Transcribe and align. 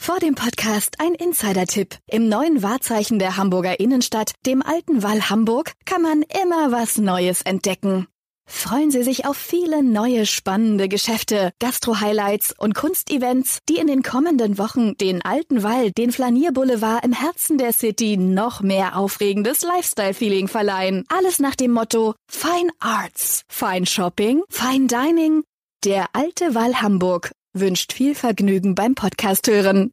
Vor 0.00 0.20
dem 0.20 0.36
Podcast 0.36 0.94
ein 1.00 1.12
Insider-Tipp. 1.12 1.96
Im 2.06 2.30
neuen 2.30 2.62
Wahrzeichen 2.62 3.18
der 3.18 3.36
Hamburger 3.36 3.78
Innenstadt, 3.78 4.32
dem 4.46 4.62
alten 4.62 5.02
Wall 5.02 5.28
Hamburg, 5.28 5.72
kann 5.84 6.00
man 6.00 6.22
immer 6.22 6.72
was 6.72 6.96
Neues 6.96 7.42
entdecken. 7.42 8.06
Freuen 8.48 8.90
Sie 8.90 9.02
sich 9.02 9.26
auf 9.26 9.36
viele 9.36 9.82
neue 9.82 10.24
spannende 10.24 10.88
Geschäfte, 10.88 11.52
Gastro-Highlights 11.58 12.54
und 12.56 12.74
Kunstevents, 12.74 13.58
die 13.68 13.76
in 13.76 13.88
den 13.88 14.02
kommenden 14.02 14.56
Wochen 14.56 14.96
den 14.96 15.22
alten 15.22 15.62
Wall, 15.62 15.90
den 15.90 16.10
Flanierboulevard 16.10 17.04
im 17.04 17.12
Herzen 17.12 17.58
der 17.58 17.74
City 17.74 18.16
noch 18.16 18.62
mehr 18.62 18.96
aufregendes 18.96 19.60
Lifestyle-Feeling 19.60 20.48
verleihen. 20.48 21.04
Alles 21.08 21.40
nach 21.40 21.56
dem 21.56 21.72
Motto 21.72 22.14
Fine 22.30 22.70
Arts, 22.78 23.42
Fine 23.48 23.84
Shopping, 23.84 24.42
Fine 24.48 24.86
Dining. 24.86 25.42
Der 25.84 26.06
alte 26.14 26.54
Wall 26.54 26.80
Hamburg 26.80 27.30
wünscht 27.60 27.92
viel 27.92 28.14
Vergnügen 28.14 28.74
beim 28.74 28.94
Podcast 28.94 29.48
hören. 29.48 29.90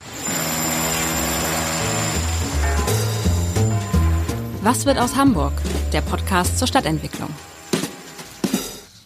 Was 4.61 4.85
wird 4.85 4.97
aus 4.97 5.15
Hamburg? 5.15 5.53
Der 5.93 6.01
Podcast 6.01 6.57
zur 6.57 6.67
Stadtentwicklung. 6.67 7.29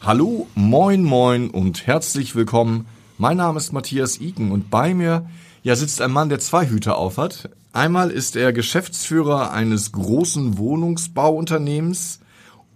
Hallo, 0.01 0.47
moin, 0.55 1.03
moin 1.03 1.49
und 1.49 1.85
herzlich 1.85 2.35
willkommen. 2.35 2.85
Mein 3.17 3.37
Name 3.37 3.57
ist 3.57 3.73
Matthias 3.73 4.21
Iken 4.21 4.51
und 4.51 4.69
bei 4.69 4.93
mir 4.93 5.29
ja, 5.61 5.75
sitzt 5.75 6.01
ein 6.01 6.11
Mann, 6.11 6.29
der 6.29 6.39
zwei 6.39 6.67
Hüte 6.67 6.95
aufhat. 6.95 7.49
Einmal 7.73 8.09
ist 8.09 8.35
er 8.35 8.53
Geschäftsführer 8.53 9.51
eines 9.51 9.91
großen 9.91 10.57
Wohnungsbauunternehmens 10.57 12.21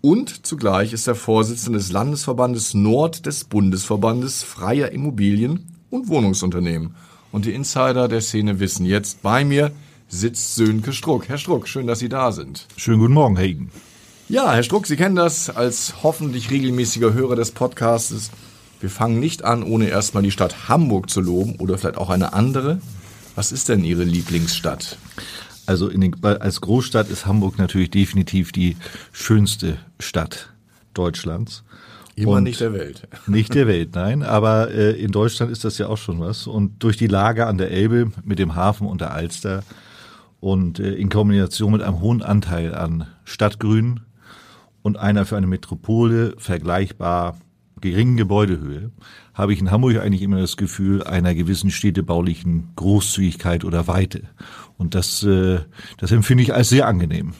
und 0.02 0.46
zugleich 0.46 0.92
ist 0.92 1.08
er 1.08 1.16
Vorsitzender 1.16 1.80
des 1.80 1.92
Landesverbandes 1.92 2.74
Nord 2.74 3.26
des 3.26 3.46
Bundesverbandes 3.46 4.44
freier 4.44 4.92
Immobilien 4.92 5.73
und 5.94 6.08
Wohnungsunternehmen. 6.08 6.96
Und 7.32 7.46
die 7.46 7.54
Insider 7.54 8.08
der 8.08 8.22
Szene 8.22 8.60
wissen 8.60 8.86
jetzt, 8.86 9.22
bei 9.22 9.46
mir 9.46 9.72
sitzt 10.10 10.56
Sönke 10.56 10.92
Struck. 10.92 11.30
Herr 11.30 11.38
Struck, 11.38 11.68
schön, 11.68 11.88
dass 11.88 12.00
Sie 12.00 12.10
da 12.10 12.32
sind. 12.32 12.68
Schönen 12.78 13.00
guten 13.00 13.14
Morgen, 13.14 13.36
Herr 13.38 13.46
Igen. 13.46 13.70
Ja, 14.28 14.52
Herr 14.52 14.64
Struck, 14.64 14.88
Sie 14.88 14.96
kennen 14.96 15.16
das 15.16 15.50
als 15.50 16.04
hoffentlich 16.04 16.50
regelmäßiger 16.50 17.14
Hörer 17.14 17.36
des 17.36 17.52
Podcasts. 17.52 18.32
Wir 18.80 18.90
fangen 18.90 19.20
nicht 19.20 19.44
an, 19.46 19.64
ohne 19.64 19.88
erstmal 19.88 20.24
die 20.24 20.32
Stadt 20.32 20.68
Hamburg 20.68 21.10
zu 21.10 21.22
loben 21.22 21.56
oder 21.58 21.78
vielleicht 21.78 21.98
auch 21.98 22.10
eine 22.10 22.34
andere. 22.34 22.82
Was 23.36 23.52
ist 23.52 23.70
denn 23.70 23.84
Ihre 23.84 24.04
Lieblingsstadt? 24.04 24.98
Also 25.66 25.90
den, 25.90 26.24
als 26.24 26.60
Großstadt 26.62 27.10
ist 27.10 27.26
Hamburg 27.26 27.58
natürlich 27.58 27.92
definitiv 27.92 28.52
die 28.52 28.78
schönste 29.12 29.78
Stadt 30.00 30.50
Deutschlands. 30.94 31.64
Immer 32.16 32.34
und 32.34 32.44
nicht 32.44 32.60
der 32.60 32.74
Welt. 32.74 33.08
Nicht 33.28 33.56
der 33.56 33.68
Welt, 33.68 33.96
nein. 33.96 34.22
Aber 34.22 34.70
äh, 34.70 34.92
in 34.92 35.12
Deutschland 35.12 35.52
ist 35.52 35.66
das 35.66 35.78
ja 35.80 35.88
auch 35.88 35.98
schon 35.98 36.20
was. 36.20 36.46
Und 36.46 36.84
durch 36.84 36.96
die 36.96 37.08
Lage 37.08 37.48
an 37.48 37.58
der 37.58 37.72
Elbe 37.72 38.12
mit 38.24 38.38
dem 38.38 38.56
Hafen 38.56 38.88
und 38.88 39.02
der 39.02 39.14
Alster 39.14 39.64
und 40.40 40.80
äh, 40.80 40.94
in 40.94 41.10
Kombination 41.10 41.72
mit 41.72 41.82
einem 41.82 42.02
hohen 42.02 42.22
Anteil 42.22 42.76
an 42.76 43.08
Stadtgrün 43.24 44.02
und 44.84 44.98
einer 44.98 45.26
für 45.26 45.38
eine 45.38 45.48
Metropole 45.48 46.36
vergleichbar 46.38 47.38
geringen 47.82 48.16
Gebäudehöhe, 48.16 48.92
habe 49.34 49.54
ich 49.54 49.60
in 49.60 49.72
Hamburg 49.72 49.98
eigentlich 49.98 50.22
immer 50.22 50.40
das 50.40 50.56
Gefühl 50.56 51.04
einer 51.04 51.36
gewissen 51.36 51.70
städtebaulichen 51.70 52.70
Großzügigkeit 52.76 53.66
oder 53.66 53.88
Weite. 53.88 54.24
Und 54.78 54.96
das, 54.96 55.24
äh, 55.24 55.60
das 55.98 56.12
empfinde 56.12 56.44
ich 56.44 56.54
als 56.54 56.70
sehr 56.70 56.88
angenehm. 56.88 57.34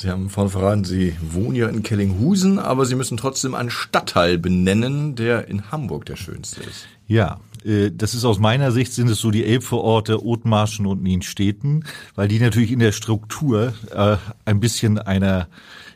Sie 0.00 0.08
haben 0.08 0.30
vorhin 0.30 0.50
verraten, 0.50 0.84
Sie 0.84 1.14
wohnen 1.20 1.54
ja 1.54 1.68
in 1.68 1.82
Kellinghusen, 1.82 2.58
aber 2.58 2.86
Sie 2.86 2.94
müssen 2.94 3.18
trotzdem 3.18 3.54
einen 3.54 3.68
Stadtteil 3.68 4.38
benennen, 4.38 5.14
der 5.14 5.46
in 5.48 5.70
Hamburg 5.70 6.06
der 6.06 6.16
schönste 6.16 6.62
ist. 6.62 6.86
Ja, 7.06 7.38
äh, 7.66 7.90
das 7.94 8.14
ist 8.14 8.24
aus 8.24 8.38
meiner 8.38 8.72
Sicht 8.72 8.94
sind 8.94 9.10
es 9.10 9.18
so 9.18 9.30
die 9.30 9.44
Elbvororte 9.44 10.24
Othmarschen 10.24 10.86
und 10.86 11.02
Nienstädten, 11.02 11.84
weil 12.14 12.28
die 12.28 12.38
natürlich 12.38 12.72
in 12.72 12.78
der 12.78 12.92
Struktur 12.92 13.74
äh, 13.94 14.16
ein 14.46 14.58
bisschen 14.58 14.96
einer, 14.96 15.48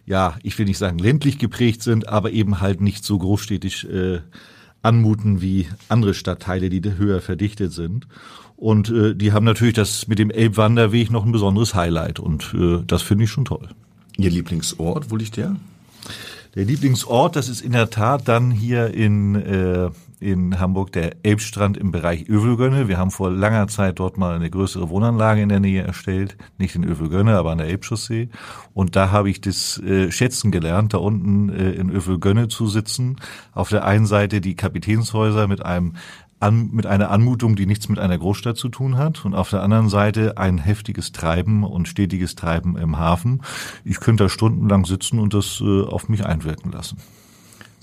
ja, 0.04 0.36
ich 0.42 0.58
will 0.58 0.66
nicht 0.66 0.76
sagen 0.76 0.98
ländlich 0.98 1.38
geprägt 1.38 1.82
sind, 1.82 2.06
aber 2.06 2.30
eben 2.30 2.60
halt 2.60 2.82
nicht 2.82 3.06
so 3.06 3.16
großstädtisch 3.16 3.86
äh, 3.86 4.20
anmuten 4.82 5.40
wie 5.40 5.66
andere 5.88 6.12
Stadtteile, 6.12 6.68
die 6.68 6.82
höher 6.98 7.22
verdichtet 7.22 7.72
sind. 7.72 8.06
Und 8.56 8.90
äh, 8.90 9.14
die 9.14 9.32
haben 9.32 9.46
natürlich 9.46 9.72
das 9.72 10.08
mit 10.08 10.18
dem 10.18 10.30
Elbwanderweg 10.30 11.10
noch 11.10 11.24
ein 11.24 11.32
besonderes 11.32 11.74
Highlight 11.74 12.20
und 12.20 12.52
äh, 12.52 12.82
das 12.86 13.00
finde 13.00 13.24
ich 13.24 13.30
schon 13.30 13.46
toll. 13.46 13.70
Ihr 14.16 14.30
Lieblingsort, 14.30 15.10
wo 15.10 15.16
liegt 15.16 15.36
der? 15.36 15.56
Der 16.54 16.64
Lieblingsort, 16.64 17.34
das 17.34 17.48
ist 17.48 17.62
in 17.62 17.72
der 17.72 17.90
Tat 17.90 18.28
dann 18.28 18.52
hier 18.52 18.94
in, 18.94 19.34
äh, 19.34 19.90
in 20.20 20.60
Hamburg 20.60 20.92
der 20.92 21.16
Elbstrand 21.24 21.76
im 21.76 21.90
Bereich 21.90 22.28
Övelgönne. 22.28 22.86
Wir 22.86 22.96
haben 22.96 23.10
vor 23.10 23.32
langer 23.32 23.66
Zeit 23.66 23.98
dort 23.98 24.18
mal 24.18 24.36
eine 24.36 24.50
größere 24.50 24.88
Wohnanlage 24.88 25.42
in 25.42 25.48
der 25.48 25.58
Nähe 25.58 25.82
erstellt. 25.82 26.36
Nicht 26.56 26.76
in 26.76 26.84
Övelgönne, 26.84 27.36
aber 27.36 27.50
an 27.50 27.58
der 27.58 27.66
Elbchaussee. 27.66 28.28
Und 28.72 28.94
da 28.94 29.10
habe 29.10 29.30
ich 29.30 29.40
das 29.40 29.78
äh, 29.78 30.12
schätzen 30.12 30.52
gelernt, 30.52 30.94
da 30.94 30.98
unten 30.98 31.48
äh, 31.48 31.72
in 31.72 31.90
Övelgönne 31.90 32.46
zu 32.46 32.68
sitzen. 32.68 33.16
Auf 33.52 33.70
der 33.70 33.84
einen 33.84 34.06
Seite 34.06 34.40
die 34.40 34.54
Kapitänshäuser 34.54 35.48
mit 35.48 35.64
einem 35.64 35.94
an, 36.40 36.70
mit 36.72 36.86
einer 36.86 37.10
Anmutung, 37.10 37.56
die 37.56 37.66
nichts 37.66 37.88
mit 37.88 37.98
einer 37.98 38.18
Großstadt 38.18 38.56
zu 38.56 38.68
tun 38.68 38.96
hat 38.96 39.24
und 39.24 39.34
auf 39.34 39.50
der 39.50 39.62
anderen 39.62 39.88
Seite 39.88 40.36
ein 40.38 40.58
heftiges 40.58 41.12
Treiben 41.12 41.64
und 41.64 41.88
stetiges 41.88 42.34
Treiben 42.34 42.76
im 42.76 42.98
Hafen. 42.98 43.42
Ich 43.84 44.00
könnte 44.00 44.24
da 44.24 44.28
stundenlang 44.28 44.84
sitzen 44.84 45.18
und 45.18 45.34
das 45.34 45.60
äh, 45.60 45.82
auf 45.82 46.08
mich 46.08 46.24
einwirken 46.24 46.72
lassen. 46.72 46.98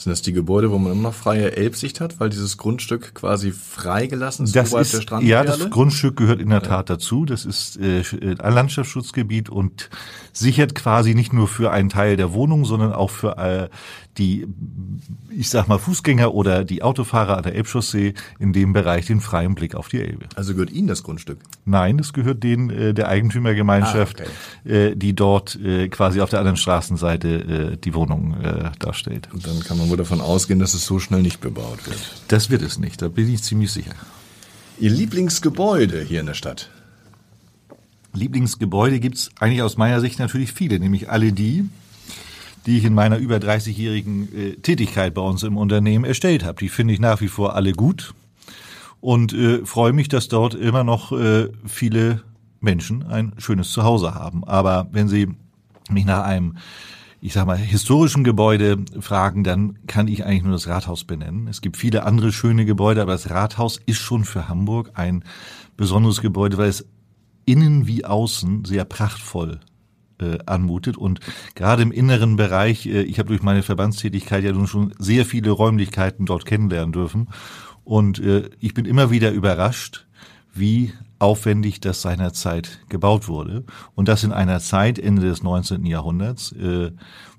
Sind 0.01 0.09
das 0.09 0.23
die 0.23 0.33
Gebäude, 0.33 0.71
wo 0.71 0.79
man 0.79 0.93
immer 0.93 1.09
noch 1.09 1.13
freie 1.13 1.55
Elbsicht 1.55 2.01
hat, 2.01 2.19
weil 2.19 2.31
dieses 2.31 2.57
Grundstück 2.57 3.13
quasi 3.13 3.51
freigelassen 3.51 4.45
ist, 4.45 4.55
das 4.55 4.73
ist 4.73 5.11
der 5.11 5.21
Ja, 5.21 5.43
das 5.43 5.69
Grundstück 5.69 6.17
gehört 6.17 6.41
in 6.41 6.49
der 6.49 6.63
Tat 6.63 6.89
dazu. 6.89 7.23
Das 7.23 7.45
ist 7.45 7.77
äh, 7.77 8.01
ein 8.39 8.53
Landschaftsschutzgebiet 8.53 9.51
und 9.51 9.91
sichert 10.33 10.73
quasi 10.73 11.13
nicht 11.13 11.33
nur 11.33 11.47
für 11.47 11.69
einen 11.69 11.89
Teil 11.89 12.17
der 12.17 12.33
Wohnung, 12.33 12.65
sondern 12.65 12.93
auch 12.93 13.11
für 13.11 13.37
äh, 13.37 13.69
die, 14.17 14.45
ich 15.29 15.49
sag 15.49 15.67
mal, 15.67 15.77
Fußgänger 15.77 16.33
oder 16.33 16.65
die 16.65 16.83
Autofahrer 16.83 17.37
an 17.37 17.43
der 17.43 17.55
Elbchaussee 17.55 18.13
in 18.39 18.53
dem 18.53 18.73
Bereich 18.73 19.05
den 19.05 19.21
freien 19.21 19.55
Blick 19.55 19.75
auf 19.75 19.87
die 19.87 20.01
Elbe. 20.01 20.25
Also 20.35 20.53
gehört 20.53 20.71
Ihnen 20.71 20.87
das 20.87 21.03
Grundstück? 21.03 21.39
Nein, 21.65 21.97
es 21.99 22.11
gehört 22.11 22.43
denen 22.43 22.69
äh, 22.69 22.93
der 22.93 23.07
Eigentümergemeinschaft, 23.07 24.21
ah, 24.21 24.25
okay. 24.65 24.89
äh, 24.91 24.95
die 24.95 25.13
dort 25.13 25.55
äh, 25.55 25.87
quasi 25.87 26.21
auf 26.21 26.29
der 26.29 26.39
anderen 26.39 26.57
Straßenseite 26.57 27.73
äh, 27.73 27.77
die 27.77 27.93
Wohnung 27.93 28.39
äh, 28.41 28.71
darstellt. 28.79 29.29
Und 29.33 29.47
dann 29.47 29.59
kann 29.61 29.77
man 29.77 29.89
wohl 29.89 29.97
davon 29.97 30.21
ausgehen, 30.21 30.59
dass 30.59 30.73
es 30.73 30.85
so 30.85 30.99
schnell 30.99 31.21
nicht 31.21 31.39
bebaut 31.39 31.87
wird. 31.87 31.99
Das 32.27 32.49
wird 32.49 32.61
es 32.61 32.79
nicht, 32.79 33.01
da 33.01 33.07
bin 33.07 33.33
ich 33.33 33.43
ziemlich 33.43 33.71
sicher. 33.71 33.93
Ihr 34.79 34.89
Lieblingsgebäude 34.89 36.01
hier 36.01 36.19
in 36.19 36.25
der 36.25 36.33
Stadt? 36.33 36.69
Lieblingsgebäude 38.13 38.99
gibt's 38.99 39.29
eigentlich 39.39 39.61
aus 39.61 39.77
meiner 39.77 40.01
Sicht 40.01 40.19
natürlich 40.19 40.51
viele, 40.51 40.79
nämlich 40.79 41.09
alle 41.09 41.31
die, 41.31 41.69
die 42.65 42.77
ich 42.77 42.85
in 42.85 42.93
meiner 42.93 43.17
über 43.17 43.37
30-jährigen 43.37 44.35
äh, 44.35 44.55
Tätigkeit 44.57 45.13
bei 45.13 45.21
uns 45.21 45.43
im 45.43 45.57
Unternehmen 45.57 46.05
erstellt 46.05 46.43
habe. 46.43 46.59
Die 46.59 46.69
finde 46.69 46.93
ich 46.93 46.99
nach 46.99 47.21
wie 47.21 47.27
vor 47.27 47.55
alle 47.55 47.73
gut 47.73 48.13
und 48.99 49.33
äh, 49.33 49.65
freue 49.65 49.93
mich, 49.93 50.09
dass 50.09 50.27
dort 50.27 50.53
immer 50.53 50.83
noch 50.83 51.11
äh, 51.11 51.49
viele 51.65 52.23
Menschen 52.59 53.03
ein 53.03 53.33
schönes 53.37 53.71
Zuhause 53.71 54.13
haben. 54.13 54.43
Aber 54.43 54.87
wenn 54.91 55.07
Sie 55.07 55.29
mich 55.89 56.05
nach 56.05 56.23
einem 56.23 56.57
ich 57.23 57.33
sag 57.33 57.45
mal, 57.45 57.55
historischen 57.55 58.23
Gebäude 58.23 58.77
fragen, 58.99 59.43
dann 59.43 59.77
kann 59.85 60.07
ich 60.07 60.25
eigentlich 60.25 60.41
nur 60.41 60.53
das 60.53 60.67
Rathaus 60.67 61.03
benennen. 61.03 61.47
Es 61.47 61.61
gibt 61.61 61.77
viele 61.77 62.03
andere 62.03 62.31
schöne 62.31 62.65
Gebäude, 62.65 62.99
aber 63.03 63.11
das 63.11 63.29
Rathaus 63.29 63.79
ist 63.85 63.99
schon 63.99 64.25
für 64.25 64.49
Hamburg 64.49 64.93
ein 64.95 65.23
besonderes 65.77 66.21
Gebäude, 66.21 66.57
weil 66.57 66.69
es 66.69 66.83
innen 67.45 67.85
wie 67.85 68.05
außen 68.05 68.65
sehr 68.65 68.85
prachtvoll 68.85 69.59
äh, 70.21 70.37
anmutet. 70.45 70.97
Und 70.97 71.19
gerade 71.55 71.81
im 71.81 71.91
inneren 71.91 72.35
Bereich, 72.35 72.85
äh, 72.85 73.01
ich 73.01 73.19
habe 73.19 73.29
durch 73.29 73.41
meine 73.41 73.63
Verbandstätigkeit 73.63 74.43
ja 74.43 74.51
nun 74.51 74.67
schon 74.67 74.93
sehr 74.97 75.25
viele 75.25 75.51
Räumlichkeiten 75.51 76.25
dort 76.25 76.45
kennenlernen 76.45 76.93
dürfen. 76.93 77.29
Und 77.83 78.19
äh, 78.19 78.49
ich 78.59 78.73
bin 78.73 78.85
immer 78.85 79.11
wieder 79.11 79.31
überrascht, 79.31 80.05
wie 80.53 80.93
aufwendig 81.19 81.79
das 81.79 82.01
seinerzeit 82.01 82.79
gebaut 82.89 83.27
wurde. 83.27 83.63
Und 83.95 84.07
das 84.07 84.23
in 84.23 84.31
einer 84.31 84.59
Zeit, 84.59 84.99
Ende 84.99 85.23
des 85.23 85.43
19. 85.43 85.85
Jahrhunderts, 85.85 86.51
äh, 86.53 86.91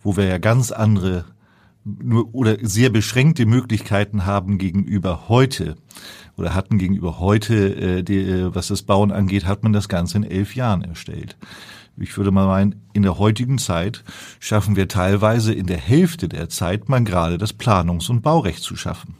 wo 0.02 0.16
wir 0.16 0.24
ja 0.24 0.38
ganz 0.38 0.70
andere 0.70 1.24
nur 1.84 2.32
oder 2.32 2.58
sehr 2.62 2.90
beschränkte 2.90 3.44
Möglichkeiten 3.44 4.24
haben 4.24 4.58
gegenüber 4.58 5.28
heute 5.28 5.76
oder 6.36 6.54
hatten 6.54 6.78
gegenüber 6.78 7.18
heute, 7.18 7.74
äh, 7.74 8.02
die, 8.02 8.18
äh, 8.18 8.54
was 8.54 8.68
das 8.68 8.82
Bauen 8.82 9.10
angeht, 9.10 9.46
hat 9.46 9.62
man 9.62 9.72
das 9.72 9.88
Ganze 9.88 10.18
in 10.18 10.24
elf 10.24 10.54
Jahren 10.54 10.82
erstellt. 10.82 11.36
Ich 11.96 12.16
würde 12.16 12.30
mal 12.30 12.46
meinen, 12.46 12.82
in 12.92 13.02
der 13.02 13.18
heutigen 13.18 13.58
Zeit 13.58 14.02
schaffen 14.40 14.76
wir 14.76 14.88
teilweise 14.88 15.52
in 15.52 15.66
der 15.66 15.78
Hälfte 15.78 16.28
der 16.28 16.48
Zeit 16.48 16.88
mal 16.88 17.04
gerade 17.04 17.38
das 17.38 17.52
Planungs- 17.52 18.10
und 18.10 18.22
Baurecht 18.22 18.62
zu 18.62 18.76
schaffen. 18.76 19.14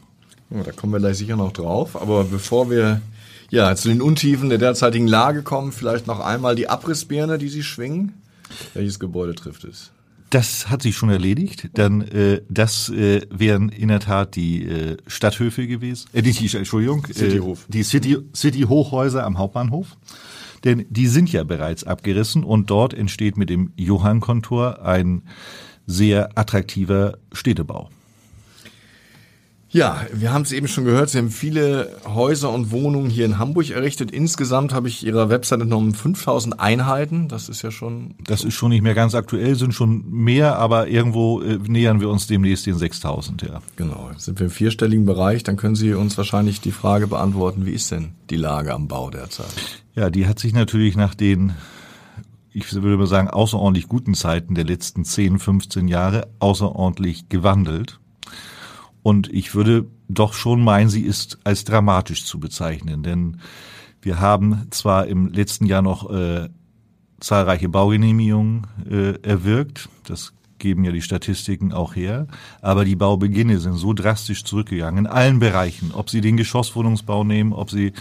Ja, 0.49 0.63
da 0.63 0.71
kommen 0.71 0.93
wir 0.93 0.99
gleich 0.99 1.17
sicher 1.17 1.35
noch 1.35 1.51
drauf. 1.51 1.99
Aber 1.99 2.23
bevor 2.23 2.69
wir 2.69 3.01
ja 3.49 3.75
zu 3.75 3.89
den 3.89 4.01
Untiefen 4.01 4.49
der 4.49 4.57
derzeitigen 4.57 5.07
Lage 5.07 5.43
kommen, 5.43 5.71
vielleicht 5.71 6.07
noch 6.07 6.19
einmal 6.19 6.55
die 6.55 6.69
Abrissbirne, 6.69 7.37
die 7.37 7.49
Sie 7.49 7.63
schwingen. 7.63 8.13
Welches 8.73 8.99
Gebäude 8.99 9.35
trifft 9.35 9.63
es? 9.63 9.91
Das 10.29 10.69
hat 10.69 10.81
sich 10.81 10.95
schon 10.95 11.09
erledigt. 11.09 11.69
Dann 11.75 12.01
äh, 12.01 12.41
das 12.49 12.89
äh, 12.89 13.21
wären 13.29 13.69
in 13.69 13.89
der 13.89 13.99
Tat 13.99 14.35
die 14.35 14.63
äh, 14.63 14.97
Stadthöfe 15.05 15.67
gewesen. 15.67 16.07
Äh, 16.11 16.23
die, 16.23 16.31
die 16.31 16.57
Entschuldigung, 16.57 17.05
Cityhof. 17.05 17.65
Äh, 17.65 17.71
die 17.71 17.83
City 17.83 18.17
City 18.35 18.61
Hochhäuser 18.61 19.23
am 19.25 19.37
Hauptbahnhof. 19.37 19.95
Denn 20.63 20.85
die 20.89 21.07
sind 21.07 21.31
ja 21.31 21.43
bereits 21.43 21.83
abgerissen 21.83 22.43
und 22.43 22.69
dort 22.69 22.93
entsteht 22.93 23.37
mit 23.37 23.49
dem 23.49 23.73
Johann-Kontor 23.75 24.85
ein 24.85 25.23
sehr 25.85 26.37
attraktiver 26.37 27.17
Städtebau. 27.33 27.89
Ja, 29.73 30.05
wir 30.13 30.31
haben 30.31 30.43
es 30.43 30.51
eben 30.51 30.67
schon 30.67 30.85
gehört, 30.85 31.09
Sie 31.09 31.17
haben 31.17 31.31
viele 31.31 31.97
Häuser 32.05 32.51
und 32.51 32.69
Wohnungen 32.69 33.09
hier 33.09 33.25
in 33.25 33.39
Hamburg 33.39 33.71
errichtet. 33.71 34.11
Insgesamt 34.11 34.71
habe 34.71 34.87
ich 34.87 35.03
Ihrer 35.03 35.29
Webseite 35.29 35.63
genommen 35.63 35.95
5000 35.95 36.59
Einheiten. 36.59 37.27
Das 37.27 37.49
ist 37.49 37.63
ja 37.63 37.71
schon... 37.71 38.13
Das 38.23 38.43
ist 38.43 38.53
schon 38.53 38.69
nicht 38.69 38.83
mehr 38.83 38.93
ganz 38.93 39.15
aktuell, 39.15 39.55
sind 39.55 39.73
schon 39.73 40.07
mehr, 40.11 40.59
aber 40.59 40.89
irgendwo 40.89 41.41
äh, 41.41 41.57
nähern 41.57 41.99
wir 42.01 42.09
uns 42.09 42.27
demnächst 42.27 42.67
den 42.67 42.77
6000, 42.77 43.41
ja. 43.41 43.61
Genau, 43.75 44.11
sind 44.15 44.39
wir 44.39 44.45
im 44.45 44.51
vierstelligen 44.51 45.07
Bereich. 45.07 45.41
Dann 45.41 45.57
können 45.57 45.75
Sie 45.75 45.95
uns 45.95 46.19
wahrscheinlich 46.19 46.61
die 46.61 46.71
Frage 46.71 47.07
beantworten, 47.07 47.65
wie 47.65 47.71
ist 47.71 47.89
denn 47.89 48.11
die 48.29 48.37
Lage 48.37 48.75
am 48.75 48.87
Bau 48.87 49.09
derzeit? 49.09 49.47
Ja, 49.95 50.11
die 50.11 50.27
hat 50.27 50.37
sich 50.37 50.53
natürlich 50.53 50.95
nach 50.95 51.15
den 51.15 51.53
ich 52.55 52.71
würde 52.71 52.97
mal 52.97 53.07
sagen, 53.07 53.31
außerordentlich 53.31 53.87
guten 53.87 54.13
Zeiten 54.13 54.53
der 54.53 54.63
letzten 54.63 55.05
10, 55.05 55.39
15 55.39 55.87
Jahre 55.87 56.27
außerordentlich 56.37 57.27
gewandelt. 57.27 57.99
Und 59.03 59.31
ich 59.31 59.53
würde 59.53 59.85
doch 60.07 60.33
schon 60.33 60.63
meinen, 60.63 60.89
sie 60.89 61.01
ist 61.01 61.37
als 61.43 61.65
dramatisch 61.65 62.25
zu 62.25 62.39
bezeichnen, 62.39 63.03
denn 63.03 63.37
wir 64.01 64.19
haben 64.19 64.67
zwar 64.71 65.07
im 65.07 65.27
letzten 65.27 65.65
Jahr 65.65 65.81
noch 65.81 66.09
äh, 66.09 66.49
zahlreiche 67.19 67.69
Baugenehmigungen 67.69 68.67
äh, 68.89 69.13
erwirkt, 69.21 69.89
das 70.05 70.33
geben 70.63 70.83
ja 70.85 70.91
die 70.91 71.01
Statistiken 71.01 71.73
auch 71.73 71.95
her. 71.95 72.25
Aber 72.61 72.85
die 72.85 72.95
Baubeginne 72.95 73.59
sind 73.59 73.73
so 73.73 73.93
drastisch 73.93 74.43
zurückgegangen 74.45 75.05
in 75.05 75.11
allen 75.11 75.37
Bereichen. 75.37 75.91
Ob 75.93 76.09
Sie 76.09 76.21
den 76.21 76.37
Geschosswohnungsbau 76.37 77.23
nehmen, 77.23 77.53
ob 77.53 77.69
Sie 77.69 77.91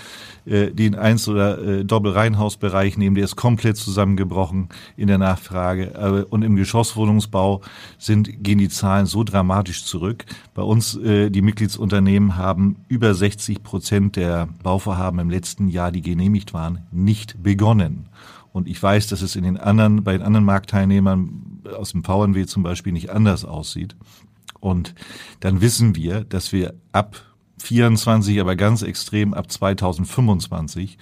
äh, 0.47 0.71
den 0.71 0.95
Einzel- 0.95 1.35
oder 1.35 1.59
äh, 1.59 1.85
Doppelreihenhausbereich 1.85 2.97
nehmen, 2.97 3.17
der 3.17 3.25
ist 3.25 3.37
komplett 3.37 3.77
zusammengebrochen 3.77 4.69
in 4.97 5.09
der 5.09 5.19
Nachfrage. 5.19 5.99
Aber, 5.99 6.27
und 6.31 6.43
im 6.43 6.57
Geschosswohnungsbau 6.57 7.61
sind, 7.99 8.43
gehen 8.43 8.59
die 8.59 8.69
Zahlen 8.69 9.07
so 9.07 9.25
dramatisch 9.25 9.85
zurück. 9.85 10.25
Bei 10.55 10.63
uns, 10.63 10.97
äh, 10.97 11.31
die 11.31 11.43
Mitgliedsunternehmen 11.43 12.37
haben 12.37 12.77
über 12.89 13.13
60 13.13 13.63
Prozent 13.63 14.17
der 14.17 14.49
Bauvorhaben 14.63 15.19
im 15.19 15.31
letzten 15.31 15.69
Jahr, 15.69 15.91
die 15.91 16.01
genehmigt 16.01 16.55
waren, 16.55 16.87
nicht 16.93 17.43
begonnen. 17.43 18.09
Und 18.53 18.69
ich 18.69 18.83
weiß, 18.83 19.09
dass 19.09 19.23
es 19.23 19.37
in 19.37 19.45
den 19.45 19.57
anderen, 19.57 20.05
bei 20.05 20.13
den 20.13 20.23
anderen 20.23 20.45
Marktteilnehmern 20.45 21.63
aus 21.77 21.93
dem 21.93 22.05
VNW 22.05 22.47
zum 22.47 22.63
Beispiel 22.63 22.93
nicht 22.93 23.11
anders 23.11 23.45
aussieht. 23.45 23.97
Und 24.61 24.95
dann 25.41 25.61
wissen 25.61 25.97
wir, 25.97 26.25
dass 26.25 26.53
wir 26.53 26.75
ab 26.93 27.21
24, 27.59 28.41
aber 28.41 28.57
ganz 28.57 28.83
extrem 28.83 29.35
ab 29.35 29.51
2025 29.51 30.99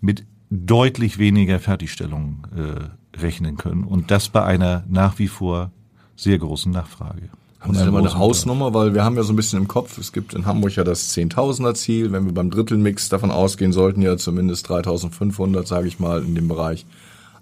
mit 0.00 0.26
deutlich 0.50 1.18
weniger 1.18 1.58
Fertigstellungen 1.58 2.42
äh, 2.54 3.18
rechnen 3.18 3.56
können. 3.56 3.84
Und 3.84 4.10
das 4.10 4.28
bei 4.28 4.44
einer 4.44 4.84
nach 4.88 5.18
wie 5.18 5.28
vor 5.28 5.70
sehr 6.16 6.38
großen 6.38 6.70
Nachfrage. 6.70 7.30
Haben 7.60 7.74
Sie 7.74 7.84
da 7.84 7.90
mal 7.90 8.00
eine 8.00 8.14
Hausnummer? 8.14 8.72
Weil 8.72 8.94
wir 8.94 9.04
haben 9.04 9.16
ja 9.16 9.22
so 9.22 9.32
ein 9.32 9.36
bisschen 9.36 9.58
im 9.58 9.68
Kopf, 9.68 9.98
es 9.98 10.12
gibt 10.12 10.32
in 10.32 10.46
Hamburg 10.46 10.76
ja 10.76 10.84
das 10.84 11.08
Zehntausender 11.08 11.74
Ziel. 11.74 12.10
Wenn 12.10 12.24
wir 12.24 12.32
beim 12.32 12.50
Drittelmix 12.50 13.10
davon 13.10 13.30
ausgehen, 13.30 13.72
sollten 13.72 14.00
ja 14.00 14.16
zumindest 14.16 14.68
3500, 14.68 15.66
sage 15.66 15.86
ich 15.86 15.98
mal, 16.00 16.22
in 16.22 16.34
dem 16.34 16.48
Bereich 16.48 16.86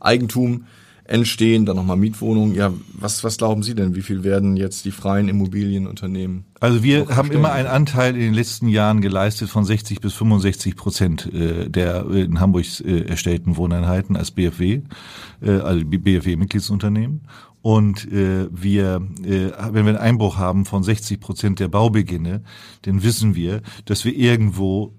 Eigentum 0.00 0.64
entstehen, 1.08 1.64
dann 1.64 1.76
nochmal 1.76 1.96
Mietwohnungen. 1.96 2.54
Ja, 2.54 2.72
was, 2.92 3.24
was 3.24 3.38
glauben 3.38 3.62
Sie 3.62 3.74
denn? 3.74 3.94
Wie 3.94 4.02
viel 4.02 4.24
werden 4.24 4.56
jetzt 4.56 4.84
die 4.84 4.90
freien 4.90 5.28
Immobilienunternehmen? 5.28 6.44
Also 6.60 6.82
wir 6.82 7.08
haben 7.08 7.30
immer 7.30 7.50
einen 7.50 7.66
Anteil 7.66 8.14
in 8.14 8.20
den 8.20 8.34
letzten 8.34 8.68
Jahren 8.68 9.00
geleistet 9.00 9.48
von 9.48 9.64
60 9.64 10.00
bis 10.00 10.12
65 10.14 10.76
Prozent 10.76 11.32
äh, 11.32 11.70
der 11.70 12.08
in 12.10 12.40
Hamburg 12.40 12.66
äh, 12.84 13.02
erstellten 13.02 13.56
Wohneinheiten 13.56 14.16
als 14.16 14.30
BFW, 14.30 14.82
äh, 15.40 15.50
also 15.50 15.84
BFW-Mitgliedsunternehmen. 15.84 17.22
Und 17.62 18.10
äh, 18.12 18.48
wir, 18.50 19.02
äh, 19.24 19.50
wenn 19.72 19.84
wir 19.84 19.90
einen 19.90 19.96
Einbruch 19.96 20.38
haben 20.38 20.64
von 20.64 20.82
60 20.82 21.20
Prozent 21.20 21.60
der 21.60 21.68
Baubeginne, 21.68 22.42
dann 22.82 23.02
wissen 23.02 23.34
wir, 23.34 23.62
dass 23.84 24.04
wir 24.04 24.14
irgendwo 24.14 24.94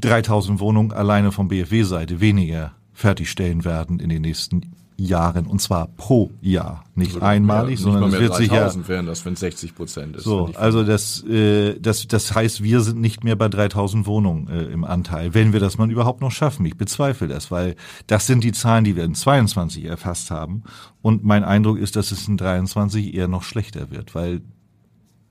3000 0.00 0.60
Wohnungen 0.60 0.92
alleine 0.92 1.32
vom 1.32 1.48
BFW-Seite 1.48 2.20
weniger 2.20 2.72
fertigstellen 2.92 3.64
werden 3.64 4.00
in 4.00 4.10
den 4.10 4.22
nächsten 4.22 4.72
Jahren 5.00 5.46
und 5.46 5.60
zwar 5.62 5.88
pro 5.88 6.30
Jahr, 6.42 6.84
nicht 6.94 7.14
also, 7.14 7.26
einmalig, 7.26 7.78
ja, 7.78 7.84
sondern 7.84 8.12
es 8.12 8.20
wird 8.20 8.34
sich 8.34 8.52
ja 8.52 8.70
wären 8.86 9.06
das, 9.06 9.24
wenn 9.24 9.34
60 9.34 9.74
Prozent 9.74 10.16
ist. 10.16 10.24
So, 10.24 10.50
also 10.54 10.84
das, 10.84 11.24
äh, 11.24 11.78
das, 11.80 12.06
das 12.06 12.34
heißt, 12.34 12.62
wir 12.62 12.82
sind 12.82 13.00
nicht 13.00 13.24
mehr 13.24 13.36
bei 13.36 13.48
3000 13.48 14.06
Wohnungen 14.06 14.48
äh, 14.48 14.64
im 14.64 14.84
Anteil, 14.84 15.32
wenn 15.32 15.52
wir 15.54 15.60
das 15.60 15.78
mal 15.78 15.90
überhaupt 15.90 16.20
noch 16.20 16.30
schaffen. 16.30 16.66
Ich 16.66 16.76
bezweifle 16.76 17.28
das, 17.28 17.50
weil 17.50 17.76
das 18.06 18.26
sind 18.26 18.44
die 18.44 18.52
Zahlen, 18.52 18.84
die 18.84 18.94
wir 18.94 19.04
in 19.04 19.14
22 19.14 19.86
erfasst 19.86 20.30
haben 20.30 20.64
und 21.00 21.24
mein 21.24 21.44
Eindruck 21.44 21.78
ist, 21.78 21.96
dass 21.96 22.12
es 22.12 22.28
in 22.28 22.36
23 22.36 23.14
eher 23.14 23.28
noch 23.28 23.42
schlechter 23.42 23.90
wird, 23.90 24.14
weil 24.14 24.42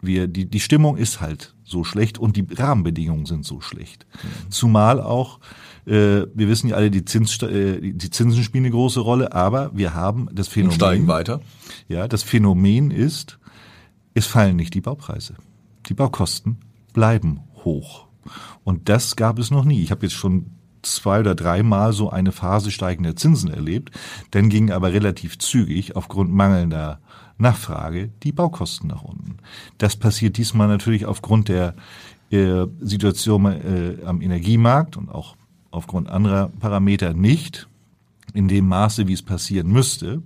wir 0.02 0.28
die 0.28 0.50
die 0.50 0.62
Stimmung 0.62 0.98
ist 0.98 1.22
halt 1.22 1.54
so 1.64 1.84
schlecht 1.84 2.18
und 2.18 2.38
die 2.38 2.48
Rahmenbedingungen 2.52 3.26
sind 3.26 3.46
so 3.46 3.62
schlecht. 3.62 4.08
Mhm. 4.24 4.52
Zumal 4.52 5.02
auch 5.02 5.40
äh, 5.86 6.26
wir 6.34 6.48
wissen 6.48 6.70
ja 6.70 6.76
alle, 6.76 6.92
die, 6.92 7.06
Zins, 7.06 7.42
äh, 7.42 7.80
die 7.82 8.10
Zinsen 8.10 8.44
spielen 8.44 8.66
eine 8.66 8.72
große 8.72 9.00
Rolle, 9.00 9.34
aber 9.34 9.72
wir 9.74 9.94
haben 9.94 10.30
das 10.32 10.48
Phänomen. 10.48 10.72
Und 10.72 10.76
steigen 10.76 11.08
weiter. 11.08 11.42
Ja, 11.88 12.08
das 12.08 12.24
Phänomen 12.24 12.92
ist, 12.92 13.40
es 14.14 14.26
fallen 14.26 14.56
nicht 14.56 14.74
die 14.74 14.82
Baupreise. 14.82 15.36
Die 15.88 15.94
Baukosten 15.94 16.58
bleiben 16.94 17.42
hoch. 17.64 18.08
Und 18.64 18.90
das 18.90 19.16
gab 19.16 19.40
es 19.40 19.52
noch 19.52 19.66
nie. 19.66 19.82
Ich 19.82 19.92
habe 19.92 20.06
jetzt 20.06 20.16
schon 20.16 20.52
zwei 20.82 21.20
oder 21.20 21.36
dreimal 21.36 21.94
so 21.94 22.10
eine 22.10 22.32
Phase 22.32 22.72
steigender 22.72 23.16
Zinsen 23.16 23.50
erlebt. 23.50 23.92
Dann 24.32 24.50
ging 24.50 24.72
aber 24.72 24.94
relativ 24.94 25.40
zügig 25.40 25.96
aufgrund 25.96 26.32
mangelnder 26.32 27.00
Nachfrage 27.38 28.10
die 28.24 28.32
Baukosten 28.32 28.90
nach 28.90 29.02
unten. 29.02 29.38
Das 29.78 29.96
passiert 29.96 30.38
diesmal 30.38 30.68
natürlich 30.68 31.06
aufgrund 31.06 31.48
der 31.48 31.76
äh, 32.32 32.66
Situation 32.82 33.46
äh, 33.46 34.06
am 34.06 34.22
Energiemarkt 34.22 34.98
und 34.98 35.10
auch 35.10 35.36
aufgrund 35.72 36.10
anderer 36.10 36.50
Parameter 36.60 37.14
nicht 37.14 37.68
in 38.34 38.48
dem 38.48 38.68
Maße, 38.68 39.08
wie 39.08 39.14
es 39.14 39.22
passieren 39.22 39.72
müsste. 39.72 40.22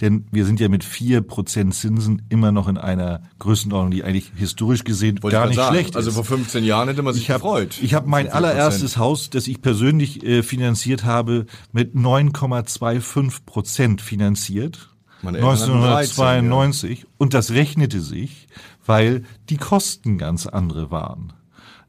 Denn 0.00 0.26
wir 0.30 0.44
sind 0.44 0.60
ja 0.60 0.68
mit 0.68 0.84
vier 0.84 1.20
Prozent 1.20 1.74
Zinsen 1.74 2.22
immer 2.28 2.52
noch 2.52 2.68
in 2.68 2.78
einer 2.78 3.22
Größenordnung, 3.38 3.90
die 3.90 4.04
eigentlich 4.04 4.32
historisch 4.36 4.84
gesehen 4.84 5.22
Wollte 5.22 5.36
gar 5.36 5.46
nicht 5.46 5.56
sagen. 5.56 5.74
schlecht 5.74 5.96
also 5.96 6.10
ist. 6.10 6.16
Also 6.16 6.24
vor 6.24 6.38
15 6.38 6.64
Jahren 6.64 6.88
hätte 6.88 7.02
man 7.02 7.14
sich 7.14 7.24
ich 7.24 7.30
hab, 7.30 7.42
gefreut. 7.42 7.78
Ich 7.82 7.94
habe 7.94 8.08
mein 8.08 8.28
allererstes 8.28 8.96
Haus, 8.96 9.30
das 9.30 9.46
ich 9.48 9.60
persönlich 9.62 10.24
äh, 10.24 10.42
finanziert 10.42 11.04
habe, 11.04 11.46
mit 11.72 11.94
9,25 11.94 13.44
Prozent 13.44 14.00
finanziert. 14.00 14.90
1992. 15.22 16.90
13, 16.90 16.96
ja. 16.96 17.14
Und 17.18 17.34
das 17.34 17.50
rechnete 17.50 18.00
sich, 18.00 18.46
weil 18.86 19.24
die 19.48 19.56
Kosten 19.56 20.16
ganz 20.16 20.46
andere 20.46 20.92
waren. 20.92 21.32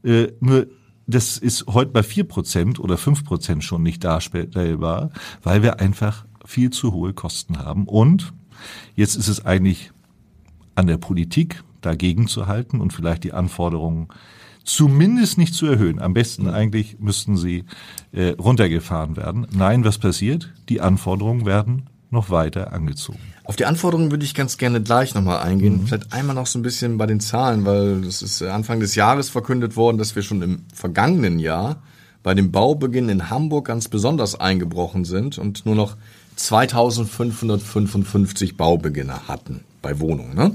Äh, 0.02 0.32
nur 0.40 0.66
das 1.10 1.38
ist 1.38 1.66
heute 1.66 1.90
bei 1.90 2.02
vier 2.02 2.24
Prozent 2.24 2.78
oder 2.78 2.96
fünf 2.96 3.24
Prozent 3.24 3.64
schon 3.64 3.82
nicht 3.82 4.04
darstellbar, 4.04 5.10
weil 5.42 5.62
wir 5.62 5.80
einfach 5.80 6.24
viel 6.44 6.70
zu 6.70 6.92
hohe 6.92 7.12
Kosten 7.12 7.58
haben. 7.58 7.86
Und 7.86 8.32
jetzt 8.94 9.16
ist 9.16 9.28
es 9.28 9.44
eigentlich 9.44 9.92
an 10.74 10.86
der 10.86 10.96
Politik, 10.96 11.62
dagegen 11.80 12.26
zu 12.26 12.46
halten 12.46 12.80
und 12.80 12.92
vielleicht 12.92 13.24
die 13.24 13.32
Anforderungen 13.32 14.08
zumindest 14.64 15.38
nicht 15.38 15.54
zu 15.54 15.66
erhöhen. 15.66 16.00
Am 16.00 16.12
besten 16.14 16.48
eigentlich 16.48 16.98
müssten 16.98 17.36
sie 17.36 17.64
äh, 18.12 18.30
runtergefahren 18.30 19.16
werden. 19.16 19.46
Nein, 19.50 19.84
was 19.84 19.98
passiert? 19.98 20.52
Die 20.68 20.80
Anforderungen 20.80 21.46
werden 21.46 21.88
noch 22.10 22.30
weiter 22.30 22.72
angezogen. 22.72 23.20
Auf 23.50 23.56
die 23.56 23.64
Anforderungen 23.64 24.12
würde 24.12 24.24
ich 24.24 24.36
ganz 24.36 24.58
gerne 24.58 24.80
gleich 24.80 25.16
nochmal 25.16 25.40
eingehen. 25.40 25.78
Mhm. 25.78 25.88
Vielleicht 25.88 26.12
einmal 26.12 26.36
noch 26.36 26.46
so 26.46 26.56
ein 26.56 26.62
bisschen 26.62 26.98
bei 26.98 27.06
den 27.06 27.18
Zahlen, 27.18 27.64
weil 27.64 28.02
das 28.02 28.22
ist 28.22 28.40
Anfang 28.42 28.78
des 28.78 28.94
Jahres 28.94 29.28
verkündet 29.28 29.74
worden, 29.74 29.98
dass 29.98 30.14
wir 30.14 30.22
schon 30.22 30.40
im 30.40 30.60
vergangenen 30.72 31.40
Jahr 31.40 31.82
bei 32.22 32.32
dem 32.32 32.52
Baubeginn 32.52 33.08
in 33.08 33.28
Hamburg 33.28 33.66
ganz 33.66 33.88
besonders 33.88 34.38
eingebrochen 34.38 35.04
sind 35.04 35.36
und 35.36 35.66
nur 35.66 35.74
noch 35.74 35.96
2555 36.36 38.56
Baubeginne 38.56 39.26
hatten 39.26 39.64
bei 39.82 39.98
Wohnungen. 39.98 40.36
Ne? 40.36 40.52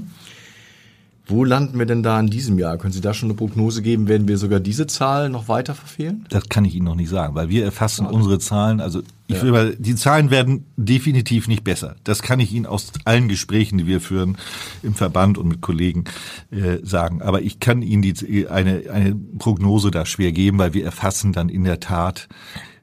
Wo 1.28 1.44
landen 1.44 1.76
wir 1.78 1.86
denn 1.86 2.04
da 2.04 2.20
in 2.20 2.28
diesem 2.28 2.56
Jahr? 2.56 2.78
Können 2.78 2.92
Sie 2.92 3.00
da 3.00 3.12
schon 3.12 3.28
eine 3.28 3.36
Prognose 3.36 3.82
geben? 3.82 4.06
Werden 4.06 4.28
wir 4.28 4.38
sogar 4.38 4.60
diese 4.60 4.86
Zahl 4.86 5.28
noch 5.28 5.48
weiter 5.48 5.74
verfehlen? 5.74 6.24
Das 6.28 6.48
kann 6.48 6.64
ich 6.64 6.76
Ihnen 6.76 6.84
noch 6.84 6.94
nicht 6.94 7.08
sagen, 7.08 7.34
weil 7.34 7.48
wir 7.48 7.64
erfassen 7.64 8.04
Schade. 8.04 8.14
unsere 8.14 8.38
Zahlen. 8.38 8.80
Also 8.80 9.02
ich 9.26 9.36
ja. 9.36 9.42
will 9.42 9.50
mal, 9.50 9.74
die 9.76 9.96
Zahlen 9.96 10.30
werden 10.30 10.66
definitiv 10.76 11.48
nicht 11.48 11.64
besser. 11.64 11.96
Das 12.04 12.22
kann 12.22 12.38
ich 12.38 12.52
Ihnen 12.52 12.64
aus 12.64 12.92
allen 13.04 13.26
Gesprächen, 13.26 13.76
die 13.78 13.88
wir 13.88 14.00
führen 14.00 14.38
im 14.84 14.94
Verband 14.94 15.36
und 15.36 15.48
mit 15.48 15.60
Kollegen 15.62 16.04
äh, 16.52 16.78
sagen. 16.84 17.22
Aber 17.22 17.42
ich 17.42 17.58
kann 17.58 17.82
Ihnen 17.82 18.02
die, 18.02 18.46
eine, 18.46 18.84
eine 18.92 19.16
Prognose 19.38 19.90
da 19.90 20.06
schwer 20.06 20.30
geben, 20.30 20.58
weil 20.58 20.74
wir 20.74 20.84
erfassen 20.84 21.32
dann 21.32 21.48
in 21.48 21.64
der 21.64 21.80
Tat 21.80 22.28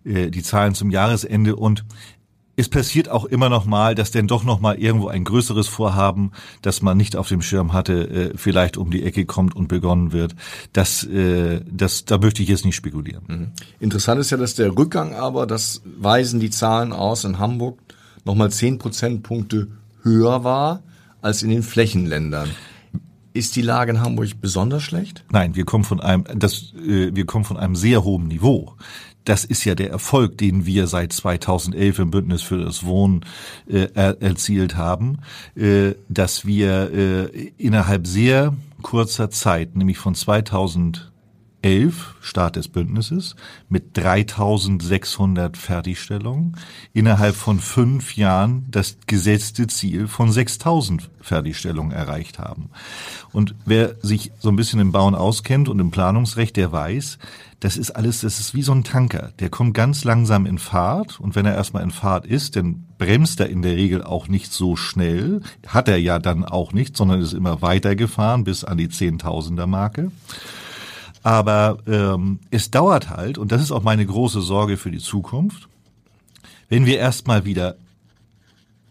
äh, 0.03 0.29
die 0.29 0.43
Zahlen 0.43 0.75
zum 0.75 0.89
Jahresende 0.89 1.55
und 1.55 1.85
es 2.55 2.69
passiert 2.69 3.10
auch 3.10 3.25
immer 3.25 3.50
noch 3.50 3.65
mal, 3.65 3.95
dass 3.95 4.12
denn 4.12 4.27
doch 4.27 4.43
noch 4.43 4.60
mal 4.60 4.77
irgendwo 4.77 5.07
ein 5.07 5.24
größeres 5.24 5.67
Vorhaben, 5.67 6.31
das 6.62 6.81
man 6.81 6.98
nicht 6.98 7.15
auf 7.15 7.27
dem 7.27 7.41
Schirm 7.41 7.74
hatte, 7.74 8.10
äh, 8.10 8.38
vielleicht 8.38 8.77
um 8.77 8.91
die 8.91 9.03
Ecke 9.03 9.25
kommt 9.25 9.55
und 9.55 9.67
begonnen 9.67 10.12
wird. 10.12 10.36
Das, 10.72 11.03
äh, 11.03 11.62
das, 11.69 12.05
da 12.05 12.19
möchte 12.19 12.43
ich 12.43 12.50
jetzt 12.50 12.65
nicht 12.65 12.75
spekulieren. 12.75 13.24
Mhm. 13.27 13.51
Interessant 13.79 14.22
ist 14.22 14.29
ja, 14.29 14.38
dass 14.38 14.55
der 14.55 14.77
Rückgang 14.77 15.15
aber, 15.15 15.48
das 15.48 15.81
weisen 15.98 16.39
die 16.39 16.51
Zahlen 16.51 16.93
aus, 16.93 17.24
in 17.24 17.39
Hamburg 17.39 17.79
noch 18.24 18.36
mal 18.36 18.51
zehn 18.51 18.77
Prozentpunkte 18.77 19.69
höher 20.03 20.43
war 20.43 20.83
als 21.22 21.41
in 21.41 21.50
den 21.50 21.63
Flächenländern. 21.63 22.50
Ist 23.33 23.55
die 23.55 23.63
Lage 23.63 23.93
in 23.93 24.01
Hamburg 24.01 24.29
besonders 24.41 24.83
schlecht? 24.83 25.25
Nein, 25.31 25.55
wir 25.55 25.65
kommen 25.65 25.83
von 25.83 26.00
einem, 26.00 26.25
das, 26.36 26.74
äh, 26.75 27.15
wir 27.15 27.25
kommen 27.25 27.45
von 27.45 27.57
einem 27.57 27.75
sehr 27.75 28.03
hohen 28.03 28.27
Niveau 28.27 28.75
das 29.25 29.45
ist 29.45 29.63
ja 29.65 29.75
der 29.75 29.89
Erfolg, 29.89 30.37
den 30.37 30.65
wir 30.65 30.87
seit 30.87 31.13
2011 31.13 31.99
im 31.99 32.11
Bündnis 32.11 32.41
für 32.41 32.57
das 32.57 32.85
Wohnen 32.85 33.25
äh, 33.67 33.87
er, 33.93 34.21
erzielt 34.21 34.75
haben, 34.75 35.19
äh, 35.55 35.93
dass 36.09 36.45
wir 36.45 36.91
äh, 36.93 37.51
innerhalb 37.57 38.07
sehr 38.07 38.55
kurzer 38.81 39.29
Zeit, 39.29 39.75
nämlich 39.75 39.97
von 39.97 40.13
2011, 40.13 41.11
Start 42.21 42.57
des 42.57 42.67
Bündnisses, 42.67 43.35
mit 43.69 43.95
3600 43.97 45.55
Fertigstellungen, 45.55 46.57
innerhalb 46.91 47.35
von 47.35 47.59
fünf 47.59 48.17
Jahren 48.17 48.67
das 48.69 48.97
gesetzte 49.07 49.67
Ziel 49.67 50.07
von 50.07 50.31
6000 50.31 51.09
Fertigstellungen 51.21 51.93
erreicht 51.93 52.37
haben. 52.39 52.69
Und 53.31 53.55
wer 53.65 53.95
sich 54.01 54.31
so 54.39 54.49
ein 54.49 54.57
bisschen 54.57 54.81
im 54.81 54.91
Bauen 54.91 55.15
auskennt 55.15 55.69
und 55.69 55.79
im 55.79 55.91
Planungsrecht, 55.91 56.57
der 56.57 56.73
weiß, 56.73 57.17
das 57.63 57.77
ist 57.77 57.91
alles, 57.91 58.20
das 58.20 58.41
ist 58.41 58.53
wie 58.53 58.62
so 58.62 58.74
ein 58.74 58.84
Tanker. 58.84 59.32
Der 59.39 59.50
kommt 59.50 59.74
ganz 59.74 60.03
langsam 60.03 60.46
in 60.46 60.58
Fahrt 60.58 61.22
und 61.22 61.34
wenn 61.34 61.46
er 61.46 61.55
erstmal 61.55 61.84
in 61.84 61.91
Fahrt 61.91 62.25
ist, 62.25 62.58
dann 62.58 62.84
bremst 62.98 63.39
er 63.39 63.48
in 63.48 63.62
der 63.62 63.77
Regel 63.77 64.03
auch 64.03 64.27
nicht 64.27 64.51
so 64.51 64.75
schnell. 64.75 65.39
Hat 65.65 65.88
er 65.88 65.96
ja 65.96 66.20
dann 66.20 66.43
auch 66.43 66.74
nicht, 66.74 66.98
sondern 66.98 67.22
ist 67.22 67.32
immer 67.32 67.62
weitergefahren 67.62 68.43
bis 68.43 68.65
an 68.65 68.77
die 68.77 68.89
Zehntausender 68.89 69.65
Marke. 69.65 70.12
Aber 71.24 71.77
ähm, 71.88 72.39
es 72.51 72.70
dauert 72.70 73.10
halt, 73.10 73.38
und 73.38 73.53
das 73.53 73.62
ist 73.62 73.72
auch 73.72 73.84
meine 73.84 74.05
große 74.05 74.41
Sorge 74.41 74.75
für 74.75 74.91
die 74.91 75.00
Zukunft, 75.00 75.70
wenn 76.67 76.86
wir 76.86 77.00
erstmal 77.00 77.46
wieder 77.46 77.77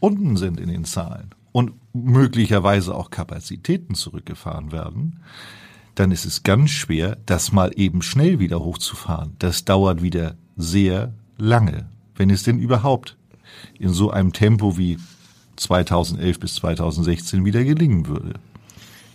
unten 0.00 0.38
sind 0.38 0.58
in 0.58 0.70
den 0.70 0.86
Zahlen 0.86 1.34
und 1.52 1.72
möglicherweise 1.92 2.94
auch 2.94 3.10
Kapazitäten 3.10 3.94
zurückgefahren 3.94 4.72
werden, 4.72 5.20
dann 5.94 6.10
ist 6.10 6.24
es 6.24 6.42
ganz 6.42 6.70
schwer, 6.70 7.18
das 7.26 7.52
mal 7.52 7.72
eben 7.76 8.02
schnell 8.02 8.38
wieder 8.38 8.60
hochzufahren. 8.60 9.32
Das 9.38 9.64
dauert 9.64 10.02
wieder 10.02 10.36
sehr 10.56 11.12
lange, 11.36 11.86
wenn 12.16 12.30
es 12.30 12.42
denn 12.42 12.58
überhaupt 12.58 13.16
in 13.78 13.90
so 13.90 14.10
einem 14.10 14.32
Tempo 14.32 14.78
wie 14.78 14.98
2011 15.56 16.40
bis 16.40 16.54
2016 16.56 17.44
wieder 17.44 17.64
gelingen 17.64 18.06
würde. 18.06 18.34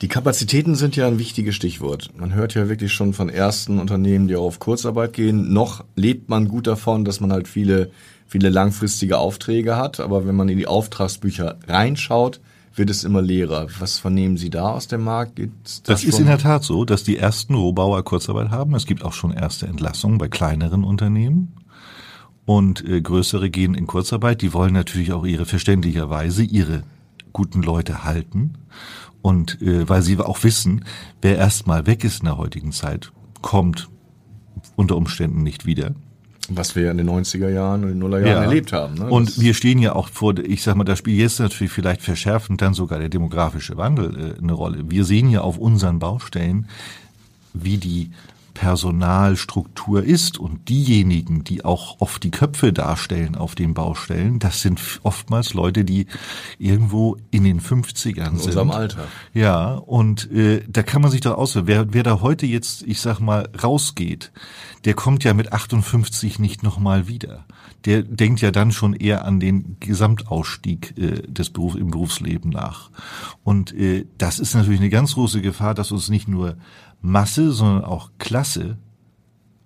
Die 0.01 0.07
Kapazitäten 0.07 0.75
sind 0.75 0.95
ja 0.95 1.07
ein 1.07 1.17
wichtiges 1.17 1.55
Stichwort. 1.55 2.11
Man 2.15 2.35
hört 2.35 2.53
ja 2.53 2.69
wirklich 2.69 2.93
schon 2.93 3.13
von 3.13 3.29
ersten 3.29 3.79
Unternehmen, 3.79 4.27
die 4.27 4.35
auch 4.35 4.45
auf 4.45 4.59
Kurzarbeit 4.59 5.13
gehen. 5.13 5.51
Noch 5.53 5.83
lebt 5.95 6.29
man 6.29 6.47
gut 6.47 6.67
davon, 6.67 7.03
dass 7.03 7.19
man 7.19 7.31
halt 7.31 7.47
viele, 7.47 7.89
viele 8.27 8.49
langfristige 8.49 9.17
Aufträge 9.17 9.75
hat. 9.75 9.99
Aber 9.99 10.27
wenn 10.27 10.35
man 10.35 10.49
in 10.49 10.59
die 10.59 10.67
Auftragsbücher 10.67 11.57
reinschaut, 11.67 12.39
wird 12.77 12.89
es 12.89 13.03
immer 13.03 13.21
leerer. 13.21 13.67
Was 13.79 13.97
vernehmen 13.99 14.37
Sie 14.37 14.49
da 14.49 14.69
aus 14.71 14.87
dem 14.87 15.03
Markt? 15.03 15.39
das, 15.39 15.83
das 15.83 16.03
ist 16.03 16.19
in 16.19 16.27
der 16.27 16.37
Tat 16.37 16.63
so, 16.63 16.85
dass 16.85 17.03
die 17.03 17.17
ersten 17.17 17.55
Rohbauer 17.55 18.03
Kurzarbeit 18.03 18.51
haben. 18.51 18.75
Es 18.75 18.85
gibt 18.85 19.03
auch 19.03 19.13
schon 19.13 19.31
erste 19.31 19.67
Entlassungen 19.67 20.17
bei 20.17 20.27
kleineren 20.27 20.83
Unternehmen. 20.83 21.53
Und 22.45 22.87
äh, 22.87 23.01
größere 23.01 23.49
gehen 23.49 23.73
in 23.73 23.87
Kurzarbeit. 23.87 24.41
Die 24.41 24.53
wollen 24.53 24.73
natürlich 24.73 25.11
auch 25.11 25.25
ihre 25.25 25.45
verständlicherweise 25.45 26.43
ihre 26.43 26.83
guten 27.33 27.61
Leute 27.61 28.03
halten. 28.03 28.53
Und 29.21 29.61
äh, 29.61 29.89
weil 29.89 30.01
sie 30.01 30.17
auch 30.19 30.43
wissen, 30.43 30.85
wer 31.21 31.37
erstmal 31.37 31.87
weg 31.87 32.03
ist 32.03 32.19
in 32.19 32.25
der 32.25 32.37
heutigen 32.37 32.71
Zeit, 32.71 33.11
kommt 33.41 33.89
unter 34.75 34.95
Umständen 34.95 35.43
nicht 35.43 35.65
wieder. 35.65 35.93
Was 36.49 36.75
wir 36.75 36.83
ja 36.83 36.91
in 36.91 36.97
den 36.97 37.09
90er 37.09 37.49
Jahren 37.49 37.83
und 37.83 37.89
den 37.89 37.99
Nullerjahren 37.99 38.43
ja. 38.43 38.43
erlebt 38.43 38.71
haben. 38.71 38.95
Ne? 38.95 39.09
Und 39.09 39.39
wir 39.39 39.53
stehen 39.53 39.79
ja 39.79 39.93
auch 39.93 40.09
vor, 40.09 40.37
ich 40.37 40.63
sag 40.63 40.75
mal, 40.75 40.83
da 40.83 40.95
spielt 40.95 41.19
jetzt 41.19 41.39
natürlich 41.39 41.71
vielleicht 41.71 42.01
verschärfend 42.01 42.61
dann 42.61 42.73
sogar 42.73 42.99
der 42.99 43.09
demografische 43.09 43.75
Wandel 43.77 44.35
äh, 44.35 44.41
eine 44.41 44.53
Rolle. 44.53 44.89
Wir 44.89 45.03
sehen 45.03 45.29
ja 45.29 45.41
auf 45.41 45.57
unseren 45.57 45.99
Baustellen, 45.99 46.67
wie 47.53 47.77
die 47.77 48.11
Personalstruktur 48.57 50.03
ist 50.03 50.39
und 50.39 50.67
diejenigen, 50.67 51.43
die 51.43 51.63
auch 51.63 52.01
oft 52.01 52.23
die 52.23 52.31
Köpfe 52.31 52.73
darstellen 52.73 53.35
auf 53.35 53.53
den 53.53 53.75
Baustellen, 53.75 54.39
das 54.39 54.61
sind 54.61 54.81
oftmals 55.03 55.53
Leute, 55.53 55.85
die 55.85 56.07
irgendwo 56.57 57.17
in 57.29 57.43
den 57.43 57.61
50ern 57.61 58.07
in 58.07 58.15
sind. 58.15 58.25
In 58.25 58.31
unserem 58.31 58.71
Alter. 58.71 59.03
Ja, 59.35 59.75
und 59.75 60.31
äh, 60.31 60.63
da 60.67 60.81
kann 60.81 61.03
man 61.03 61.11
sich 61.11 61.21
doch 61.21 61.37
auswählen, 61.37 61.67
wer, 61.67 61.93
wer 61.93 62.01
da 62.01 62.21
heute 62.21 62.47
jetzt, 62.47 62.81
ich 62.81 62.99
sag 62.99 63.19
mal, 63.19 63.47
rausgeht, 63.63 64.31
der 64.85 64.95
kommt 64.95 65.23
ja 65.23 65.35
mit 65.35 65.53
58 65.53 66.39
nicht 66.39 66.63
nochmal 66.63 67.07
wieder. 67.07 67.45
Der 67.85 68.01
denkt 68.01 68.41
ja 68.41 68.49
dann 68.49 68.71
schon 68.71 68.93
eher 68.93 69.23
an 69.23 69.39
den 69.39 69.77
Gesamtausstieg 69.79 70.97
äh, 70.97 71.21
des 71.27 71.51
Berufs 71.51 71.75
im 71.75 71.91
Berufsleben 71.91 72.49
nach. 72.49 72.89
Und 73.43 73.71
äh, 73.73 74.05
das 74.17 74.39
ist 74.39 74.55
natürlich 74.55 74.79
eine 74.79 74.89
ganz 74.89 75.13
große 75.13 75.41
Gefahr, 75.41 75.75
dass 75.75 75.91
uns 75.91 76.09
nicht 76.09 76.27
nur 76.27 76.57
Masse, 77.01 77.51
sondern 77.51 77.83
auch 77.83 78.11
Klasse 78.17 78.77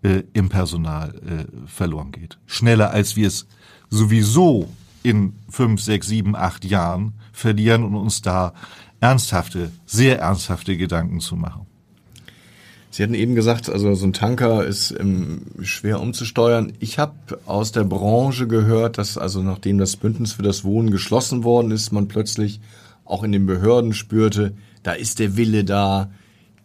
äh, 0.03 0.23
im 0.33 0.49
Personal 0.49 1.15
äh, 1.15 1.67
verloren 1.67 2.11
geht. 2.11 2.37
Schneller 2.45 2.91
als 2.91 3.15
wir 3.15 3.27
es 3.27 3.47
sowieso 3.89 4.69
in 5.03 5.33
fünf, 5.49 5.81
sechs, 5.81 6.07
sieben, 6.07 6.35
acht 6.35 6.65
Jahren 6.65 7.13
verlieren 7.31 7.83
und 7.83 7.95
uns 7.95 8.21
da 8.21 8.53
ernsthafte, 8.99 9.71
sehr 9.85 10.19
ernsthafte 10.19 10.77
Gedanken 10.77 11.19
zu 11.19 11.35
machen. 11.35 11.65
Sie 12.91 13.03
hatten 13.03 13.13
eben 13.13 13.35
gesagt, 13.35 13.69
also 13.69 13.93
so 13.95 14.05
ein 14.05 14.11
Tanker 14.11 14.65
ist 14.65 14.91
ähm, 14.99 15.43
schwer 15.61 16.01
umzusteuern. 16.01 16.73
Ich 16.79 16.99
habe 16.99 17.13
aus 17.45 17.71
der 17.71 17.85
Branche 17.85 18.47
gehört, 18.47 18.97
dass 18.97 19.17
also 19.17 19.41
nachdem 19.41 19.77
das 19.77 19.95
Bündnis 19.95 20.33
für 20.33 20.43
das 20.43 20.65
Wohnen 20.65 20.91
geschlossen 20.91 21.45
worden 21.45 21.71
ist, 21.71 21.93
man 21.93 22.09
plötzlich 22.09 22.59
auch 23.05 23.23
in 23.23 23.31
den 23.31 23.45
Behörden 23.45 23.93
spürte, 23.93 24.53
da 24.83 24.91
ist 24.91 25.19
der 25.19 25.37
Wille 25.37 25.63
da, 25.63 26.11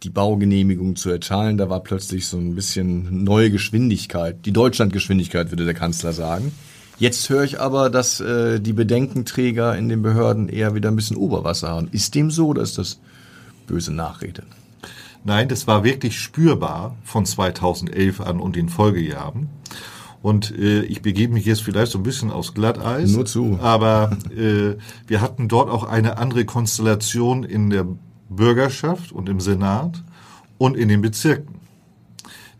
die 0.03 0.09
Baugenehmigung 0.09 0.95
zu 0.95 1.09
erteilen. 1.09 1.57
Da 1.57 1.69
war 1.69 1.81
plötzlich 1.81 2.27
so 2.27 2.37
ein 2.37 2.55
bisschen 2.55 3.23
neue 3.23 3.51
Geschwindigkeit, 3.51 4.45
die 4.45 4.53
Deutschlandgeschwindigkeit, 4.53 5.51
würde 5.51 5.65
der 5.65 5.73
Kanzler 5.73 6.13
sagen. 6.13 6.51
Jetzt 6.99 7.29
höre 7.29 7.43
ich 7.43 7.59
aber, 7.59 7.89
dass 7.89 8.19
äh, 8.19 8.59
die 8.59 8.73
Bedenkenträger 8.73 9.77
in 9.77 9.87
den 9.87 10.01
Behörden 10.01 10.49
eher 10.49 10.73
wieder 10.73 10.89
ein 10.89 10.95
bisschen 10.95 11.17
Oberwasser 11.17 11.69
haben. 11.69 11.89
Ist 11.91 12.15
dem 12.15 12.31
so 12.31 12.47
oder 12.47 12.63
ist 12.63 12.77
das 12.77 12.99
böse 13.67 13.93
Nachrede? 13.93 14.43
Nein, 15.23 15.47
das 15.47 15.67
war 15.67 15.83
wirklich 15.83 16.19
spürbar 16.19 16.95
von 17.03 17.25
2011 17.25 18.21
an 18.21 18.39
und 18.39 18.55
den 18.55 18.69
Folgejahren. 18.69 19.49
Und 20.23 20.57
äh, 20.57 20.81
ich 20.81 21.01
begebe 21.01 21.33
mich 21.33 21.45
jetzt 21.45 21.61
vielleicht 21.61 21.91
so 21.91 21.99
ein 21.99 22.03
bisschen 22.03 22.31
aus 22.31 22.53
Glatteis. 22.53 23.11
Nur 23.11 23.25
zu. 23.25 23.59
Aber 23.61 24.17
äh, 24.35 24.75
wir 25.05 25.21
hatten 25.21 25.47
dort 25.47 25.69
auch 25.69 25.83
eine 25.83 26.17
andere 26.17 26.45
Konstellation 26.45 27.43
in 27.43 27.69
der 27.69 27.85
Bürgerschaft 28.29 29.11
und 29.11 29.29
im 29.29 29.39
Senat 29.39 30.03
und 30.57 30.77
in 30.77 30.89
den 30.89 31.01
Bezirken. 31.01 31.55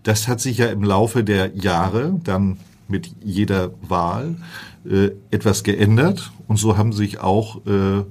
Das 0.03 0.27
hat 0.27 0.39
sich 0.39 0.57
ja 0.57 0.67
im 0.67 0.83
Laufe 0.83 1.23
der 1.23 1.55
Jahre 1.55 2.19
dann 2.23 2.57
mit 2.87 3.11
jeder 3.21 3.71
Wahl 3.81 4.35
äh, 4.89 5.09
etwas 5.31 5.63
geändert 5.63 6.31
und 6.47 6.57
so 6.57 6.77
haben 6.77 6.93
sich 6.93 7.19
auch 7.19 7.65
äh, 7.65 8.03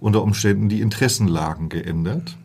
unter 0.00 0.22
Umständen 0.22 0.68
die 0.68 0.80
Interessenlagen 0.80 1.68
geändert. 1.68 2.36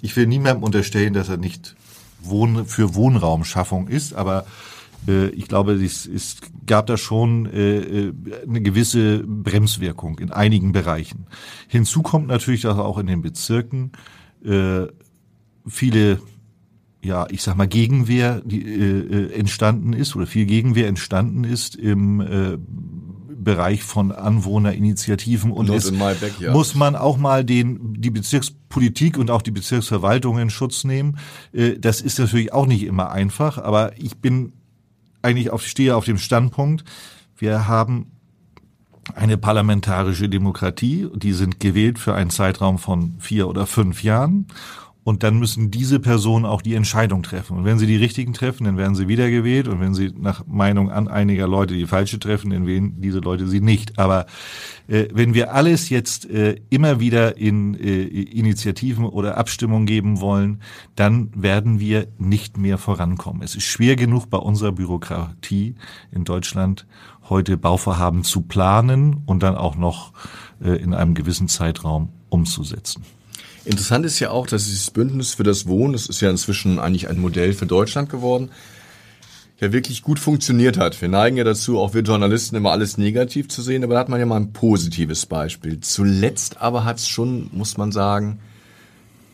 Ich 0.00 0.16
will 0.16 0.26
niemandem 0.26 0.64
unterstellen, 0.64 1.12
dass 1.12 1.28
er 1.28 1.36
nicht 1.36 1.76
Wohn 2.20 2.66
für 2.66 2.94
Wohnraumschaffung 2.94 3.88
ist, 3.88 4.14
aber 4.14 4.46
ich 5.06 5.46
glaube, 5.46 5.74
es, 5.74 6.36
gab 6.66 6.86
da 6.86 6.96
schon 6.96 7.46
äh, 7.46 7.78
äh, 7.78 8.12
eine 8.46 8.60
gewisse 8.60 9.22
Bremswirkung 9.24 10.18
in 10.18 10.32
einigen 10.32 10.72
Bereichen. 10.72 11.26
Hinzu 11.68 12.02
kommt 12.02 12.26
natürlich, 12.26 12.62
dass 12.62 12.78
auch 12.78 12.98
in 12.98 13.06
den 13.06 13.22
Bezirken 13.22 13.92
äh, 14.44 14.86
viele 15.66 16.20
ja, 17.02 17.26
ich 17.30 17.42
sag 17.42 17.56
mal, 17.56 17.68
Gegenwehr 17.68 18.42
die, 18.44 18.64
äh, 18.64 19.32
entstanden 19.32 19.92
ist 19.92 20.16
oder 20.16 20.26
viel 20.26 20.44
Gegenwehr 20.44 20.88
entstanden 20.88 21.44
ist 21.44 21.76
im 21.76 22.20
äh, 22.20 22.58
Bereich 23.46 23.84
von 23.84 24.10
Anwohnerinitiativen 24.10 25.52
und 25.52 25.68
Not 25.68 25.76
es 25.76 25.92
backyard. 25.92 26.52
muss 26.52 26.74
man 26.74 26.96
auch 26.96 27.16
mal 27.16 27.44
den 27.44 27.94
die 27.94 28.10
Bezirkspolitik 28.10 29.18
und 29.18 29.30
auch 29.30 29.40
die 29.42 29.52
Bezirksverwaltung 29.52 30.38
in 30.40 30.50
Schutz 30.50 30.82
nehmen. 30.82 31.18
Äh, 31.52 31.78
Das 31.78 32.00
ist 32.00 32.18
natürlich 32.18 32.52
auch 32.52 32.66
nicht 32.66 32.82
immer 32.82 33.12
einfach, 33.12 33.58
aber 33.58 33.92
ich 33.98 34.16
bin 34.16 34.52
eigentlich 35.26 35.50
auf 35.50 35.66
stehe 35.66 35.96
auf 35.96 36.04
dem 36.04 36.18
Standpunkt, 36.18 36.84
wir 37.36 37.66
haben 37.66 38.12
eine 39.14 39.36
parlamentarische 39.36 40.28
Demokratie, 40.28 41.08
die 41.14 41.32
sind 41.32 41.60
gewählt 41.60 41.98
für 41.98 42.14
einen 42.14 42.30
Zeitraum 42.30 42.78
von 42.78 43.16
vier 43.18 43.48
oder 43.48 43.66
fünf 43.66 44.02
Jahren. 44.02 44.46
Und 45.06 45.22
dann 45.22 45.38
müssen 45.38 45.70
diese 45.70 46.00
Personen 46.00 46.44
auch 46.44 46.60
die 46.60 46.74
Entscheidung 46.74 47.22
treffen. 47.22 47.58
Und 47.58 47.64
wenn 47.64 47.78
sie 47.78 47.86
die 47.86 47.94
richtigen 47.94 48.32
treffen, 48.32 48.64
dann 48.64 48.76
werden 48.76 48.96
sie 48.96 49.06
wiedergewählt. 49.06 49.68
Und 49.68 49.78
wenn 49.78 49.94
sie 49.94 50.12
nach 50.18 50.44
Meinung 50.48 50.90
an 50.90 51.06
einiger 51.06 51.46
Leute 51.46 51.74
die 51.74 51.86
falsche 51.86 52.18
treffen, 52.18 52.50
dann 52.50 52.66
wählen 52.66 53.00
diese 53.00 53.20
Leute 53.20 53.46
sie 53.46 53.60
nicht. 53.60 54.00
Aber 54.00 54.26
äh, 54.88 55.06
wenn 55.12 55.32
wir 55.32 55.54
alles 55.54 55.90
jetzt 55.90 56.28
äh, 56.28 56.56
immer 56.70 56.98
wieder 56.98 57.36
in 57.36 57.74
äh, 57.74 58.02
Initiativen 58.02 59.04
oder 59.04 59.36
Abstimmungen 59.36 59.86
geben 59.86 60.20
wollen, 60.20 60.60
dann 60.96 61.30
werden 61.40 61.78
wir 61.78 62.08
nicht 62.18 62.58
mehr 62.58 62.76
vorankommen. 62.76 63.42
Es 63.42 63.54
ist 63.54 63.62
schwer 63.62 63.94
genug 63.94 64.28
bei 64.28 64.38
unserer 64.38 64.72
Bürokratie 64.72 65.76
in 66.10 66.24
Deutschland 66.24 66.84
heute 67.28 67.56
Bauvorhaben 67.56 68.24
zu 68.24 68.40
planen 68.40 69.22
und 69.24 69.44
dann 69.44 69.54
auch 69.54 69.76
noch 69.76 70.12
äh, 70.60 70.70
in 70.70 70.94
einem 70.94 71.14
gewissen 71.14 71.46
Zeitraum 71.46 72.08
umzusetzen. 72.28 73.04
Interessant 73.66 74.06
ist 74.06 74.20
ja 74.20 74.30
auch, 74.30 74.46
dass 74.46 74.64
dieses 74.64 74.92
Bündnis 74.92 75.34
für 75.34 75.42
das 75.42 75.66
Wohnen, 75.66 75.92
das 75.92 76.06
ist 76.06 76.20
ja 76.20 76.30
inzwischen 76.30 76.78
eigentlich 76.78 77.08
ein 77.08 77.18
Modell 77.18 77.52
für 77.52 77.66
Deutschland 77.66 78.08
geworden, 78.08 78.50
ja 79.58 79.72
wirklich 79.72 80.02
gut 80.02 80.20
funktioniert 80.20 80.78
hat. 80.78 81.00
Wir 81.02 81.08
neigen 81.08 81.36
ja 81.36 81.42
dazu, 81.42 81.80
auch 81.80 81.92
wir 81.92 82.02
Journalisten 82.02 82.54
immer 82.54 82.70
alles 82.70 82.96
negativ 82.96 83.48
zu 83.48 83.62
sehen, 83.62 83.82
aber 83.82 83.94
da 83.94 84.00
hat 84.00 84.08
man 84.08 84.20
ja 84.20 84.26
mal 84.26 84.36
ein 84.36 84.52
positives 84.52 85.26
Beispiel. 85.26 85.80
Zuletzt 85.80 86.60
aber 86.60 86.84
hat 86.84 86.98
es 86.98 87.08
schon, 87.08 87.50
muss 87.52 87.76
man 87.76 87.90
sagen, 87.90 88.38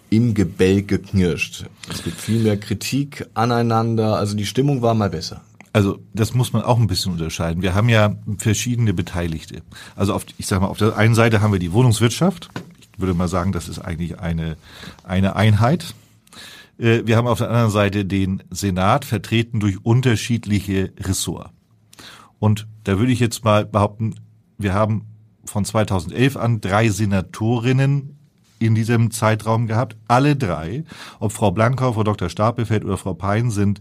im 0.09 0.33
Gebälk 0.33 0.89
geknirscht. 0.89 1.67
Es 1.91 2.03
gibt 2.03 2.19
viel 2.19 2.41
mehr 2.41 2.57
Kritik 2.57 3.27
aneinander, 3.35 4.17
also 4.17 4.35
die 4.35 4.47
Stimmung 4.47 4.81
war 4.81 4.95
mal 4.95 5.11
besser. 5.11 5.43
Also 5.75 5.99
das 6.15 6.33
muss 6.33 6.55
man 6.55 6.63
auch 6.63 6.79
ein 6.79 6.87
bisschen 6.87 7.13
unterscheiden. 7.13 7.63
Wir 7.63 7.75
haben 7.75 7.91
ja 7.91 8.17
verschiedene 8.39 8.95
Beteiligte. 8.95 9.63
Also 9.95 10.15
auf, 10.15 10.25
ich 10.39 10.47
sage 10.47 10.63
mal, 10.63 10.69
auf 10.69 10.79
der 10.79 10.97
einen 10.97 11.15
Seite 11.15 11.43
haben 11.43 11.53
wir 11.53 11.59
die 11.59 11.73
Wohnungswirtschaft. 11.73 12.49
Würde 13.03 13.15
mal 13.15 13.29
sagen, 13.29 13.53
das 13.53 13.69
ist 13.69 13.81
eigentlich 13.81 14.21
eine, 14.21 14.57
eine 15.05 15.37
Einheit. 15.37 15.95
Äh, 16.79 17.03
Wir 17.05 17.17
haben 17.17 17.27
auf 17.27 17.39
der 17.39 17.49
anderen 17.51 17.71
Seite 17.71 18.05
den 18.05 18.43
Senat, 18.51 19.05
vertreten 19.05 19.61
durch 19.61 19.85
unterschiedliche 19.85 20.93
Ressorts. 20.99 21.51
Und 22.39 22.67
da 22.85 22.99
würde 22.99 23.13
ich 23.13 23.21
jetzt 23.21 23.45
mal 23.45 23.67
behaupten, 23.67 24.15
wir 24.57 24.73
haben 24.73 25.07
von 25.45 25.65
2011 25.65 26.37
an 26.37 26.61
drei 26.61 26.89
Senatorinnen 26.89 28.19
in 28.59 28.75
diesem 28.75 29.11
Zeitraum 29.11 29.67
gehabt. 29.67 29.97
Alle 30.09 30.37
drei, 30.37 30.85
ob 31.19 31.33
Frau 31.33 31.51
Blankau, 31.51 31.93
Frau 31.93 32.05
Dr. 32.05 32.29
Stapelfeld 32.29 32.85
oder 32.85 32.97
Frau 32.97 33.15
Pein, 33.15 33.51
sind 33.51 33.81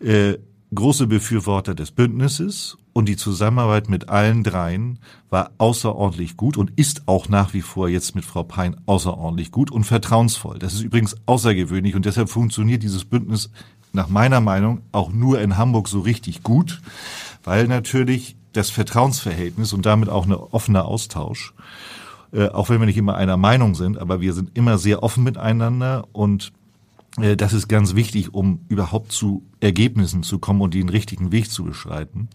äh, 0.00 0.38
große 0.74 1.06
Befürworter 1.06 1.74
des 1.74 1.90
Bündnisses 1.90 2.76
und 2.94 3.06
die 3.06 3.16
Zusammenarbeit 3.16 3.90
mit 3.90 4.08
allen 4.08 4.44
dreien 4.44 4.98
war 5.28 5.50
außerordentlich 5.58 6.38
gut 6.38 6.56
und 6.56 6.72
ist 6.76 7.02
auch 7.06 7.28
nach 7.28 7.52
wie 7.52 7.60
vor 7.60 7.88
jetzt 7.88 8.14
mit 8.14 8.24
Frau 8.24 8.44
Pein 8.44 8.76
außerordentlich 8.86 9.50
gut 9.50 9.70
und 9.70 9.84
vertrauensvoll. 9.84 10.58
Das 10.58 10.72
ist 10.72 10.80
übrigens 10.80 11.16
außergewöhnlich 11.26 11.96
und 11.96 12.06
deshalb 12.06 12.30
funktioniert 12.30 12.82
dieses 12.82 13.04
Bündnis 13.04 13.50
nach 13.92 14.08
meiner 14.08 14.40
Meinung 14.40 14.82
auch 14.92 15.12
nur 15.12 15.40
in 15.40 15.58
Hamburg 15.58 15.88
so 15.88 16.00
richtig 16.00 16.42
gut, 16.42 16.80
weil 17.42 17.66
natürlich 17.66 18.36
das 18.52 18.70
Vertrauensverhältnis 18.70 19.72
und 19.72 19.84
damit 19.84 20.08
auch 20.08 20.26
ein 20.26 20.32
offener 20.32 20.84
Austausch, 20.84 21.52
äh, 22.32 22.48
auch 22.48 22.68
wenn 22.68 22.78
wir 22.78 22.86
nicht 22.86 22.96
immer 22.96 23.16
einer 23.16 23.36
Meinung 23.36 23.74
sind, 23.74 23.98
aber 23.98 24.20
wir 24.20 24.32
sind 24.32 24.56
immer 24.56 24.78
sehr 24.78 25.02
offen 25.02 25.24
miteinander 25.24 26.06
und 26.12 26.52
das 27.36 27.52
ist 27.52 27.68
ganz 27.68 27.94
wichtig, 27.94 28.34
um 28.34 28.60
überhaupt 28.68 29.12
zu 29.12 29.44
Ergebnissen 29.60 30.22
zu 30.22 30.38
kommen 30.38 30.60
und 30.60 30.74
den 30.74 30.88
richtigen 30.88 31.30
Weg 31.30 31.50
zu 31.50 31.64
beschreiten. 31.64 32.28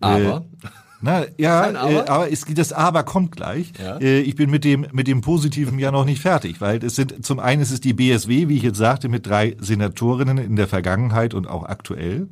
Aber 0.00 0.44
Äh, 0.62 0.68
na, 1.04 1.26
ja, 1.36 1.64
Kein 1.64 1.76
Aber? 1.76 1.92
Äh, 1.92 2.08
aber 2.08 2.32
es, 2.32 2.46
das 2.48 2.72
Aber 2.72 3.02
kommt 3.02 3.36
gleich. 3.36 3.72
Ja. 3.78 3.98
Äh, 3.98 4.20
ich 4.20 4.36
bin 4.36 4.48
mit 4.48 4.64
dem, 4.64 4.86
mit 4.92 5.06
dem 5.06 5.20
Positiven 5.20 5.78
ja 5.78 5.90
noch 5.90 6.06
nicht 6.06 6.22
fertig, 6.22 6.62
weil 6.62 6.82
es 6.82 6.96
sind, 6.96 7.26
zum 7.26 7.40
einen 7.40 7.60
ist 7.60 7.72
es 7.72 7.80
die 7.80 7.92
BSW, 7.92 8.48
wie 8.48 8.56
ich 8.56 8.62
jetzt 8.62 8.78
sagte, 8.78 9.10
mit 9.10 9.26
drei 9.26 9.54
Senatorinnen 9.60 10.38
in 10.38 10.56
der 10.56 10.66
Vergangenheit 10.66 11.34
und 11.34 11.46
auch 11.46 11.64
aktuell, 11.64 12.28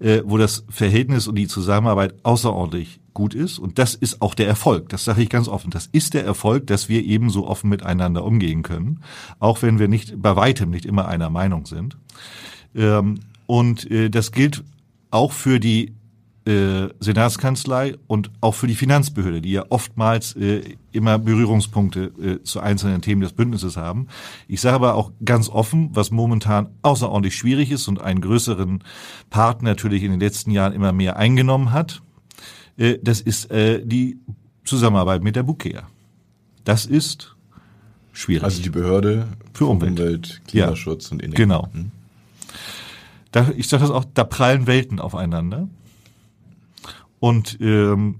äh, 0.00 0.22
wo 0.24 0.38
das 0.38 0.64
Verhältnis 0.68 1.28
und 1.28 1.36
die 1.36 1.46
Zusammenarbeit 1.46 2.14
außerordentlich 2.24 2.98
gut 3.20 3.34
ist. 3.34 3.58
Und 3.58 3.78
das 3.78 3.94
ist 3.94 4.22
auch 4.22 4.34
der 4.34 4.48
Erfolg. 4.48 4.88
Das 4.88 5.04
sage 5.04 5.20
ich 5.20 5.28
ganz 5.28 5.46
offen. 5.46 5.70
Das 5.70 5.90
ist 5.92 6.14
der 6.14 6.24
Erfolg, 6.24 6.66
dass 6.68 6.88
wir 6.88 7.04
eben 7.04 7.28
so 7.28 7.46
offen 7.46 7.68
miteinander 7.68 8.24
umgehen 8.24 8.62
können. 8.62 9.00
Auch 9.40 9.60
wenn 9.60 9.78
wir 9.78 9.88
nicht, 9.88 10.22
bei 10.22 10.36
weitem 10.36 10.70
nicht 10.70 10.86
immer 10.86 11.06
einer 11.06 11.28
Meinung 11.28 11.66
sind. 11.66 11.98
Ähm, 12.74 13.20
und 13.44 13.90
äh, 13.90 14.08
das 14.08 14.32
gilt 14.32 14.64
auch 15.10 15.32
für 15.32 15.60
die 15.60 15.92
äh, 16.46 16.88
Senatskanzlei 16.98 17.96
und 18.06 18.30
auch 18.40 18.54
für 18.54 18.66
die 18.66 18.74
Finanzbehörde, 18.74 19.42
die 19.42 19.52
ja 19.52 19.66
oftmals 19.68 20.34
äh, 20.36 20.62
immer 20.92 21.18
Berührungspunkte 21.18 22.04
äh, 22.22 22.42
zu 22.42 22.60
einzelnen 22.60 23.02
Themen 23.02 23.20
des 23.20 23.34
Bündnisses 23.34 23.76
haben. 23.76 24.06
Ich 24.48 24.62
sage 24.62 24.76
aber 24.76 24.94
auch 24.94 25.12
ganz 25.22 25.50
offen, 25.50 25.90
was 25.92 26.10
momentan 26.10 26.70
außerordentlich 26.80 27.34
schwierig 27.36 27.70
ist 27.70 27.86
und 27.86 28.00
einen 28.00 28.22
größeren 28.22 28.82
Part 29.28 29.62
natürlich 29.62 30.04
in 30.04 30.10
den 30.10 30.20
letzten 30.20 30.52
Jahren 30.52 30.72
immer 30.72 30.92
mehr 30.92 31.18
eingenommen 31.18 31.72
hat, 31.72 32.00
das 33.02 33.20
ist 33.20 33.50
äh, 33.50 33.84
die 33.84 34.18
Zusammenarbeit 34.64 35.22
mit 35.22 35.36
der 35.36 35.42
Bukea. 35.42 35.88
Das 36.64 36.86
ist 36.86 37.36
schwierig. 38.12 38.44
also 38.44 38.62
die 38.62 38.70
Behörde 38.70 39.28
Für 39.52 39.66
Umwelt. 39.66 39.98
Umwelt 39.98 40.42
Klimaschutz 40.46 41.12
und 41.12 41.22
Energie. 41.22 41.42
Genau. 41.42 41.68
Da, 43.32 43.50
ich 43.56 43.68
sage 43.68 43.82
das 43.82 43.90
auch, 43.90 44.04
da 44.14 44.24
prallen 44.24 44.66
Welten 44.66 44.98
aufeinander. 44.98 45.68
Und 47.20 47.58
ähm, 47.60 48.16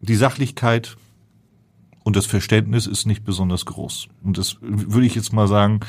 die 0.00 0.16
Sachlichkeit 0.16 0.96
und 2.02 2.16
das 2.16 2.26
Verständnis 2.26 2.86
ist 2.86 3.06
nicht 3.06 3.24
besonders 3.24 3.64
groß. 3.64 4.08
Und 4.22 4.38
das 4.38 4.58
würde 4.60 5.06
ich 5.06 5.14
jetzt 5.14 5.32
mal 5.32 5.48
sagen, 5.48 5.80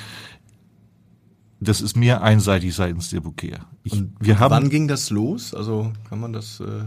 das 1.60 1.82
ist 1.82 1.96
mehr 1.96 2.22
einseitig 2.22 2.76
seitens 2.76 3.10
der 3.10 3.22
Bukea. 3.22 3.65
Ich, 3.84 4.04
wir 4.20 4.39
haben, 4.39 4.52
Wann 4.52 4.70
ging 4.70 4.88
das 4.88 5.10
los? 5.10 5.54
Also 5.54 5.91
kann 6.08 6.20
man 6.20 6.34
das, 6.34 6.60
äh, 6.60 6.86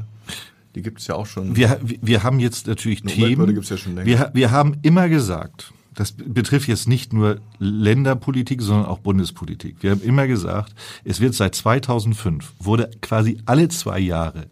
die 0.74 0.82
gibt 0.82 1.00
es 1.00 1.06
ja 1.06 1.14
auch 1.16 1.26
schon. 1.26 1.56
wir, 1.56 1.80
wir 1.82 2.22
haben 2.22 2.40
jetzt 2.40 2.66
natürlich 2.66 3.02
Themen. 3.02 3.54
gibt's 3.54 3.68
ja 3.70 3.76
schon 3.76 3.94
länger. 3.94 4.06
wir, 4.06 4.30
wir 4.34 4.50
haben 4.50 4.76
immer 4.82 5.08
gesagt, 5.08 5.72
das 5.94 6.12
betrifft 6.12 6.68
jetzt 6.68 6.88
nicht 6.88 7.12
nur 7.12 7.40
Länderpolitik, 7.58 8.62
sondern 8.62 8.86
auch 8.86 9.00
Bundespolitik. 9.00 9.76
Wir 9.80 9.90
haben 9.90 10.00
immer 10.02 10.26
gesagt, 10.28 10.72
es 11.04 11.20
wird 11.20 11.34
seit 11.34 11.54
2005, 11.56 12.52
wurde 12.60 12.90
quasi 13.02 13.38
alle 13.44 13.68
zwei 13.68 13.98
Jahre 13.98 14.46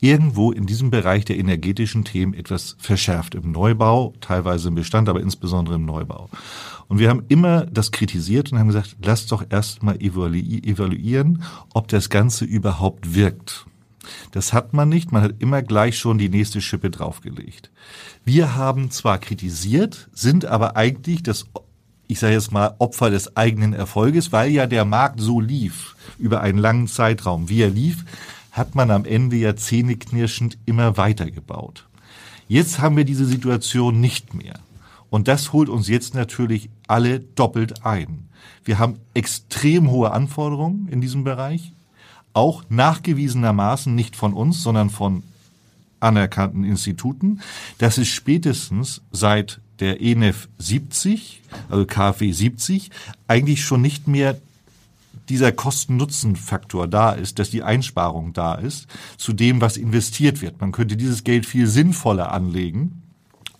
irgendwo 0.00 0.52
in 0.52 0.66
diesem 0.66 0.90
Bereich 0.90 1.24
der 1.24 1.36
energetischen 1.38 2.04
Themen 2.04 2.32
etwas 2.32 2.76
verschärft. 2.78 3.34
Im 3.34 3.50
Neubau, 3.50 4.14
teilweise 4.20 4.68
im 4.68 4.76
Bestand, 4.76 5.08
aber 5.08 5.20
insbesondere 5.20 5.74
im 5.74 5.84
Neubau. 5.84 6.30
Und 6.86 6.98
wir 7.00 7.10
haben 7.10 7.24
immer 7.28 7.66
das 7.66 7.90
kritisiert 7.90 8.52
und 8.52 8.58
haben 8.58 8.68
gesagt, 8.68 8.96
lasst 9.02 9.32
doch 9.32 9.44
erstmal 9.50 9.96
evalu- 9.96 10.64
evaluieren, 10.64 11.42
ob 11.74 11.88
das 11.88 12.08
Ganze 12.08 12.44
überhaupt 12.44 13.14
wirkt. 13.14 13.66
Das 14.32 14.52
hat 14.52 14.72
man 14.72 14.88
nicht, 14.88 15.12
man 15.12 15.22
hat 15.22 15.34
immer 15.38 15.62
gleich 15.62 15.98
schon 15.98 16.18
die 16.18 16.28
nächste 16.28 16.60
Schippe 16.60 16.90
draufgelegt. 16.90 17.70
Wir 18.24 18.54
haben 18.54 18.90
zwar 18.90 19.18
kritisiert, 19.18 20.08
sind 20.12 20.46
aber 20.46 20.76
eigentlich 20.76 21.22
das, 21.22 21.46
ich 22.06 22.18
sage 22.18 22.34
jetzt 22.34 22.52
mal, 22.52 22.74
Opfer 22.78 23.10
des 23.10 23.36
eigenen 23.36 23.72
Erfolges, 23.72 24.32
weil 24.32 24.50
ja 24.50 24.66
der 24.66 24.84
Markt 24.84 25.20
so 25.20 25.40
lief, 25.40 25.96
über 26.18 26.40
einen 26.40 26.58
langen 26.58 26.88
Zeitraum, 26.88 27.48
wie 27.48 27.62
er 27.62 27.70
lief, 27.70 28.04
hat 28.52 28.74
man 28.74 28.90
am 28.90 29.04
Ende 29.04 29.36
ja 29.36 29.56
zähneknirschend 29.56 30.58
immer 30.64 30.96
weitergebaut. 30.96 31.86
Jetzt 32.46 32.78
haben 32.78 32.96
wir 32.96 33.04
diese 33.04 33.26
Situation 33.26 34.00
nicht 34.00 34.34
mehr. 34.34 34.54
Und 35.10 35.28
das 35.28 35.52
holt 35.52 35.68
uns 35.68 35.88
jetzt 35.88 36.14
natürlich 36.14 36.70
alle 36.88 37.20
doppelt 37.20 37.84
ein. 37.84 38.28
Wir 38.64 38.78
haben 38.78 38.98
extrem 39.14 39.90
hohe 39.90 40.10
Anforderungen 40.10 40.88
in 40.88 41.00
diesem 41.00 41.24
Bereich, 41.24 41.72
auch 42.34 42.64
nachgewiesenermaßen 42.68 43.94
nicht 43.94 44.16
von 44.16 44.34
uns, 44.34 44.62
sondern 44.62 44.90
von 44.90 45.22
anerkannten 46.00 46.64
Instituten. 46.64 47.40
Das 47.78 47.96
ist 47.96 48.08
spätestens 48.08 49.00
seit 49.10 49.60
der 49.80 50.00
ENEF 50.00 50.48
70, 50.58 51.40
also 51.70 51.86
KfW 51.86 52.30
70, 52.30 52.90
eigentlich 53.26 53.64
schon 53.64 53.80
nicht 53.82 54.06
mehr 54.06 54.36
dieser 55.28 55.52
Kosten-Nutzen-Faktor 55.52 56.86
da 56.86 57.12
ist, 57.12 57.38
dass 57.38 57.48
die 57.48 57.62
Einsparung 57.62 58.34
da 58.34 58.56
ist, 58.56 58.86
zu 59.16 59.32
dem, 59.32 59.60
was 59.60 59.76
investiert 59.78 60.42
wird. 60.42 60.60
Man 60.60 60.72
könnte 60.72 60.96
dieses 60.96 61.24
Geld 61.24 61.46
viel 61.46 61.66
sinnvoller 61.66 62.30
anlegen 62.32 63.00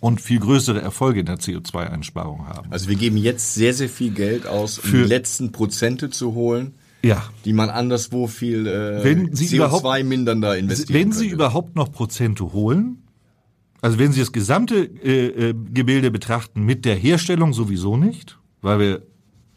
und 0.00 0.20
viel 0.20 0.40
größere 0.40 0.82
Erfolge 0.82 1.20
in 1.20 1.26
der 1.26 1.38
CO2-Einsparung 1.38 2.46
haben. 2.46 2.70
Also 2.70 2.88
wir 2.88 2.96
geben 2.96 3.16
jetzt 3.16 3.54
sehr, 3.54 3.72
sehr 3.72 3.88
viel 3.88 4.10
Geld 4.10 4.46
aus, 4.46 4.78
um 4.78 4.90
Für- 4.90 5.02
die 5.02 5.08
letzten 5.08 5.52
Prozente 5.52 6.10
zu 6.10 6.34
holen, 6.34 6.74
Ja. 7.04 7.22
die 7.44 7.52
man 7.52 7.70
anderswo 7.70 8.26
viel 8.26 8.66
äh, 8.66 9.04
Wenn 9.04 9.34
Sie 9.34 9.46
CO2 9.46 9.54
überhaupt- 9.56 10.04
mindernder 10.04 10.56
investieren 10.58 10.98
Wenn 11.00 11.12
Sie 11.12 11.20
könnte. 11.28 11.34
überhaupt 11.34 11.76
noch 11.76 11.92
Prozente 11.92 12.52
holen, 12.52 13.02
Also 13.82 13.98
wenn 13.98 14.12
Sie 14.12 14.20
das 14.20 14.32
gesamte 14.32 14.76
äh, 15.04 15.50
äh, 15.50 15.54
Gebilde 15.72 16.10
betrachten, 16.10 16.62
mit 16.64 16.84
der 16.86 16.96
Herstellung 16.96 17.52
sowieso 17.52 17.96
nicht, 17.98 18.38
weil 18.62 18.78
wir 18.78 19.02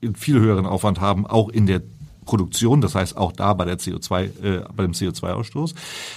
einen 0.04 0.16
viel 0.16 0.40
höheren 0.40 0.66
Aufwand 0.66 1.00
haben, 1.00 1.26
auch 1.26 1.48
in 1.50 1.66
der 1.66 1.82
Produktion, 2.26 2.82
das 2.82 2.94
heißt 2.94 3.16
auch 3.16 3.32
da 3.32 3.54
bei 3.54 3.64
der 3.64 3.78
CO2, 3.80 4.24
äh, 4.44 4.64
bei 4.76 4.84
dem 4.84 4.92
CO2-Ausstoß. 4.92 5.74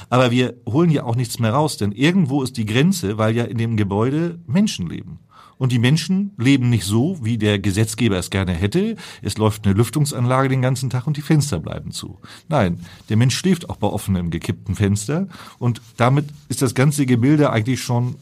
Aber 0.08 0.32
wir 0.32 0.54
holen 0.68 0.90
ja 0.90 1.04
auch 1.04 1.14
nichts 1.14 1.38
mehr 1.38 1.52
raus, 1.52 1.76
denn 1.76 1.92
irgendwo 1.92 2.42
ist 2.42 2.56
die 2.56 2.66
Grenze, 2.66 3.16
weil 3.16 3.36
ja 3.36 3.44
in 3.44 3.58
dem 3.58 3.76
Gebäude 3.76 4.40
Menschen 4.48 4.88
leben. 4.90 5.20
Und 5.60 5.72
die 5.72 5.78
Menschen 5.78 6.32
leben 6.38 6.70
nicht 6.70 6.86
so, 6.86 7.18
wie 7.22 7.36
der 7.36 7.58
Gesetzgeber 7.58 8.16
es 8.16 8.30
gerne 8.30 8.54
hätte. 8.54 8.96
Es 9.20 9.36
läuft 9.36 9.66
eine 9.66 9.74
Lüftungsanlage 9.74 10.48
den 10.48 10.62
ganzen 10.62 10.88
Tag 10.88 11.06
und 11.06 11.18
die 11.18 11.20
Fenster 11.20 11.60
bleiben 11.60 11.90
zu. 11.90 12.18
Nein, 12.48 12.80
der 13.10 13.18
Mensch 13.18 13.36
schläft 13.36 13.68
auch 13.68 13.76
bei 13.76 13.86
offenem, 13.86 14.30
gekippten 14.30 14.74
Fenster. 14.74 15.28
Und 15.58 15.82
damit 15.98 16.24
ist 16.48 16.62
das 16.62 16.74
ganze 16.74 17.04
Gebilde 17.04 17.50
eigentlich 17.50 17.82
schon, 17.82 18.14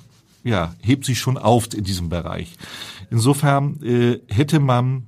ja, 0.43 0.75
hebt 0.83 1.05
sich 1.05 1.21
schon 1.21 1.39
auf 1.39 1.73
in 1.73 1.85
diesem 1.85 2.09
Bereich. 2.09 2.57
Insofern 3.09 3.81
äh, 3.85 4.19
hätte 4.27 4.59
man 4.59 5.07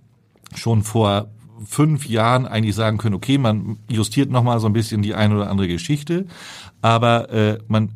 schon 0.55 0.85
vor 0.85 1.33
fünf 1.66 2.07
Jahren 2.07 2.47
eigentlich 2.47 2.77
sagen 2.77 2.99
können, 2.99 3.16
okay, 3.16 3.38
man 3.38 3.79
justiert 3.88 4.31
nochmal 4.31 4.61
so 4.61 4.69
ein 4.69 4.73
bisschen 4.73 5.03
die 5.03 5.14
eine 5.14 5.35
oder 5.35 5.51
andere 5.51 5.66
Geschichte, 5.66 6.27
aber 6.81 7.29
äh, 7.31 7.59
man 7.66 7.90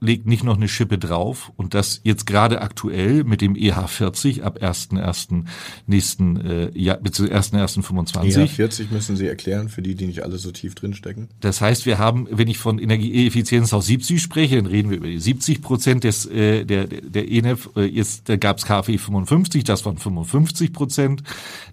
legt 0.00 0.26
nicht 0.26 0.44
noch 0.44 0.56
eine 0.56 0.68
Schippe 0.68 0.98
drauf 0.98 1.52
und 1.56 1.74
das 1.74 2.00
jetzt 2.04 2.26
gerade 2.26 2.60
aktuell 2.60 3.24
mit 3.24 3.40
dem 3.40 3.54
EH40 3.54 4.42
ab 4.42 4.58
1.1. 4.62 5.44
nächsten 5.86 6.36
äh, 6.40 6.78
Jahr, 6.78 6.98
beziehungsweise 6.98 7.56
1.1.25. 7.56 8.56
EH40 8.56 8.86
müssen 8.90 9.16
Sie 9.16 9.26
erklären 9.26 9.68
für 9.68 9.82
die, 9.82 9.94
die 9.94 10.06
nicht 10.06 10.22
alle 10.22 10.38
so 10.38 10.50
tief 10.50 10.74
drinstecken. 10.74 11.28
Das 11.40 11.60
heißt, 11.60 11.86
wir 11.86 11.98
haben, 11.98 12.28
wenn 12.30 12.48
ich 12.48 12.58
von 12.58 12.78
Energieeffizienz 12.78 13.72
auf 13.72 13.84
70 13.84 14.20
spreche, 14.20 14.56
dann 14.56 14.66
reden 14.66 14.90
wir 14.90 14.98
über 14.98 15.08
die 15.08 15.18
70 15.18 15.62
Prozent 15.62 16.04
des 16.04 16.26
äh, 16.26 16.64
der 16.64 16.86
der 16.86 17.30
ENEF. 17.30 17.70
Äh, 17.76 17.84
jetzt 17.86 18.28
da 18.28 18.36
gab 18.36 18.58
es 18.58 18.64
KfW 18.64 18.98
55, 18.98 19.64
das 19.64 19.84
waren 19.84 19.98
55 19.98 20.72
Prozent 20.72 21.22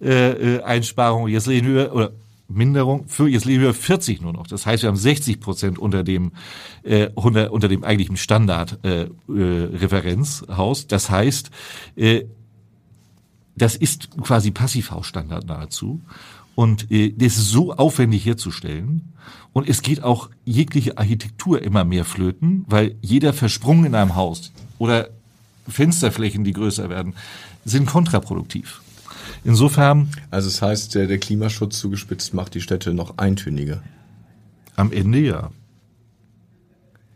äh, 0.01 0.55
äh, 0.55 0.63
Einsparung. 0.63 1.27
Jetzt 1.27 1.47
reden 1.47 1.73
wir 1.73 1.93
oder 1.93 2.11
Minderung 2.47 3.07
für 3.07 3.27
jetzt 3.27 3.45
leben 3.45 3.63
wir 3.63 3.73
40 3.73 4.21
nur 4.21 4.33
noch. 4.33 4.47
Das 4.47 4.65
heißt, 4.65 4.83
wir 4.83 4.89
haben 4.89 4.97
60 4.97 5.39
Prozent 5.39 5.79
unter 5.79 6.03
dem 6.03 6.31
äh, 6.83 7.09
unter, 7.15 7.51
unter 7.51 7.67
dem 7.67 7.83
eigentlichen 7.83 8.17
Standard 8.17 8.79
äh, 8.83 9.03
äh, 9.03 9.09
Referenzhaus. 9.27 10.87
Das 10.87 11.09
heißt, 11.09 11.49
äh, 11.95 12.25
das 13.55 13.75
ist 13.75 14.09
quasi 14.21 14.51
Passivhausstandard 14.51 15.47
nahezu. 15.47 16.01
Und 16.55 16.91
äh, 16.91 17.11
das 17.11 17.37
ist 17.37 17.49
so 17.49 17.73
aufwendig 17.73 18.25
herzustellen. 18.25 19.13
Und 19.53 19.69
es 19.69 19.81
geht 19.81 20.03
auch 20.03 20.29
jegliche 20.43 20.97
Architektur 20.97 21.61
immer 21.61 21.85
mehr 21.85 22.05
flöten, 22.05 22.65
weil 22.67 22.95
jeder 23.01 23.33
Versprung 23.33 23.85
in 23.85 23.95
einem 23.95 24.15
Haus 24.15 24.51
oder 24.77 25.09
Fensterflächen, 25.67 26.43
die 26.43 26.53
größer 26.53 26.89
werden, 26.89 27.13
sind 27.63 27.87
kontraproduktiv. 27.87 28.81
Insofern. 29.45 30.09
Also 30.31 30.47
es 30.47 30.55
das 30.55 30.61
heißt, 30.63 30.95
der, 30.95 31.07
der 31.07 31.19
Klimaschutz 31.19 31.79
zugespitzt 31.79 32.33
macht 32.33 32.55
die 32.55 32.61
Städte 32.61 32.93
noch 32.93 33.17
eintöniger. 33.17 33.81
Am 34.75 34.91
Ende 34.91 35.19
ja. 35.19 35.51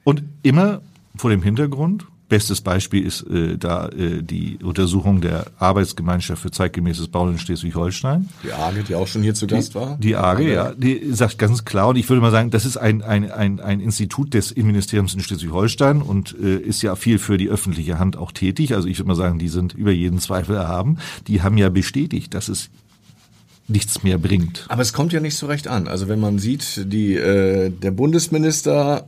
Und 0.03 0.23
immer 0.43 0.81
vor 1.15 1.31
dem 1.31 1.41
Hintergrund, 1.41 2.05
Bestes 2.29 2.61
Beispiel 2.61 3.05
ist 3.05 3.23
äh, 3.23 3.57
da 3.57 3.89
äh, 3.89 4.21
die 4.21 4.59
Untersuchung 4.61 5.19
der 5.19 5.47
Arbeitsgemeinschaft 5.57 6.43
für 6.43 6.51
zeitgemäßes 6.51 7.07
Bauen 7.07 7.31
in 7.31 7.39
Schleswig-Holstein. 7.39 8.29
Die 8.43 8.53
AGE, 8.53 8.83
die 8.83 8.93
auch 8.93 9.07
schon 9.07 9.23
hier 9.23 9.33
zu 9.33 9.47
Gast 9.47 9.73
war. 9.73 9.97
Die 9.97 10.15
AGE, 10.15 10.53
ja, 10.53 10.71
die 10.73 11.11
sagt 11.11 11.39
ganz 11.39 11.65
klar, 11.65 11.87
und 11.87 11.95
ich 11.95 12.07
würde 12.07 12.21
mal 12.21 12.29
sagen, 12.29 12.51
das 12.51 12.65
ist 12.65 12.77
ein, 12.77 13.01
ein, 13.01 13.31
ein, 13.31 13.59
ein 13.59 13.79
Institut 13.79 14.35
des 14.35 14.51
Innenministeriums 14.51 15.15
in 15.15 15.21
Schleswig-Holstein 15.21 16.03
und 16.03 16.35
äh, 16.39 16.57
ist 16.57 16.83
ja 16.83 16.95
viel 16.95 17.17
für 17.17 17.37
die 17.37 17.49
öffentliche 17.49 17.97
Hand 17.97 18.15
auch 18.15 18.31
tätig. 18.31 18.75
Also 18.75 18.87
ich 18.87 18.99
würde 18.99 19.07
mal 19.07 19.15
sagen, 19.15 19.39
die 19.39 19.49
sind 19.49 19.73
über 19.73 19.91
jeden 19.91 20.19
Zweifel 20.19 20.55
erhaben. 20.55 20.99
Die 21.27 21.41
haben 21.41 21.57
ja 21.57 21.69
bestätigt, 21.69 22.35
dass 22.35 22.47
es 22.47 22.69
nichts 23.67 24.03
mehr 24.03 24.19
bringt. 24.19 24.65
Aber 24.69 24.83
es 24.83 24.93
kommt 24.93 25.13
ja 25.13 25.19
nicht 25.19 25.35
so 25.35 25.47
recht 25.47 25.67
an. 25.67 25.87
Also 25.87 26.07
wenn 26.07 26.19
man 26.19 26.37
sieht, 26.37 26.91
die, 26.93 27.15
äh, 27.15 27.71
der 27.71 27.91
Bundesminister 27.91 29.07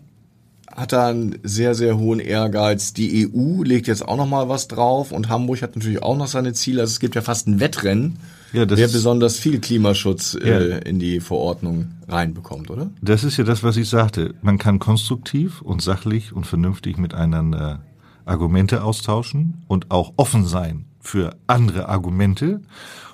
hat 0.76 0.94
da 0.94 1.10
einen 1.10 1.40
sehr, 1.44 1.76
sehr 1.76 1.98
hohen 1.98 2.20
Ehrgeiz. 2.20 2.94
Die 2.94 3.28
EU 3.28 3.64
legt 3.64 3.88
jetzt 3.88 4.08
auch 4.08 4.18
noch 4.18 4.28
mal 4.28 4.50
was 4.50 4.68
drauf 4.68 5.12
und 5.12 5.30
Hamburg 5.30 5.62
hat 5.62 5.76
natürlich 5.76 6.02
auch 6.02 6.18
noch 6.18 6.28
seine 6.28 6.54
Ziele. 6.54 6.82
Also 6.82 6.92
es 6.92 7.00
gibt 7.00 7.16
ja 7.16 7.22
fast 7.22 7.48
ein 7.48 7.60
Wettrennen, 7.60 8.18
ja, 8.54 8.70
wer 8.70 8.88
besonders 8.88 9.38
viel 9.38 9.60
Klimaschutz 9.60 10.38
ja. 10.40 10.60
äh, 10.60 10.90
in 10.90 11.00
die 11.00 11.20
Verordnung 11.20 11.92
reinbekommt, 12.08 12.70
oder? 12.70 12.90
Das 13.02 13.24
ist 13.24 13.38
ja 13.38 13.44
das, 13.44 13.64
was 13.64 13.78
ich 13.78 13.88
sagte. 13.88 14.34
Man 14.42 14.58
kann 14.58 14.80
konstruktiv 14.80 15.62
und 15.62 15.82
sachlich 15.82 16.34
und 16.34 16.46
vernünftig 16.46 16.98
miteinander 16.98 17.82
Argumente 18.26 18.84
austauschen 18.84 19.64
und 19.68 19.92
auch 19.92 20.14
offen 20.18 20.46
sein 20.46 20.86
für 21.00 21.36
andere 21.48 21.90
Argumente. 21.90 22.62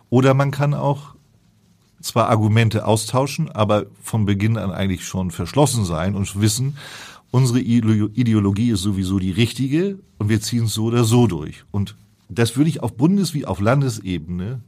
Oder 0.10 0.34
man 0.34 0.52
kann 0.52 0.74
auch 0.74 1.16
zwar 2.02 2.30
Argumente 2.30 2.86
austauschen, 2.86 3.50
aber 3.52 3.86
von 4.02 4.26
Beginn 4.26 4.58
an 4.58 4.72
eigentlich 4.72 5.06
schon 5.06 5.32
verschlossen 5.32 5.86
sein 5.86 6.16
und 6.16 6.40
wissen, 6.40 6.78
unsere 7.32 7.60
Ideologie 7.60 8.72
ist 8.72 8.82
sowieso 8.82 9.20
die 9.20 9.32
richtige 9.32 10.00
und 10.18 10.30
wir 10.30 10.42
ziehen 10.42 10.66
es 10.66 10.74
so 10.74 10.86
oder 10.86 11.04
so 11.04 11.28
durch. 11.28 11.64
Und 11.72 11.96
das 12.30 12.58
würde 12.58 12.70
ich 12.70 12.82
auf 12.84 12.96
Bundes- 12.96 13.34
wie 13.34 13.46
auf 13.46 13.60
Landesebene 13.60 14.62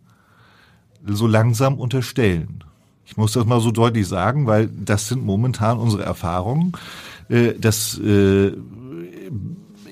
so 1.06 1.28
langsam 1.28 1.80
unterstellen. 1.80 2.64
Ich 3.06 3.18
muss 3.18 3.34
das 3.34 3.46
mal 3.46 3.60
so 3.60 3.72
deutlich 3.72 4.08
sagen, 4.08 4.46
weil 4.46 4.68
das 4.68 5.08
sind 5.08 5.26
momentan 5.26 5.78
unsere 5.78 6.04
Erfahrungen. 6.04 6.74
Äh, 7.30 7.54
dass 7.60 7.98
äh, 8.00 8.54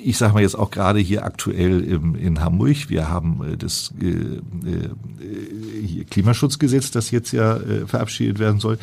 ich 0.08 0.18
sage 0.18 0.34
mal 0.34 0.42
jetzt 0.42 0.58
auch 0.58 0.72
gerade 0.72 1.00
hier 1.00 1.26
aktuell 1.26 1.84
im, 1.84 2.16
in 2.16 2.40
Hamburg, 2.40 2.88
wir 2.88 3.10
haben 3.10 3.44
äh, 3.44 3.58
das 3.58 3.94
äh, 4.02 4.06
äh, 4.06 6.04
Klimaschutzgesetz, 6.06 6.92
das 6.92 7.12
jetzt 7.12 7.34
ja 7.34 7.58
äh, 7.58 7.86
verabschiedet 7.86 8.40
werden 8.40 8.62
soll. 8.62 8.80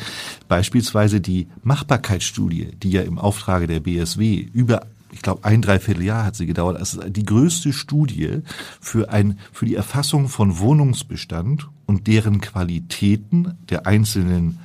Beispielsweise 0.47 1.21
die 1.21 1.47
Machbarkeitsstudie, 1.63 2.73
die 2.81 2.91
ja 2.91 3.01
im 3.01 3.17
Auftrage 3.17 3.65
der 3.65 3.79
BSW 3.79 4.47
über 4.53 4.85
ich 5.11 5.21
glaube, 5.21 5.45
ein 5.45 5.61
Dreivierteljahr 5.61 6.25
hat 6.25 6.35
sie 6.35 6.45
gedauert. 6.45 6.79
Das 6.79 6.93
ist 6.93 7.03
die 7.07 7.25
größte 7.25 7.71
Studie 7.71 8.41
für 8.81 9.09
ein, 9.09 9.39
für 9.53 9.65
die 9.65 9.75
Erfassung 9.75 10.27
von 10.27 10.59
Wohnungsbestand 10.59 11.69
und 11.85 12.07
deren 12.07 12.41
Qualitäten 12.41 13.53
der 13.69 13.87
einzelnen, 13.87 14.59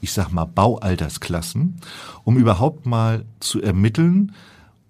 ich 0.00 0.12
sag 0.12 0.30
mal, 0.32 0.46
Baualtersklassen, 0.46 1.76
um 2.24 2.38
überhaupt 2.38 2.86
mal 2.86 3.26
zu 3.40 3.60
ermitteln, 3.60 4.32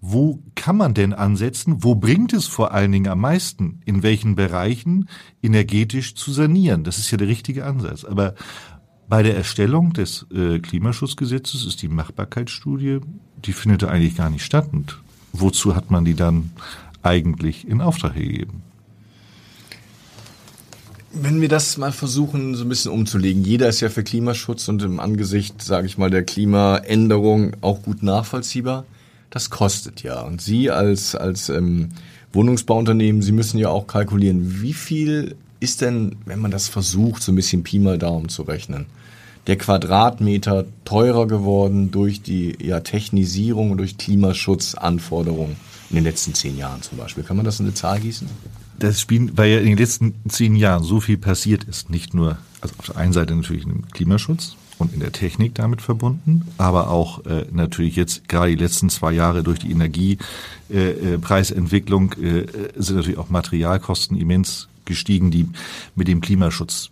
wo 0.00 0.42
kann 0.54 0.76
man 0.76 0.94
denn 0.94 1.12
ansetzen? 1.12 1.82
Wo 1.84 1.94
bringt 1.94 2.32
es 2.32 2.46
vor 2.46 2.72
allen 2.72 2.92
Dingen 2.92 3.08
am 3.08 3.20
meisten? 3.20 3.80
In 3.84 4.02
welchen 4.02 4.34
Bereichen 4.34 5.08
energetisch 5.42 6.14
zu 6.14 6.32
sanieren? 6.32 6.84
Das 6.84 6.98
ist 6.98 7.10
ja 7.10 7.18
der 7.18 7.28
richtige 7.28 7.66
Ansatz. 7.66 8.04
Aber 8.04 8.34
bei 9.08 9.22
der 9.22 9.36
Erstellung 9.36 9.92
des 9.92 10.26
äh, 10.32 10.58
Klimaschutzgesetzes 10.58 11.66
ist 11.66 11.82
die 11.82 11.88
Machbarkeitsstudie, 11.88 13.00
die 13.44 13.52
findet 13.52 13.84
eigentlich 13.84 14.16
gar 14.16 14.30
nicht 14.30 14.44
statt. 14.44 14.70
Und 14.72 14.98
wozu 15.32 15.76
hat 15.76 15.90
man 15.90 16.06
die 16.06 16.14
dann 16.14 16.50
eigentlich 17.02 17.68
in 17.68 17.82
Auftrag 17.82 18.14
gegeben? 18.14 18.62
Wenn 21.12 21.40
wir 21.40 21.48
das 21.48 21.76
mal 21.76 21.92
versuchen, 21.92 22.54
so 22.54 22.64
ein 22.64 22.68
bisschen 22.68 22.92
umzulegen. 22.92 23.44
Jeder 23.44 23.68
ist 23.68 23.80
ja 23.80 23.90
für 23.90 24.04
Klimaschutz 24.04 24.68
und 24.68 24.80
im 24.82 25.00
Angesicht, 25.00 25.60
sage 25.60 25.86
ich 25.86 25.98
mal, 25.98 26.08
der 26.08 26.22
Klimaänderung 26.22 27.56
auch 27.60 27.82
gut 27.82 28.02
nachvollziehbar 28.02 28.84
das 29.30 29.50
kostet 29.50 30.02
ja. 30.02 30.20
Und 30.20 30.42
Sie 30.42 30.70
als, 30.70 31.14
als 31.14 31.48
ähm, 31.48 31.90
Wohnungsbauunternehmen, 32.32 33.22
Sie 33.22 33.32
müssen 33.32 33.58
ja 33.58 33.68
auch 33.68 33.86
kalkulieren, 33.86 34.60
wie 34.62 34.74
viel 34.74 35.36
ist 35.60 35.80
denn, 35.80 36.16
wenn 36.26 36.40
man 36.40 36.50
das 36.50 36.68
versucht, 36.68 37.22
so 37.22 37.32
ein 37.32 37.36
bisschen 37.36 37.62
Pi 37.62 37.78
mal 37.78 37.98
Daumen 37.98 38.28
zu 38.28 38.42
rechnen, 38.42 38.86
der 39.46 39.56
Quadratmeter 39.56 40.66
teurer 40.84 41.26
geworden 41.26 41.90
durch 41.90 42.22
die 42.22 42.56
ja, 42.62 42.80
Technisierung 42.80 43.70
und 43.70 43.78
durch 43.78 43.98
Klimaschutzanforderungen 43.98 45.56
in 45.90 45.96
den 45.96 46.04
letzten 46.04 46.34
zehn 46.34 46.56
Jahren 46.56 46.82
zum 46.82 46.98
Beispiel. 46.98 47.24
Kann 47.24 47.36
man 47.36 47.44
das 47.44 47.60
in 47.60 47.66
eine 47.66 47.74
Zahl 47.74 48.00
gießen? 48.00 48.28
Das 48.78 49.00
Spiel, 49.00 49.30
weil 49.36 49.50
ja 49.50 49.58
in 49.58 49.66
den 49.66 49.78
letzten 49.78 50.14
zehn 50.28 50.56
Jahren 50.56 50.82
so 50.82 51.00
viel 51.00 51.18
passiert 51.18 51.64
ist, 51.64 51.90
nicht 51.90 52.14
nur, 52.14 52.38
also 52.60 52.74
auf 52.78 52.86
der 52.86 52.96
einen 52.96 53.12
Seite 53.12 53.34
natürlich 53.34 53.64
im 53.64 53.86
Klimaschutz, 53.88 54.56
und 54.80 54.94
in 54.94 55.00
der 55.00 55.12
Technik 55.12 55.54
damit 55.54 55.82
verbunden, 55.82 56.46
aber 56.58 56.90
auch 56.90 57.24
äh, 57.26 57.44
natürlich 57.52 57.94
jetzt 57.96 58.28
gerade 58.28 58.50
die 58.50 58.62
letzten 58.62 58.88
zwei 58.88 59.12
Jahre 59.12 59.42
durch 59.42 59.58
die 59.58 59.70
Energiepreisentwicklung 59.70 62.14
äh, 62.14 62.40
äh, 62.40 62.72
sind 62.76 62.96
natürlich 62.96 63.18
auch 63.18 63.28
Materialkosten 63.30 64.16
immens 64.16 64.68
gestiegen, 64.84 65.30
die 65.30 65.48
mit 65.94 66.08
dem 66.08 66.20
Klimaschutz 66.20 66.90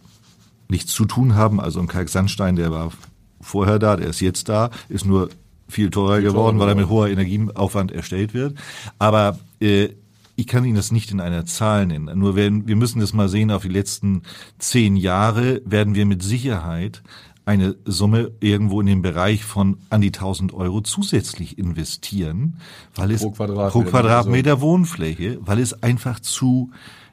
nichts 0.69 0.93
zu 0.93 1.05
tun 1.07 1.35
haben. 1.35 1.61
Also 1.61 1.81
ein 1.81 1.89
Kalksandstein, 1.89 2.57
der 2.57 2.71
war 2.71 2.93
vorher 3.41 3.79
da, 3.79 3.97
der 3.97 4.09
ist 4.09 4.21
jetzt 4.21 4.49
da, 4.49 4.71
ist 4.89 5.07
nur 5.07 5.29
viel 5.69 5.91
teurer 5.91 6.17
viel 6.17 6.25
geworden, 6.29 6.59
teurer, 6.59 6.69
weil 6.69 6.77
er 6.77 6.81
mit 6.81 6.89
hoher 6.89 7.09
Energieaufwand 7.09 7.93
erstellt 7.93 8.35
wird. 8.35 8.57
Aber 8.99 9.39
äh, 9.61 9.91
ich 10.39 10.47
kann 10.47 10.65
Ihnen 10.65 10.77
das 10.77 10.93
nicht 10.93 11.11
in 11.11 11.21
einer 11.21 11.47
Zahl 11.47 11.87
nennen. 11.87 12.17
Nur 12.17 12.37
werden, 12.37 12.69
wir 12.69 12.77
müssen 12.77 13.01
das 13.01 13.13
mal 13.13 13.29
sehen, 13.29 13.51
auf 13.51 13.63
die 13.63 13.69
letzten 13.69 14.23
zehn 14.59 14.97
Jahre 14.97 15.61
werden 15.65 15.97
wir 15.97 16.07
mit 16.07 16.23
Sicherheit 16.23 17.03
eine 17.49 17.77
Summe 17.87 18.31
irgendwo 18.41 18.79
in 18.81 18.87
dem 18.87 19.01
Bereich 19.03 19.43
von 19.43 19.79
an 19.89 20.03
die 20.03 20.09
1000 20.09 20.53
Euro 20.53 20.83
zusätzlich 20.83 21.57
investieren, 21.59 22.59
weil 22.95 23.11
es 23.11 23.23
Pro 23.23 23.31
Quadratmeter. 23.31 23.71
pro 23.71 23.83
Quadratmeter 23.83 24.61
Wohnfläche, 24.61 25.39
weil 25.41 25.59
es 25.59 25.83
einfach 25.83 26.21
zu 26.21 26.71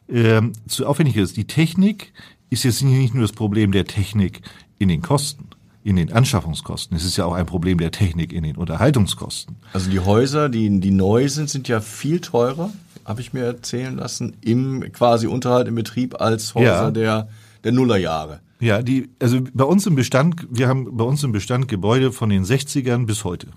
ähm, 0.10 0.52
zu 0.68 0.86
aufwendig 0.86 1.16
ist. 1.16 1.38
Die 1.38 1.46
Technik 1.48 2.14
ist 2.50 2.64
jetzt 2.64 2.84
nicht 2.84 3.14
nur 3.14 3.24
das 3.24 3.32
Problem 3.32 3.72
der 3.72 3.86
Technik 3.86 4.42
in 4.78 4.90
den 4.90 5.02
Kosten, 5.02 5.48
in 5.84 5.96
den 5.96 6.12
Anschaffungskosten. 6.12 6.96
Es 6.98 7.06
ist 7.06 7.16
ja 7.18 7.26
auch 7.26 7.34
ein 7.34 7.46
Problem 7.46 7.78
der 7.78 7.92
Technik 7.92 8.34
in 8.34 8.44
den 8.44 8.58
Unterhaltungskosten. 8.58 9.56
Also 9.74 9.90
die 9.90 10.02
Häuser, 10.02 10.50
die, 10.50 10.80
die 10.80 10.92
neu 10.92 11.28
sind, 11.30 11.50
sind 11.50 11.68
ja 11.70 11.80
viel 11.80 12.20
teurer, 12.20 12.72
habe 13.06 13.22
ich 13.22 13.34
mir 13.34 13.46
erzählen 13.46 13.96
lassen, 13.96 14.36
im 14.42 14.92
quasi 14.92 15.28
Unterhalt 15.28 15.68
im 15.68 15.76
Betrieb 15.76 16.20
als 16.22 16.54
Häuser 16.56 16.66
Ja. 16.66 16.92
der, 16.92 17.30
der 17.64 17.72
Nullerjahre. 17.72 18.42
Ja, 18.60 18.82
die, 18.82 19.10
also 19.20 19.40
bei 19.54 19.66
uns 19.66 19.86
im 19.86 19.96
Bestand, 19.96 20.48
wir 20.50 20.68
haben 20.68 20.96
bei 20.96 21.04
uns 21.04 21.24
im 21.24 21.32
Bestand 21.32 21.68
Gebäude 21.68 22.12
von 22.12 22.30
den 22.30 22.44
60ern 22.44 23.06
bis 23.06 23.24
heute. 23.24 23.48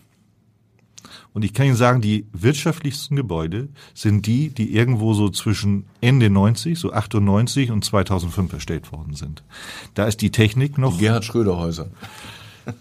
Und 1.33 1.45
ich 1.45 1.53
kann 1.53 1.67
Ihnen 1.67 1.77
sagen, 1.77 2.01
die 2.01 2.27
wirtschaftlichsten 2.33 3.17
Gebäude 3.17 3.69
sind 3.95 4.27
die, 4.27 4.49
die 4.49 4.75
irgendwo 4.75 5.15
so 5.15 5.29
zwischen 5.29 5.85
Ende 6.01 6.31
90, 6.31 6.79
so 6.79 6.93
98 6.93 7.71
und 7.71 7.85
2005 7.85 8.53
erstellt 8.55 8.93
worden 8.93 9.15
sind. 9.15 9.45
Da 9.95 10.07
ist 10.07 10.21
die 10.21 10.31
Technik 10.31 10.79
noch 10.79 10.95
Die 10.95 11.05
Gerhard 11.05 11.25
Schröder 11.25 11.59
Häuser. 11.59 11.91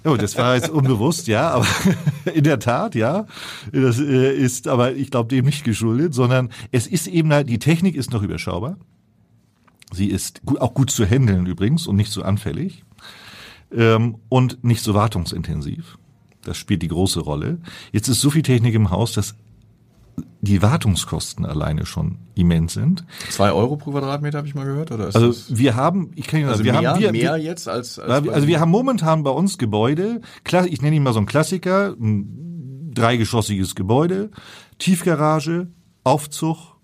Oh, 0.04 0.16
das 0.16 0.38
war 0.38 0.56
jetzt 0.56 0.70
unbewusst, 0.70 1.28
ja, 1.28 1.50
aber 1.50 1.68
in 2.34 2.44
der 2.44 2.60
Tat, 2.60 2.96
ja. 2.96 3.26
Das 3.72 4.00
äh, 4.00 4.34
ist 4.34 4.68
aber, 4.68 4.94
ich 4.94 5.12
glaube, 5.12 5.30
dem 5.30 5.46
nicht 5.46 5.64
geschuldet, 5.64 6.14
sondern 6.14 6.50
es 6.72 6.88
ist 6.88 7.08
eben 7.08 7.32
halt, 7.32 7.48
die 7.50 7.60
Technik 7.60 7.96
ist 7.96 8.12
noch 8.12 8.22
überschaubar. 8.22 8.78
Sie 9.98 10.08
ist 10.08 10.42
auch 10.60 10.74
gut 10.74 10.92
zu 10.92 11.06
handeln 11.06 11.46
übrigens 11.46 11.88
und 11.88 11.96
nicht 11.96 12.12
so 12.12 12.22
anfällig 12.22 12.86
ähm, 13.72 14.20
und 14.30 14.64
nicht 14.64 14.84
so 14.84 14.94
wartungsintensiv. 14.94 15.98
Das 16.44 16.56
spielt 16.56 16.82
die 16.82 16.88
große 16.88 17.20
Rolle. 17.20 17.58
Jetzt 17.92 18.08
ist 18.08 18.22
so 18.22 18.30
viel 18.30 18.44
Technik 18.44 18.74
im 18.76 18.92
Haus, 18.92 19.12
dass 19.14 19.36
die 20.42 20.62
Wartungskosten 20.62 21.46
alleine 21.46 21.86
schon 21.86 22.20
immens 22.36 22.74
sind. 22.74 23.06
Zwei 23.30 23.52
Euro 23.52 23.76
pro 23.76 23.92
Quadratmeter 23.92 24.38
habe 24.38 24.48
ich 24.48 24.56
mal 24.56 24.66
gehört, 24.66 24.92
oder 24.92 25.06
Also 25.06 25.34
wir 25.50 25.76
haben, 25.76 26.12
ich 26.16 26.28
kann 26.28 26.40
Ihnen 26.40 26.50
also 26.50 26.64
sagen, 26.64 26.76
wir 26.76 26.80
mehr, 26.82 26.90
haben 26.92 27.02
wir, 27.02 27.12
mehr 27.12 27.38
jetzt 27.38 27.68
als, 27.68 28.00
als 28.00 28.26
ja, 28.26 28.32
Also 28.32 28.48
wir 28.48 28.60
haben 28.60 28.72
momentan 28.72 29.24
bei 29.24 29.32
uns 29.32 29.58
Gebäude, 29.58 30.22
ich 30.68 30.82
nenne 30.82 30.96
ihn 30.96 31.04
mal 31.04 31.14
so 31.14 31.20
ein 31.20 31.26
Klassiker, 31.26 31.96
ein 32.00 32.92
dreigeschossiges 32.94 33.76
Gebäude, 33.76 34.32
Tiefgarage, 34.80 35.68
Aufzug, 36.04 36.78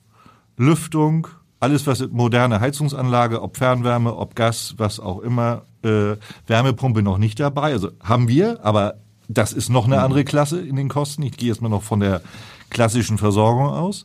Lüftung, 0.58 1.28
alles 1.63 1.88
was 1.88 2.06
moderne 2.12 2.60
Heizungsanlage, 2.60 3.41
ob 3.41 3.56
Fernwärme, 3.56 4.15
ob 4.15 4.36
Gas, 4.36 4.76
was 4.78 4.99
auch 4.99 5.19
immer, 5.19 5.63
äh, 5.84 6.17
Wärmepumpe 6.45 7.02
noch 7.02 7.17
nicht 7.17 7.39
dabei. 7.39 7.71
Also 7.71 7.91
haben 8.04 8.28
wir, 8.28 8.63
aber 8.65 8.95
das 9.30 9.54
ist 9.54 9.69
noch 9.69 9.86
eine 9.86 10.02
andere 10.02 10.26
Klasse 10.26 10.60
in 10.60 10.76
den 10.76 10.89
Kosten. 10.89 11.23
Ich 11.23 11.38
gehe 11.38 11.47
jetzt 11.47 11.62
mal 11.62 11.69
noch 11.69 11.84
von 11.84 12.02
der 12.02 12.21
klassischen 12.69 13.17
Versorgung 13.17 13.67
aus. 13.67 14.04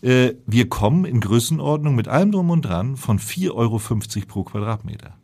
Äh, 0.00 0.34
wir 0.46 0.68
kommen 0.68 1.04
in 1.04 1.20
Größenordnung 1.20 1.96
mit 1.96 2.06
allem 2.06 2.30
drum 2.30 2.50
und 2.50 2.62
dran 2.62 2.96
von 2.96 3.18
4,50 3.18 3.50
Euro 3.52 3.80
pro 4.28 4.44
Quadratmeter. 4.44 5.14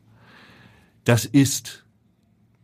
Das 1.05 1.25
ist 1.25 1.85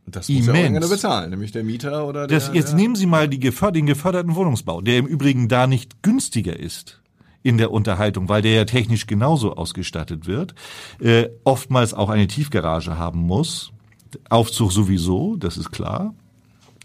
das 0.06 0.28
muss 0.28 0.38
ja 0.38 0.44
immens. 0.44 0.58
irgendeiner 0.58 0.88
bezahlen, 0.88 1.30
nämlich 1.30 1.52
der 1.52 1.62
Mieter 1.62 2.06
oder 2.06 2.26
der. 2.26 2.36
das, 2.36 2.50
jetzt 2.52 2.70
der, 2.70 2.76
nehmen 2.76 2.96
Sie 2.96 3.06
mal 3.06 3.28
geför 3.28 3.70
den 3.70 3.86
geförderten 3.86 4.34
Wohnungsbau, 4.34 4.80
der 4.80 4.98
im 4.98 5.06
Übrigen 5.06 5.48
da 5.48 5.68
nicht 5.68 6.02
günstiger 6.02 6.58
ist 6.58 7.00
in 7.44 7.58
der 7.58 7.70
Unterhaltung, 7.70 8.28
weil 8.28 8.42
der 8.42 8.54
ja 8.54 8.64
technisch 8.64 9.06
genauso 9.06 9.54
ausgestattet 9.54 10.26
wird, 10.26 10.54
äh, 10.98 11.28
oftmals 11.44 11.94
auch 11.94 12.08
eine 12.08 12.26
Tiefgarage 12.26 12.98
haben 12.98 13.20
muss, 13.20 13.70
Aufzug 14.30 14.72
sowieso, 14.72 15.36
das 15.36 15.56
ist 15.56 15.70
klar. 15.70 16.14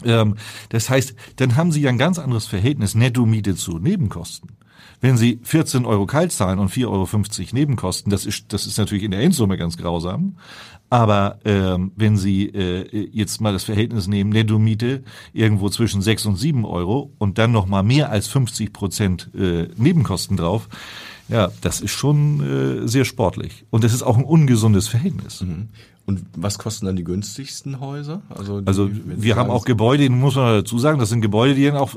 Ähm, 0.04 0.36
das 0.68 0.90
heißt, 0.90 1.14
dann 1.36 1.56
haben 1.56 1.72
Sie 1.72 1.80
ja 1.80 1.88
ein 1.88 1.98
ganz 1.98 2.18
anderes 2.18 2.46
Verhältnis 2.46 2.94
Netto-Miete 2.94 3.56
zu 3.56 3.78
Nebenkosten. 3.78 4.50
Wenn 5.00 5.16
Sie 5.16 5.40
14 5.42 5.86
Euro 5.86 6.06
kalt 6.06 6.30
zahlen 6.32 6.58
und 6.58 6.70
4,50 6.70 6.86
Euro 6.88 7.08
Nebenkosten, 7.52 8.10
das 8.10 8.26
ist, 8.26 8.52
das 8.52 8.66
ist 8.66 8.76
natürlich 8.76 9.04
in 9.04 9.12
der 9.12 9.20
Endsumme 9.20 9.56
ganz 9.56 9.76
grausam. 9.76 10.36
Aber 10.90 11.38
ähm, 11.44 11.92
wenn 11.96 12.16
Sie 12.16 12.46
äh, 12.48 13.08
jetzt 13.12 13.40
mal 13.40 13.52
das 13.52 13.64
Verhältnis 13.64 14.08
nehmen, 14.08 14.30
Netto-Miete 14.30 15.04
irgendwo 15.32 15.70
zwischen 15.70 16.02
6 16.02 16.26
und 16.26 16.36
7 16.36 16.64
Euro 16.64 17.12
und 17.18 17.38
dann 17.38 17.52
noch 17.52 17.66
mal 17.66 17.82
mehr 17.82 18.10
als 18.10 18.26
50 18.26 18.72
Prozent 18.72 19.30
äh, 19.34 19.68
Nebenkosten 19.76 20.36
drauf, 20.36 20.68
ja, 21.28 21.50
das 21.60 21.80
ist 21.80 21.92
schon 21.92 22.82
äh, 22.84 22.88
sehr 22.88 23.04
sportlich. 23.04 23.64
Und 23.70 23.84
das 23.84 23.94
ist 23.94 24.02
auch 24.02 24.18
ein 24.18 24.24
ungesundes 24.24 24.88
Verhältnis. 24.88 25.40
Und 26.06 26.22
was 26.34 26.58
kosten 26.58 26.86
dann 26.86 26.96
die 26.96 27.04
günstigsten 27.04 27.78
Häuser? 27.78 28.22
Also, 28.28 28.60
die, 28.60 28.66
Also 28.66 28.90
wir 28.90 29.36
haben 29.36 29.48
auch 29.48 29.64
Gebäude, 29.64 30.10
muss 30.10 30.34
man 30.34 30.54
dazu 30.56 30.78
sagen, 30.80 30.98
das 30.98 31.08
sind 31.08 31.20
Gebäude, 31.20 31.54
die 31.54 31.64
dann 31.64 31.76
auch 31.76 31.94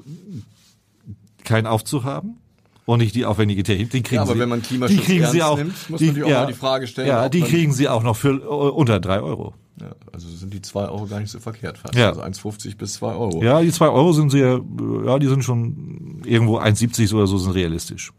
keinen 1.44 1.66
Aufzug 1.66 2.04
haben 2.04 2.38
und 2.86 3.00
nicht 3.00 3.16
die 3.16 3.26
aufwendige 3.26 3.64
Technik. 3.64 3.92
Die 3.92 4.02
kriegen 4.02 4.16
Ja, 4.16 4.22
aber 4.24 4.34
sie, 4.34 4.40
wenn 4.40 4.50
man 4.50 4.62
Klimaschutz 4.62 4.98
die 4.98 5.04
kriegen 5.04 5.26
sie 5.28 5.42
auch, 5.44 5.58
nimmt, 5.58 5.90
muss 5.90 6.00
die, 6.00 6.06
man 6.08 6.16
natürlich 6.16 6.36
auch 6.36 6.42
mal 6.42 6.48
die 6.48 6.54
Frage 6.54 6.88
stellen, 6.88 7.08
Ja, 7.08 7.30
die 7.30 7.42
kriegen 7.42 7.74
sie 7.74 7.88
auch 7.88 8.04
noch 8.04 8.16
für 8.16 8.30
äh, 8.30 8.46
unter 8.46 9.00
drei 9.00 9.22
Euro. 9.22 9.54
Ja, 9.82 9.96
also 10.12 10.28
sind 10.30 10.54
die 10.54 10.62
zwei 10.62 10.88
Euro 10.88 11.08
gar 11.08 11.20
nicht 11.20 11.32
so 11.32 11.40
verkehrt 11.40 11.78
fast. 11.78 11.96
Ja. 11.96 12.10
Also 12.10 12.22
1,50 12.22 12.78
bis 12.78 12.94
zwei 12.94 13.14
Euro. 13.14 13.44
Ja, 13.44 13.62
die 13.62 13.72
zwei 13.72 13.88
Euro 13.88 14.14
sind 14.14 14.30
sehr, 14.30 14.62
ja, 15.06 15.18
die 15.18 15.28
sind 15.28 15.44
schon 15.44 16.22
irgendwo 16.26 16.60
1,70 16.60 17.14
oder 17.16 17.26
so 17.26 17.38
sind 17.38 17.52
realistisch. 17.54 18.12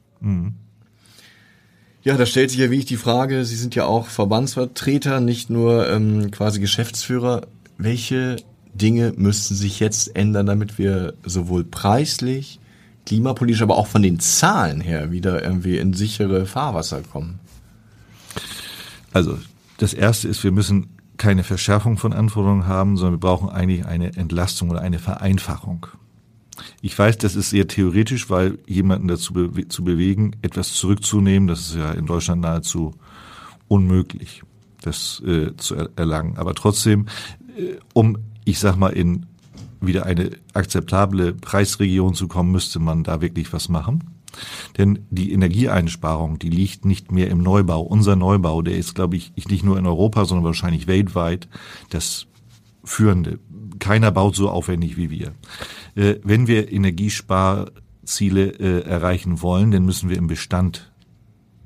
Ja, 2.03 2.17
da 2.17 2.27
stellt 2.27 2.51
sich 2.51 2.59
ja 2.59 2.71
wirklich 2.71 2.87
die 2.87 2.97
Frage, 2.97 3.45
Sie 3.45 3.57
sind 3.57 3.75
ja 3.75 3.87
auch 3.87 4.07
Verbandsvertreter, 4.07 5.21
nicht 5.21 5.49
nur 5.49 5.89
ähm, 5.89 6.31
quasi 6.31 6.61
Geschäftsführer. 6.61 7.47
Welche 7.79 8.37
Dinge 8.75 9.13
müssten 9.17 9.55
sich 9.55 9.81
jetzt 9.81 10.17
ändern, 10.17 10.47
damit 10.47 10.79
wir 10.79 11.15
sowohl 11.25 11.65
preislich, 11.65 12.59
klimapolitisch, 13.07 13.63
aber 13.63 13.77
auch 13.77 13.87
von 13.87 14.03
den 14.03 14.21
Zahlen 14.21 14.81
her 14.81 15.11
wieder 15.11 15.43
irgendwie 15.43 15.79
in 15.79 15.93
sichere 15.93 16.47
Fahrwasser 16.47 17.03
kommen? 17.03 17.41
Also 19.13 19.39
das 19.79 19.95
erste 19.95 20.29
ist, 20.29 20.43
wir 20.45 20.53
müssen 20.53 20.89
keine 21.17 21.45
Verschärfung 21.45 21.97
von 21.97 22.13
Anforderungen 22.13 22.67
haben, 22.67 22.97
sondern 22.97 23.15
wir 23.15 23.21
brauchen 23.21 23.49
eigentlich 23.49 23.87
eine 23.87 24.17
Entlastung 24.17 24.71
oder 24.71 24.81
eine 24.81 24.99
Vereinfachung. 24.99 25.87
Ich 26.83 26.99
weiß, 26.99 27.19
das 27.19 27.37
ist 27.37 27.51
sehr 27.51 27.67
theoretisch, 27.67 28.31
weil 28.31 28.59
jemanden 28.67 29.09
dazu 29.09 29.33
bewe 29.33 29.69
zu 29.69 29.85
bewegen, 29.85 30.33
etwas 30.43 30.73
zurückzunehmen, 30.75 31.49
das 31.49 31.61
ist 31.61 31.77
ja 31.77 31.93
in 31.93 32.07
Deutschland 32.07 32.43
nahezu 32.43 32.95
unmöglich, 33.69 34.43
das 34.81 35.23
äh, 35.27 35.57
zu 35.57 35.75
er 35.75 35.91
erlangen. 35.97 36.37
Aber 36.37 36.55
trotzdem, 36.55 37.07
äh, 37.57 37.77
um, 37.93 38.19
ich 38.45 38.59
sag 38.59 38.77
mal, 38.77 38.91
in 38.91 39.27
wieder 39.87 40.07
eine 40.07 40.31
akzeptable 40.53 41.35
Preisregion 41.35 42.15
zu 42.15 42.29
kommen, 42.29 42.53
müsste 42.53 42.79
man 42.79 43.05
da 43.05 43.21
wirklich 43.21 43.53
was 43.53 43.69
machen. 43.69 44.03
Denn 44.79 45.07
die 45.11 45.33
Energieeinsparung, 45.33 46.39
die 46.39 46.51
liegt 46.51 46.85
nicht 46.85 47.13
mehr 47.13 47.29
im 47.31 47.39
Neubau. 47.39 47.83
Unser 47.83 48.17
Neubau, 48.17 48.63
der 48.63 48.77
ist, 48.77 48.95
glaube 48.95 49.17
ich, 49.17 49.33
nicht 49.49 49.65
nur 49.65 49.79
in 49.79 49.87
Europa, 49.87 50.25
sondern 50.25 50.45
wahrscheinlich 50.45 50.87
weltweit 50.87 51.49
das 51.91 52.27
führende. 52.83 53.39
Keiner 53.79 54.11
baut 54.11 54.37
so 54.37 54.51
aufwendig 54.51 54.97
wie 54.97 55.11
wir. 55.11 55.33
Äh, 55.95 56.17
wenn 56.23 56.47
wir 56.47 56.71
Energiesparziele 56.71 58.47
äh, 58.47 58.81
erreichen 58.89 59.41
wollen, 59.43 59.71
dann 59.71 59.85
müssen 59.85 60.09
wir 60.09 60.17
im 60.17 60.27
Bestand 60.27 60.93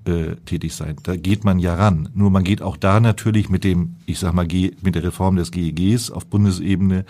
äh, 0.08 0.36
tätig 0.46 0.74
sein. 0.74 0.96
Da 1.02 1.16
geht 1.16 1.44
man 1.44 1.58
ja 1.58 1.74
ran. 1.74 2.08
Nur 2.14 2.30
man 2.30 2.42
geht 2.42 2.62
auch 2.62 2.78
da 2.78 2.98
natürlich 2.98 3.50
mit 3.50 3.62
dem, 3.62 3.96
ich 4.06 4.18
sag 4.18 4.32
mal, 4.32 4.46
G, 4.46 4.72
mit 4.80 4.94
der 4.94 5.04
Reform 5.04 5.36
des 5.36 5.50
GEGs 5.50 6.10
auf 6.10 6.26
Bundesebene 6.26 7.04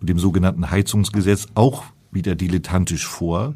und 0.00 0.10
dem 0.10 0.18
sogenannten 0.18 0.70
Heizungsgesetz 0.70 1.46
auch 1.54 1.84
wieder 2.10 2.34
dilettantisch 2.34 3.06
vor, 3.06 3.54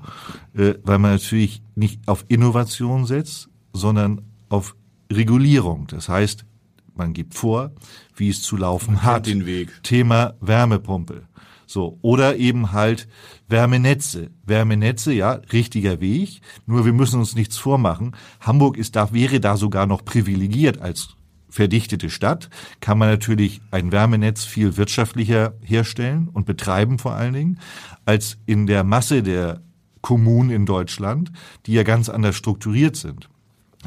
äh, 0.54 0.74
weil 0.84 0.98
man 0.98 1.12
natürlich 1.12 1.62
nicht 1.74 2.00
auf 2.06 2.24
Innovation 2.28 3.04
setzt, 3.04 3.50
sondern 3.74 4.22
auf 4.48 4.74
Regulierung. 5.12 5.86
Das 5.88 6.08
heißt, 6.08 6.46
man 6.94 7.12
gibt 7.12 7.34
vor, 7.34 7.72
wie 8.16 8.30
es 8.30 8.42
zu 8.42 8.56
laufen 8.56 8.94
kennt 8.94 9.02
hat. 9.02 9.26
den 9.26 9.44
Weg. 9.44 9.82
Thema 9.82 10.34
Wärmepumpe. 10.40 11.24
So, 11.66 11.98
oder 12.00 12.36
eben 12.36 12.72
halt 12.72 13.06
Wärmenetze. 13.48 14.30
Wärmenetze, 14.44 15.12
ja, 15.12 15.40
richtiger 15.52 16.00
Weg. 16.00 16.40
Nur 16.66 16.84
wir 16.84 16.92
müssen 16.92 17.18
uns 17.18 17.34
nichts 17.34 17.56
vormachen. 17.56 18.14
Hamburg 18.40 18.76
ist 18.76 18.96
da, 18.96 19.12
wäre 19.12 19.40
da 19.40 19.56
sogar 19.56 19.86
noch 19.86 20.04
privilegiert 20.04 20.80
als 20.80 21.16
verdichtete 21.48 22.10
Stadt. 22.10 22.50
Kann 22.80 22.98
man 22.98 23.08
natürlich 23.08 23.60
ein 23.70 23.90
Wärmenetz 23.90 24.44
viel 24.44 24.76
wirtschaftlicher 24.76 25.54
herstellen 25.62 26.28
und 26.28 26.44
betreiben 26.44 26.98
vor 26.98 27.14
allen 27.14 27.32
Dingen, 27.32 27.60
als 28.04 28.36
in 28.46 28.66
der 28.66 28.84
Masse 28.84 29.22
der 29.22 29.62
Kommunen 30.02 30.50
in 30.50 30.66
Deutschland, 30.66 31.32
die 31.66 31.72
ja 31.72 31.82
ganz 31.82 32.08
anders 32.08 32.36
strukturiert 32.36 32.96
sind 32.96 33.28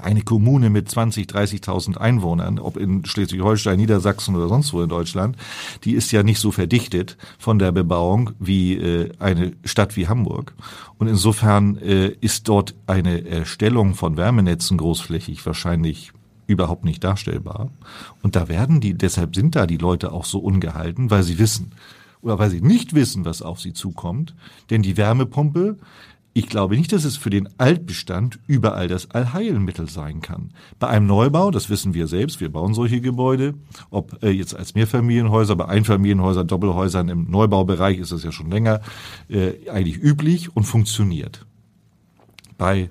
eine 0.01 0.21
Kommune 0.21 0.69
mit 0.69 0.89
20, 0.89 1.27
30.000 1.27 1.97
Einwohnern, 1.97 2.59
ob 2.59 2.77
in 2.77 3.03
Schleswig-Holstein, 3.03 3.77
Niedersachsen 3.77 4.35
oder 4.35 4.47
sonst 4.47 4.71
wo 4.73 4.81
in 4.81 4.89
Deutschland, 4.89 5.35
die 5.83 5.93
ist 5.93 6.11
ja 6.11 6.23
nicht 6.23 6.39
so 6.39 6.51
verdichtet 6.51 7.17
von 7.37 7.59
der 7.59 7.71
Bebauung 7.71 8.31
wie 8.39 8.75
äh, 8.75 9.11
eine 9.19 9.53
Stadt 9.65 9.97
wie 9.97 10.07
Hamburg. 10.07 10.53
Und 10.97 11.07
insofern 11.07 11.77
äh, 11.77 12.07
ist 12.21 12.47
dort 12.47 12.73
eine 12.87 13.25
Erstellung 13.25 13.95
von 13.95 14.15
Wärmenetzen 14.15 14.77
großflächig 14.77 15.45
wahrscheinlich 15.45 16.13
überhaupt 16.47 16.85
nicht 16.85 17.03
darstellbar. 17.03 17.69
Und 18.21 18.35
da 18.35 18.47
werden 18.47 18.79
die, 18.79 18.93
deshalb 18.93 19.35
sind 19.35 19.55
da 19.55 19.67
die 19.67 19.77
Leute 19.77 20.11
auch 20.11 20.25
so 20.25 20.39
ungehalten, 20.39 21.11
weil 21.11 21.23
sie 21.23 21.37
wissen 21.37 21.73
oder 22.21 22.37
weil 22.39 22.49
sie 22.49 22.61
nicht 22.61 22.93
wissen, 22.93 23.25
was 23.25 23.41
auf 23.41 23.59
sie 23.59 23.73
zukommt. 23.73 24.35
Denn 24.69 24.83
die 24.83 24.97
Wärmepumpe 24.97 25.77
ich 26.33 26.47
glaube 26.47 26.77
nicht, 26.77 26.93
dass 26.93 27.03
es 27.03 27.17
für 27.17 27.29
den 27.29 27.49
Altbestand 27.59 28.39
überall 28.47 28.87
das 28.87 29.11
Allheilmittel 29.11 29.89
sein 29.89 30.21
kann. 30.21 30.51
Bei 30.79 30.87
einem 30.87 31.05
Neubau, 31.05 31.51
das 31.51 31.69
wissen 31.69 31.93
wir 31.93 32.07
selbst, 32.07 32.39
wir 32.39 32.49
bauen 32.49 32.73
solche 32.73 33.01
Gebäude, 33.01 33.55
ob 33.89 34.23
äh, 34.23 34.29
jetzt 34.29 34.55
als 34.55 34.73
Mehrfamilienhäuser, 34.73 35.57
bei 35.57 35.65
Einfamilienhäusern, 35.65 36.47
Doppelhäusern 36.47 37.09
im 37.09 37.29
Neubaubereich 37.29 37.99
ist 37.99 38.13
das 38.13 38.23
ja 38.23 38.31
schon 38.31 38.49
länger 38.49 38.79
äh, 39.29 39.69
eigentlich 39.69 39.97
üblich 39.97 40.55
und 40.55 40.63
funktioniert. 40.63 41.45
Bei 42.57 42.89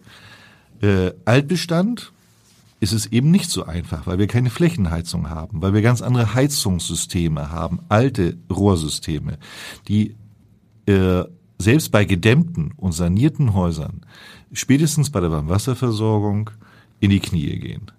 äh, 0.83 1.12
Altbestand 1.24 2.12
ist 2.81 2.92
es 2.92 3.07
eben 3.07 3.31
nicht 3.31 3.50
so 3.50 3.64
einfach, 3.64 4.07
weil 4.07 4.18
wir 4.18 4.26
keine 4.26 4.50
Flächenheizung 4.50 5.31
haben, 5.31 5.62
weil 5.62 5.72
wir 5.72 5.83
ganz 5.83 6.03
andere 6.03 6.35
Heizungssysteme 6.35 7.50
haben, 7.50 7.81
alte 7.88 8.37
Rohrsysteme, 8.50 9.38
die 9.88 10.16
äh, 10.87 11.24
selbst 11.61 11.92
bei 11.92 12.05
gedämmten 12.05 12.73
und 12.77 12.92
sanierten 12.92 13.55
Häusern 13.55 14.01
spätestens 14.53 15.11
bei 15.11 15.20
der 15.20 15.31
Warmwasserversorgung 15.31 16.51
in 17.01 17.11
die 17.11 17.20
Knie 17.20 17.59
gehen. 17.59 17.90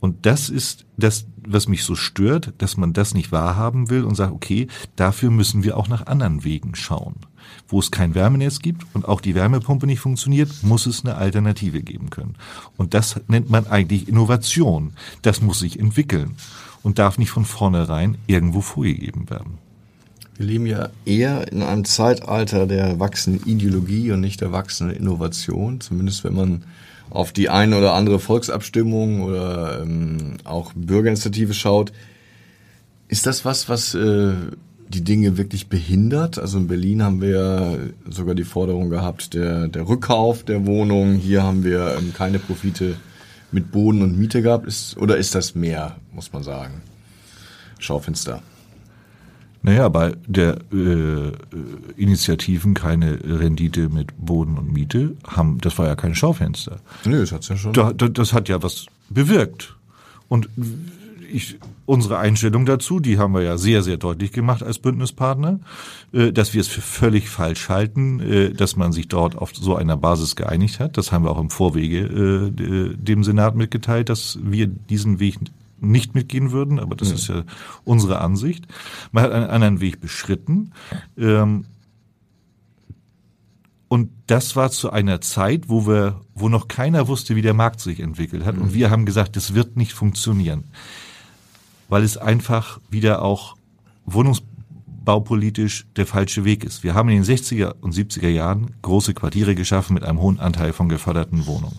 Und 0.00 0.26
das 0.26 0.50
ist 0.50 0.84
das, 0.98 1.26
was 1.46 1.66
mich 1.66 1.84
so 1.84 1.94
stört, 1.94 2.52
dass 2.58 2.76
man 2.76 2.92
das 2.92 3.14
nicht 3.14 3.32
wahrhaben 3.32 3.88
will 3.88 4.04
und 4.04 4.16
sagt, 4.16 4.32
okay, 4.32 4.66
dafür 4.96 5.30
müssen 5.30 5.64
wir 5.64 5.78
auch 5.78 5.88
nach 5.88 6.06
anderen 6.06 6.44
Wegen 6.44 6.74
schauen. 6.74 7.14
Wo 7.68 7.78
es 7.78 7.90
kein 7.90 8.14
Wärmenetz 8.14 8.58
gibt 8.58 8.84
und 8.94 9.08
auch 9.08 9.22
die 9.22 9.34
Wärmepumpe 9.34 9.86
nicht 9.86 10.00
funktioniert, 10.00 10.62
muss 10.62 10.84
es 10.84 11.04
eine 11.04 11.14
Alternative 11.14 11.82
geben 11.82 12.10
können. 12.10 12.34
Und 12.76 12.92
das 12.92 13.20
nennt 13.28 13.48
man 13.48 13.66
eigentlich 13.66 14.08
Innovation. 14.08 14.92
Das 15.22 15.40
muss 15.40 15.60
sich 15.60 15.78
entwickeln 15.78 16.34
und 16.82 16.98
darf 16.98 17.16
nicht 17.16 17.30
von 17.30 17.46
vornherein 17.46 18.18
irgendwo 18.26 18.60
vorgegeben 18.60 19.30
werden. 19.30 19.58
Wir 20.36 20.46
leben 20.46 20.66
ja 20.66 20.88
eher 21.04 21.50
in 21.52 21.62
einem 21.62 21.84
Zeitalter 21.84 22.66
der 22.66 22.98
wachsenden 22.98 23.48
Ideologie 23.48 24.10
und 24.10 24.20
nicht 24.20 24.40
der 24.40 24.50
wachsenden 24.50 24.96
Innovation, 24.96 25.80
zumindest 25.80 26.24
wenn 26.24 26.34
man 26.34 26.64
auf 27.10 27.32
die 27.32 27.48
eine 27.48 27.78
oder 27.78 27.94
andere 27.94 28.18
Volksabstimmung 28.18 29.22
oder 29.22 29.80
ähm, 29.82 30.38
auch 30.42 30.72
Bürgerinitiative 30.74 31.54
schaut. 31.54 31.92
Ist 33.06 33.26
das 33.26 33.44
was, 33.44 33.68
was 33.68 33.94
äh, 33.94 34.32
die 34.88 35.04
Dinge 35.04 35.36
wirklich 35.36 35.68
behindert? 35.68 36.38
Also 36.38 36.58
in 36.58 36.66
Berlin 36.66 37.02
haben 37.04 37.20
wir 37.20 37.92
sogar 38.08 38.34
die 38.34 38.44
Forderung 38.44 38.90
gehabt, 38.90 39.34
der, 39.34 39.68
der 39.68 39.86
Rückkauf 39.86 40.42
der 40.42 40.66
Wohnung. 40.66 41.14
Hier 41.14 41.44
haben 41.44 41.62
wir 41.62 41.96
ähm, 41.96 42.12
keine 42.12 42.40
Profite 42.40 42.96
mit 43.52 43.70
Boden 43.70 44.02
und 44.02 44.18
Miete 44.18 44.42
gehabt. 44.42 44.66
Ist, 44.66 44.96
oder 44.96 45.16
ist 45.16 45.36
das 45.36 45.54
mehr, 45.54 45.96
muss 46.12 46.32
man 46.32 46.42
sagen? 46.42 46.82
Schaufenster. 47.78 48.42
Naja, 49.64 49.88
bei 49.88 50.14
der 50.26 50.58
äh, 50.74 51.32
Initiativen 51.96 52.74
keine 52.74 53.18
Rendite 53.24 53.88
mit 53.88 54.12
Boden 54.18 54.58
und 54.58 54.70
Miete 54.70 55.16
haben, 55.26 55.56
das 55.62 55.78
war 55.78 55.86
ja 55.86 55.96
kein 55.96 56.14
Schaufenster. 56.14 56.80
Nö, 57.06 57.20
das 57.20 57.32
hat's 57.32 57.48
ja 57.48 57.56
schon. 57.56 57.72
Da, 57.72 57.94
da, 57.94 58.08
das 58.08 58.34
hat 58.34 58.50
ja 58.50 58.62
was 58.62 58.84
bewirkt. 59.08 59.74
Und 60.28 60.50
ich, 61.32 61.56
unsere 61.86 62.18
Einstellung 62.18 62.66
dazu, 62.66 63.00
die 63.00 63.16
haben 63.16 63.32
wir 63.32 63.40
ja 63.40 63.56
sehr, 63.56 63.82
sehr 63.82 63.96
deutlich 63.96 64.32
gemacht 64.32 64.62
als 64.62 64.78
Bündnispartner, 64.78 65.60
äh, 66.12 66.30
dass 66.30 66.52
wir 66.52 66.60
es 66.60 66.68
für 66.68 66.82
völlig 66.82 67.30
falsch 67.30 67.70
halten, 67.70 68.20
äh, 68.20 68.52
dass 68.52 68.76
man 68.76 68.92
sich 68.92 69.08
dort 69.08 69.34
auf 69.34 69.52
so 69.54 69.76
einer 69.76 69.96
Basis 69.96 70.36
geeinigt 70.36 70.78
hat. 70.78 70.98
Das 70.98 71.10
haben 71.10 71.24
wir 71.24 71.30
auch 71.30 71.40
im 71.40 71.48
Vorwege 71.48 72.00
äh, 72.00 72.96
dem 72.96 73.24
Senat 73.24 73.56
mitgeteilt, 73.56 74.10
dass 74.10 74.38
wir 74.42 74.66
diesen 74.66 75.20
Weg 75.20 75.38
nicht 75.80 76.14
mitgehen 76.14 76.52
würden, 76.52 76.78
aber 76.78 76.96
das 76.96 77.08
ja. 77.08 77.14
ist 77.14 77.28
ja 77.28 77.42
unsere 77.84 78.20
Ansicht. 78.20 78.66
Man 79.12 79.24
hat 79.24 79.32
einen 79.32 79.46
anderen 79.46 79.80
Weg 79.80 80.00
beschritten. 80.00 80.72
Ähm, 81.16 81.66
und 83.88 84.10
das 84.26 84.56
war 84.56 84.70
zu 84.70 84.90
einer 84.90 85.20
Zeit, 85.20 85.68
wo 85.68 85.86
wir, 85.86 86.20
wo 86.34 86.48
noch 86.48 86.68
keiner 86.68 87.06
wusste, 87.06 87.36
wie 87.36 87.42
der 87.42 87.54
Markt 87.54 87.80
sich 87.80 88.00
entwickelt 88.00 88.44
hat. 88.44 88.56
Und 88.56 88.70
mhm. 88.70 88.74
wir 88.74 88.90
haben 88.90 89.06
gesagt, 89.06 89.36
das 89.36 89.54
wird 89.54 89.76
nicht 89.76 89.92
funktionieren. 89.92 90.64
Weil 91.88 92.02
es 92.02 92.16
einfach 92.16 92.80
wieder 92.90 93.22
auch 93.22 93.56
wohnungsbaupolitisch 94.06 95.86
der 95.96 96.06
falsche 96.06 96.44
Weg 96.44 96.64
ist. 96.64 96.82
Wir 96.82 96.94
haben 96.94 97.08
in 97.08 97.22
den 97.22 97.24
60er 97.24 97.74
und 97.80 97.94
70er 97.94 98.28
Jahren 98.28 98.72
große 98.82 99.14
Quartiere 99.14 99.54
geschaffen 99.54 99.94
mit 99.94 100.02
einem 100.02 100.20
hohen 100.20 100.40
Anteil 100.40 100.72
von 100.72 100.88
geförderten 100.88 101.46
Wohnungen. 101.46 101.78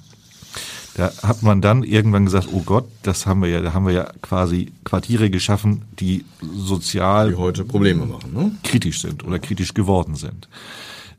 Da 0.95 1.11
hat 1.23 1.43
man 1.43 1.61
dann 1.61 1.83
irgendwann 1.83 2.23
gesagt, 2.23 2.47
oh 2.53 2.61
Gott, 2.61 2.87
das 3.03 3.25
haben 3.25 3.41
wir 3.41 3.49
ja, 3.49 3.61
da 3.61 3.73
haben 3.73 3.85
wir 3.85 3.93
ja 3.93 4.11
quasi 4.21 4.71
Quartiere 4.85 5.29
geschaffen, 5.29 5.81
die 5.99 6.23
sozial 6.41 7.31
die 7.31 7.35
heute 7.35 7.65
Probleme 7.65 8.05
machen, 8.05 8.33
ne? 8.33 8.51
kritisch 8.63 9.01
sind 9.01 9.25
oder 9.25 9.37
kritisch 9.39 9.73
geworden 9.73 10.15
sind. 10.15 10.47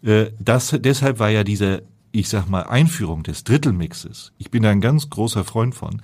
Äh, 0.02 0.28
das, 0.38 0.74
deshalb 0.80 1.18
war 1.18 1.28
ja 1.28 1.44
diese, 1.44 1.82
ich 2.10 2.30
sag 2.30 2.48
mal, 2.48 2.62
Einführung 2.62 3.22
des 3.22 3.44
Drittelmixes, 3.44 4.32
ich 4.38 4.50
bin 4.50 4.62
da 4.62 4.70
ein 4.70 4.80
ganz 4.80 5.10
großer 5.10 5.44
Freund 5.44 5.74
von, 5.74 6.00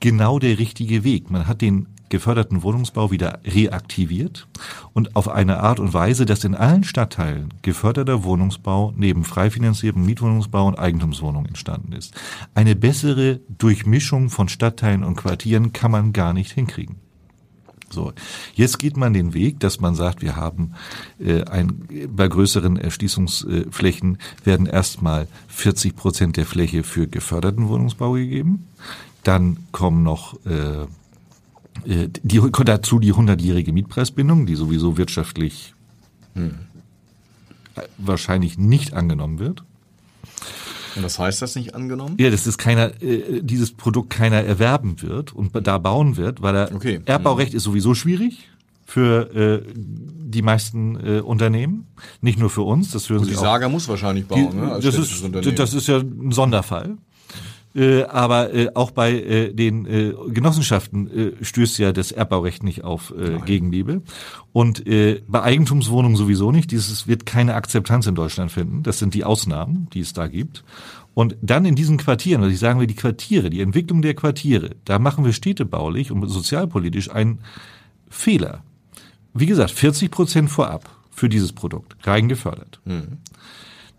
genau 0.00 0.38
der 0.38 0.58
richtige 0.58 1.04
Weg. 1.04 1.30
Man 1.30 1.46
hat 1.46 1.60
den 1.60 1.88
geförderten 2.14 2.62
Wohnungsbau 2.62 3.10
wieder 3.10 3.40
reaktiviert 3.44 4.46
und 4.92 5.16
auf 5.16 5.28
eine 5.28 5.58
Art 5.58 5.80
und 5.80 5.94
Weise, 5.94 6.26
dass 6.26 6.44
in 6.44 6.54
allen 6.54 6.84
Stadtteilen 6.84 7.52
geförderter 7.62 8.22
Wohnungsbau 8.22 8.92
neben 8.96 9.24
frei 9.24 9.50
finanziertem 9.50 10.06
Mietwohnungsbau 10.06 10.68
und 10.68 10.78
Eigentumswohnungen 10.78 11.48
entstanden 11.48 11.92
ist. 11.92 12.14
Eine 12.54 12.76
bessere 12.76 13.40
Durchmischung 13.48 14.30
von 14.30 14.48
Stadtteilen 14.48 15.02
und 15.02 15.16
Quartieren 15.16 15.72
kann 15.72 15.90
man 15.90 16.12
gar 16.12 16.32
nicht 16.32 16.52
hinkriegen. 16.52 17.00
So, 17.90 18.12
jetzt 18.54 18.78
geht 18.78 18.96
man 18.96 19.12
den 19.12 19.34
Weg, 19.34 19.58
dass 19.58 19.80
man 19.80 19.96
sagt, 19.96 20.22
wir 20.22 20.36
haben 20.36 20.74
äh, 21.18 21.42
ein, 21.42 21.88
bei 22.10 22.28
größeren 22.28 22.76
Erschließungsflächen 22.76 24.18
werden 24.44 24.66
erstmal 24.66 25.26
40 25.48 25.96
Prozent 25.96 26.36
der 26.36 26.46
Fläche 26.46 26.84
für 26.84 27.08
geförderten 27.08 27.68
Wohnungsbau 27.68 28.12
gegeben. 28.12 28.68
Dann 29.24 29.56
kommen 29.72 30.04
noch 30.04 30.34
äh, 30.46 30.86
die, 31.84 32.40
dazu 32.64 32.98
die 32.98 33.12
hundertjährige 33.12 33.72
Mietpreisbindung, 33.72 34.46
die 34.46 34.54
sowieso 34.54 34.96
wirtschaftlich 34.96 35.74
hm. 36.34 36.54
wahrscheinlich 37.98 38.58
nicht 38.58 38.94
angenommen 38.94 39.38
wird. 39.38 39.64
Und 40.96 41.02
was 41.02 41.18
heißt 41.18 41.42
das 41.42 41.56
nicht 41.56 41.74
angenommen? 41.74 42.16
Ja, 42.20 42.30
dass 42.30 42.46
es 42.46 42.56
keiner, 42.56 43.02
äh, 43.02 43.42
dieses 43.42 43.72
Produkt 43.72 44.10
keiner 44.10 44.42
erwerben 44.42 45.02
wird 45.02 45.32
und 45.32 45.50
da 45.66 45.78
bauen 45.78 46.16
wird, 46.16 46.40
weil 46.40 46.54
er 46.54 46.74
okay. 46.74 47.00
Erbbaurecht 47.04 47.50
hm. 47.50 47.56
ist 47.56 47.64
sowieso 47.64 47.94
schwierig 47.94 48.48
für 48.86 49.62
äh, 49.64 49.72
die 49.74 50.42
meisten 50.42 50.96
äh, 50.96 51.20
Unternehmen, 51.20 51.86
nicht 52.20 52.38
nur 52.38 52.50
für 52.50 52.62
uns. 52.62 52.90
Das 52.90 53.10
würden 53.10 53.22
und 53.22 53.30
die 53.30 53.34
Saga 53.34 53.68
muss 53.68 53.88
wahrscheinlich 53.88 54.26
bauen, 54.26 54.50
die, 54.52 54.56
ne? 54.56 54.78
das 54.80 54.94
ist 54.96 55.58
das 55.58 55.74
ist 55.74 55.88
ja 55.88 55.98
ein 55.98 56.32
Sonderfall. 56.32 56.96
Äh, 57.74 58.04
aber 58.04 58.54
äh, 58.54 58.70
auch 58.74 58.92
bei 58.92 59.12
äh, 59.12 59.52
den 59.52 59.86
äh, 59.86 60.14
Genossenschaften 60.28 61.10
äh, 61.40 61.44
stößt 61.44 61.78
ja 61.78 61.92
das 61.92 62.12
Erbbaurecht 62.12 62.62
nicht 62.62 62.84
auf 62.84 63.12
äh, 63.18 63.40
Gegenliebe. 63.44 64.02
Und 64.52 64.86
äh, 64.86 65.22
bei 65.26 65.42
Eigentumswohnungen 65.42 66.16
sowieso 66.16 66.52
nicht. 66.52 66.70
Dieses 66.70 67.08
wird 67.08 67.26
keine 67.26 67.54
Akzeptanz 67.54 68.06
in 68.06 68.14
Deutschland 68.14 68.52
finden. 68.52 68.84
Das 68.84 69.00
sind 69.00 69.14
die 69.14 69.24
Ausnahmen, 69.24 69.88
die 69.92 70.00
es 70.00 70.12
da 70.12 70.28
gibt. 70.28 70.62
Und 71.14 71.36
dann 71.42 71.64
in 71.64 71.74
diesen 71.74 71.96
Quartieren, 71.96 72.42
was 72.42 72.52
ich 72.52 72.58
sagen 72.58 72.78
will, 72.78 72.86
die 72.86 72.94
Quartiere, 72.94 73.50
die 73.50 73.60
Entwicklung 73.60 74.02
der 74.02 74.14
Quartiere, 74.14 74.70
da 74.84 74.98
machen 74.98 75.24
wir 75.24 75.32
städtebaulich 75.32 76.10
und 76.12 76.28
sozialpolitisch 76.28 77.10
einen 77.10 77.40
Fehler. 78.08 78.62
Wie 79.32 79.46
gesagt, 79.46 79.72
40 79.72 80.10
Prozent 80.10 80.50
vorab 80.50 80.88
für 81.10 81.28
dieses 81.28 81.52
Produkt, 81.52 81.96
rein 82.06 82.28
gefördert. 82.28 82.80
Mhm. 82.84 83.18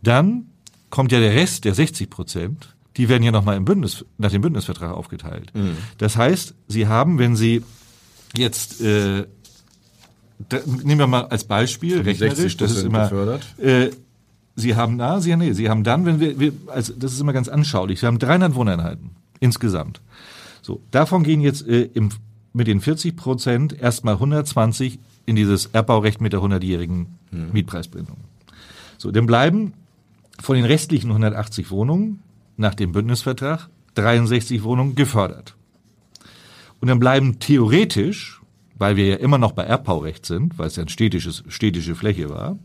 Dann 0.01 0.47
kommt 0.89 1.11
ja 1.11 1.19
der 1.19 1.33
Rest 1.33 1.65
der 1.65 1.73
60 1.73 2.09
Prozent 2.09 2.74
die 2.97 3.09
werden 3.09 3.23
ja 3.23 3.31
nochmal 3.31 3.57
im 3.57 3.65
Bündnis, 3.65 4.05
nach 4.17 4.31
dem 4.31 4.41
Bündnisvertrag 4.41 4.91
aufgeteilt. 4.91 5.51
Mhm. 5.53 5.77
Das 5.97 6.15
heißt, 6.15 6.53
Sie 6.67 6.87
haben, 6.87 7.19
wenn 7.19 7.35
Sie 7.35 7.63
jetzt, 8.37 8.81
äh, 8.81 9.25
da, 10.49 10.59
nehmen 10.83 10.99
wir 10.99 11.07
mal 11.07 11.25
als 11.25 11.43
Beispiel, 11.43 12.01
rechnerisch, 12.01 12.57
das 12.57 12.71
ist 12.71 12.83
immer, 12.83 13.39
äh, 13.57 13.89
Sie 14.55 14.75
haben 14.75 14.97
da, 14.97 15.19
Sie, 15.19 15.35
nee, 15.35 15.53
Sie 15.53 15.69
haben 15.69 15.83
dann, 15.83 16.05
wenn 16.05 16.19
wir, 16.19 16.39
wir, 16.39 16.53
also 16.67 16.93
das 16.97 17.13
ist 17.13 17.19
immer 17.19 17.33
ganz 17.33 17.49
anschaulich, 17.49 17.99
Sie 17.99 18.05
haben 18.05 18.19
300 18.19 18.55
Wohneinheiten 18.55 19.11
insgesamt. 19.39 20.01
So, 20.61 20.81
davon 20.91 21.23
gehen 21.23 21.41
jetzt 21.41 21.67
äh, 21.67 21.83
im, 21.93 22.09
mit 22.53 22.67
den 22.67 22.79
40 22.79 23.17
Prozent 23.17 23.79
erstmal 23.79 24.15
120 24.15 24.99
in 25.25 25.35
dieses 25.35 25.67
Erbbaurecht 25.67 26.21
mit 26.21 26.33
der 26.33 26.39
100-jährigen 26.39 27.07
mhm. 27.31 27.49
Mietpreisbindung. 27.51 28.17
So, 28.97 29.11
dann 29.11 29.25
bleiben 29.25 29.73
von 30.39 30.55
den 30.55 30.65
restlichen 30.65 31.09
180 31.09 31.69
Wohnungen 31.71 32.21
nach 32.57 32.75
dem 32.75 32.91
Bündnisvertrag 32.91 33.69
63 33.95 34.63
Wohnungen 34.63 34.95
gefördert. 34.95 35.55
Und 36.81 36.87
dann 36.89 36.99
bleiben 36.99 37.39
theoretisch, 37.39 38.41
weil 38.77 38.95
wir 38.95 39.07
ja 39.07 39.15
immer 39.15 39.37
noch 39.37 39.53
bei 39.53 39.63
Erbbaurecht 39.63 40.25
sind, 40.25 40.57
weil 40.59 40.67
es 40.67 40.75
ja 40.75 40.83
ein 40.83 40.89
städtisches, 40.89 41.43
städtische 41.47 41.95
Fläche 41.95 42.29
war, 42.29 42.57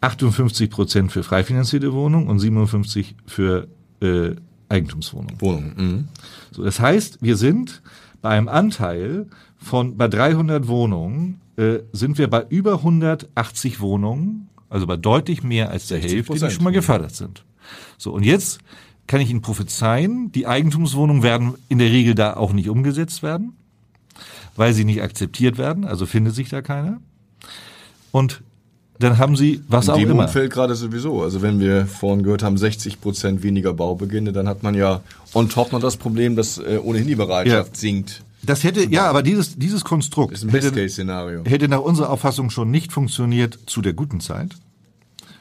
58 0.00 0.68
Prozent 0.70 1.12
für 1.12 1.22
frei 1.22 1.44
finanzierte 1.44 1.92
Wohnungen 1.92 2.28
und 2.28 2.38
57 2.38 3.14
für 3.26 3.68
äh, 4.00 4.32
Eigentumswohnungen. 4.68 5.40
Wohnung. 5.40 5.72
Mhm. 5.76 6.08
So, 6.50 6.64
das 6.64 6.80
heißt, 6.80 7.22
wir 7.22 7.36
sind 7.36 7.82
bei 8.20 8.30
einem 8.30 8.48
Anteil 8.48 9.26
von 9.56 9.96
bei 9.96 10.08
300 10.08 10.68
Wohnungen 10.68 11.40
äh, 11.56 11.78
sind 11.92 12.18
wir 12.18 12.28
bei 12.28 12.44
über 12.48 12.74
180 12.74 13.80
Wohnungen, 13.80 14.48
also 14.68 14.86
bei 14.86 14.96
deutlich 14.96 15.42
mehr 15.42 15.70
als 15.70 15.86
der 15.86 15.98
Hälfte, 15.98 16.34
die 16.34 16.50
schon 16.50 16.64
mal 16.64 16.72
gefördert 16.72 17.14
sind. 17.14 17.44
So 17.98 18.12
und 18.12 18.22
jetzt 18.24 18.58
kann 19.06 19.20
ich 19.20 19.30
Ihnen 19.30 19.42
prophezeien, 19.42 20.32
die 20.32 20.46
Eigentumswohnungen 20.46 21.22
werden 21.22 21.54
in 21.68 21.78
der 21.78 21.90
Regel 21.90 22.14
da 22.14 22.34
auch 22.34 22.52
nicht 22.52 22.68
umgesetzt 22.68 23.22
werden, 23.22 23.52
weil 24.56 24.72
sie 24.72 24.84
nicht 24.84 25.02
akzeptiert 25.02 25.58
werden, 25.58 25.84
also 25.84 26.06
findet 26.06 26.34
sich 26.34 26.48
da 26.48 26.62
keiner. 26.62 27.00
Und 28.12 28.42
dann 29.00 29.18
haben 29.18 29.36
sie 29.36 29.60
was 29.68 29.86
In 29.88 29.94
auch 29.94 29.98
dem 29.98 30.10
immer. 30.12 30.22
Umfeld 30.24 30.52
gerade 30.52 30.74
sowieso. 30.76 31.22
Also 31.22 31.42
wenn 31.42 31.58
wir 31.58 31.86
vorhin 31.86 32.22
gehört 32.22 32.42
haben, 32.44 32.56
60 32.56 33.00
Prozent 33.00 33.42
weniger 33.42 33.74
Baubeginne, 33.74 34.32
dann 34.32 34.48
hat 34.48 34.62
man 34.62 34.74
ja 34.74 35.00
on 35.34 35.48
top 35.48 35.72
noch 35.72 35.80
das 35.80 35.96
Problem, 35.96 36.36
dass 36.36 36.58
äh, 36.58 36.78
ohnehin 36.82 37.08
die 37.08 37.16
Bereitschaft 37.16 37.72
Ja. 37.74 37.78
sinkt. 37.78 38.22
Das 38.42 38.62
hätte, 38.62 38.84
ja, 38.88 39.08
aber 39.08 39.22
dieses, 39.22 39.56
dieses 39.56 39.84
Konstrukt 39.84 40.32
Das 40.34 40.42
ist 40.42 40.48
ein 40.48 40.50
hätte, 40.50 41.48
hätte 41.50 41.68
nach 41.68 41.80
unserer 41.80 42.10
Auffassung 42.10 42.50
schon 42.50 42.70
nicht 42.70 42.92
funktioniert 42.92 43.58
zu 43.66 43.80
der 43.80 43.94
guten 43.94 44.20
Zeit, 44.20 44.54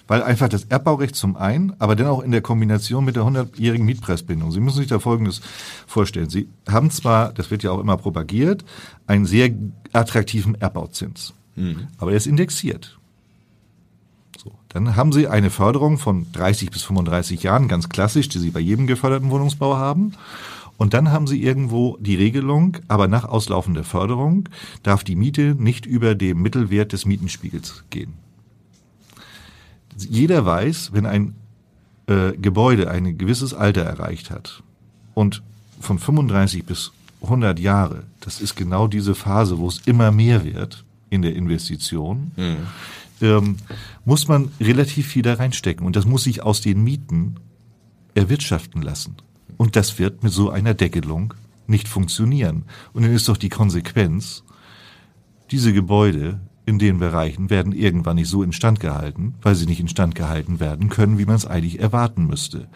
weil 0.07 0.21
einfach 0.21 0.49
das 0.49 0.65
Erbbaurecht 0.65 1.15
zum 1.15 1.37
einen, 1.37 1.73
aber 1.79 1.95
dann 1.95 2.07
auch 2.07 2.21
in 2.21 2.31
der 2.31 2.41
Kombination 2.41 3.05
mit 3.05 3.15
der 3.15 3.23
100-jährigen 3.23 3.85
Mietpreisbindung. 3.85 4.51
Sie 4.51 4.59
müssen 4.59 4.77
sich 4.77 4.87
da 4.87 4.99
Folgendes 4.99 5.41
vorstellen. 5.87 6.29
Sie 6.29 6.49
haben 6.69 6.91
zwar, 6.91 7.33
das 7.33 7.51
wird 7.51 7.63
ja 7.63 7.71
auch 7.71 7.79
immer 7.79 7.97
propagiert, 7.97 8.65
einen 9.07 9.25
sehr 9.25 9.51
attraktiven 9.93 10.55
Erbbauzins, 10.55 11.33
aber 11.97 12.11
der 12.11 12.17
ist 12.17 12.27
indexiert. 12.27 12.97
So, 14.43 14.51
dann 14.69 14.95
haben 14.95 15.13
Sie 15.13 15.27
eine 15.27 15.49
Förderung 15.49 15.97
von 15.97 16.25
30 16.33 16.69
bis 16.71 16.83
35 16.83 17.43
Jahren, 17.43 17.67
ganz 17.67 17.87
klassisch, 17.89 18.27
die 18.27 18.39
Sie 18.39 18.49
bei 18.49 18.59
jedem 18.59 18.87
geförderten 18.87 19.29
Wohnungsbau 19.29 19.77
haben. 19.77 20.13
Und 20.75 20.95
dann 20.95 21.11
haben 21.11 21.27
Sie 21.27 21.41
irgendwo 21.41 21.97
die 22.01 22.15
Regelung, 22.15 22.77
aber 22.87 23.07
nach 23.07 23.25
Auslaufen 23.25 23.75
der 23.75 23.83
Förderung 23.83 24.49
darf 24.81 25.03
die 25.03 25.15
Miete 25.15 25.55
nicht 25.57 25.85
über 25.85 26.15
dem 26.15 26.41
Mittelwert 26.41 26.91
des 26.91 27.05
Mietenspiegels 27.05 27.83
gehen. 27.89 28.13
Jeder 29.97 30.45
weiß, 30.45 30.91
wenn 30.93 31.05
ein 31.05 31.35
äh, 32.07 32.33
Gebäude 32.33 32.89
ein 32.89 33.17
gewisses 33.17 33.53
Alter 33.53 33.83
erreicht 33.83 34.31
hat 34.31 34.63
und 35.13 35.41
von 35.79 35.99
35 35.99 36.65
bis 36.65 36.91
100 37.21 37.59
Jahre, 37.59 38.03
das 38.19 38.41
ist 38.41 38.55
genau 38.55 38.87
diese 38.87 39.15
Phase, 39.15 39.57
wo 39.57 39.67
es 39.67 39.81
immer 39.85 40.11
mehr 40.11 40.43
wird 40.43 40.83
in 41.09 41.21
der 41.21 41.35
Investition, 41.35 42.31
ähm, 43.21 43.57
muss 44.05 44.27
man 44.27 44.51
relativ 44.59 45.07
viel 45.07 45.21
da 45.21 45.35
reinstecken. 45.35 45.85
Und 45.85 45.95
das 45.95 46.05
muss 46.05 46.23
sich 46.23 46.43
aus 46.43 46.61
den 46.61 46.83
Mieten 46.83 47.35
erwirtschaften 48.15 48.81
lassen. 48.81 49.15
Und 49.57 49.75
das 49.75 49.99
wird 49.99 50.23
mit 50.23 50.33
so 50.33 50.49
einer 50.49 50.73
Deckelung 50.73 51.33
nicht 51.67 51.87
funktionieren. 51.87 52.65
Und 52.91 53.03
dann 53.03 53.13
ist 53.13 53.29
doch 53.29 53.37
die 53.37 53.49
Konsequenz, 53.49 54.43
diese 55.51 55.73
Gebäude 55.73 56.39
in 56.65 56.79
den 56.79 56.99
Bereichen 56.99 57.49
werden 57.49 57.73
irgendwann 57.73 58.15
nicht 58.15 58.29
so 58.29 58.41
instand 58.41 58.79
gehalten, 58.79 59.35
weil 59.41 59.55
sie 59.55 59.65
nicht 59.65 59.81
instand 59.81 60.15
gehalten 60.15 60.59
werden 60.59 60.89
können, 60.89 61.17
wie 61.17 61.25
man 61.25 61.35
es 61.35 61.45
eigentlich 61.45 61.79
erwarten 61.79 62.25
müsste. 62.25 62.67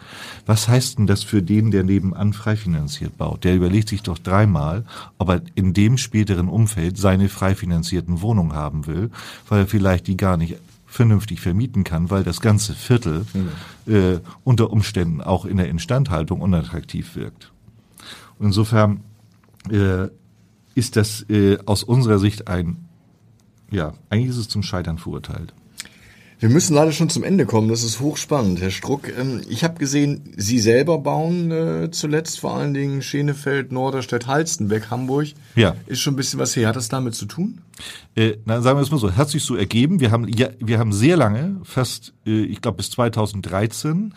Was 0.44 0.68
heißt 0.68 0.98
denn 0.98 1.06
das 1.06 1.22
für 1.22 1.42
den, 1.42 1.70
der 1.70 1.84
nebenan 1.84 2.34
frei 2.34 2.56
finanziert 2.56 3.16
baut? 3.16 3.44
Der 3.44 3.56
überlegt 3.56 3.88
sich 3.88 4.02
doch 4.02 4.18
dreimal, 4.18 4.84
ob 5.16 5.30
er 5.30 5.42
in 5.54 5.72
dem 5.72 5.96
späteren 5.96 6.48
Umfeld 6.48 6.98
seine 6.98 7.28
frei 7.30 7.54
finanzierten 7.54 8.20
Wohnungen 8.20 8.52
haben 8.52 8.86
will, 8.86 9.10
weil 9.48 9.60
er 9.60 9.66
vielleicht 9.66 10.06
die 10.06 10.16
gar 10.16 10.36
nicht 10.36 10.56
vernünftig 10.86 11.40
vermieten 11.40 11.84
kann, 11.84 12.10
weil 12.10 12.24
das 12.24 12.40
ganze 12.40 12.74
Viertel 12.74 13.26
äh, 13.86 14.18
unter 14.44 14.70
Umständen 14.70 15.20
auch 15.20 15.44
in 15.44 15.58
der 15.58 15.68
Instandhaltung 15.68 16.40
unattraktiv 16.40 17.14
wirkt. 17.16 17.52
Und 18.38 18.46
insofern 18.46 19.00
äh, 19.70 20.08
ist 20.74 20.96
das 20.96 21.28
äh, 21.28 21.58
aus 21.66 21.82
unserer 21.82 22.18
Sicht 22.18 22.48
ein 22.48 22.87
ja, 23.70 23.92
eigentlich 24.10 24.30
ist 24.30 24.38
es 24.38 24.48
zum 24.48 24.62
Scheitern 24.62 24.98
verurteilt. 24.98 25.52
Wir 26.40 26.48
müssen 26.48 26.74
leider 26.74 26.92
schon 26.92 27.10
zum 27.10 27.24
Ende 27.24 27.46
kommen. 27.46 27.68
Das 27.68 27.82
ist 27.82 27.98
hochspannend, 27.98 28.60
Herr 28.60 28.70
Struck. 28.70 29.08
Ähm, 29.08 29.40
ich 29.48 29.64
habe 29.64 29.78
gesehen, 29.78 30.32
Sie 30.36 30.60
selber 30.60 30.98
bauen 30.98 31.50
äh, 31.50 31.90
zuletzt 31.90 32.38
vor 32.38 32.54
allen 32.54 32.74
Dingen 32.74 33.02
Schenefeld, 33.02 33.72
Norderstedt, 33.72 34.28
Halstenbeck, 34.28 34.88
Hamburg. 34.88 35.28
Ja. 35.56 35.74
Ist 35.86 36.00
schon 36.00 36.14
ein 36.14 36.16
bisschen 36.16 36.38
was 36.38 36.54
her. 36.54 36.68
Hat 36.68 36.76
das 36.76 36.88
damit 36.88 37.16
zu 37.16 37.26
tun? 37.26 37.60
Äh, 38.14 38.34
na, 38.44 38.62
sagen 38.62 38.78
wir 38.78 38.82
es 38.82 38.90
mal 38.92 38.98
so, 38.98 39.16
hat 39.16 39.30
sich 39.30 39.42
so 39.42 39.56
ergeben. 39.56 39.98
Wir 39.98 40.12
haben, 40.12 40.28
ja, 40.28 40.48
wir 40.60 40.78
haben 40.78 40.92
sehr 40.92 41.16
lange, 41.16 41.56
fast, 41.64 42.12
äh, 42.24 42.42
ich 42.42 42.60
glaube 42.60 42.76
bis 42.76 42.90
2013, 42.90 44.14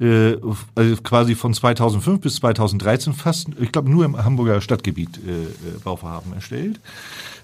äh, 0.00 0.36
also 0.74 0.96
quasi 1.04 1.36
von 1.36 1.54
2005 1.54 2.20
bis 2.20 2.36
2013 2.36 3.12
fast, 3.12 3.48
ich 3.60 3.70
glaube 3.70 3.90
nur 3.90 4.04
im 4.04 4.16
Hamburger 4.16 4.60
Stadtgebiet 4.60 5.20
äh, 5.24 5.30
äh, 5.30 5.46
Bauvorhaben 5.84 6.32
erstellt. 6.32 6.80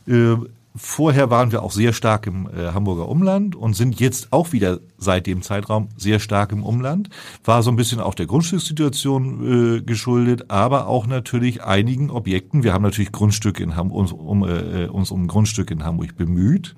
Äh, 0.09 0.35
Vorher 0.77 1.31
waren 1.31 1.53
wir 1.53 1.63
auch 1.63 1.73
sehr 1.73 1.93
stark 1.93 2.27
im 2.27 2.47
äh, 2.47 2.73
Hamburger 2.73 3.09
Umland 3.09 3.57
und 3.57 3.75
sind 3.75 3.99
jetzt 3.99 4.33
auch 4.33 4.53
wieder 4.53 4.81
seit 4.99 5.27
dem 5.27 5.43
Zeitraum 5.43 5.89
sehr 5.97 6.21
stark 6.21 6.53
im 6.53 6.63
Umland. 6.63 7.09
War 7.45 7.63
so 7.63 7.71
ein 7.71 7.77
bisschen 7.77 8.01
auch 8.01 8.15
der 8.15 8.27
Grundstückssituation 8.27 9.79
äh, 9.79 9.83
geschuldet, 9.83 10.51
aber 10.51 10.87
auch 10.87 11.07
natürlich 11.07 11.65
einigen 11.65 12.11
Objekten. 12.11 12.63
Wir 12.63 12.75
haben 12.75 12.83
natürlich 12.83 13.13
Grundstücke 13.13 13.63
in 13.63 13.75
Hamburg, 13.75 13.99
uns, 13.99 14.13
um, 14.13 14.45
äh, 14.45 14.87
uns 14.87 15.11
um 15.11 15.27
Grundstücke 15.29 15.73
in 15.73 15.83
Hamburg 15.83 16.17
bemüht 16.17 16.77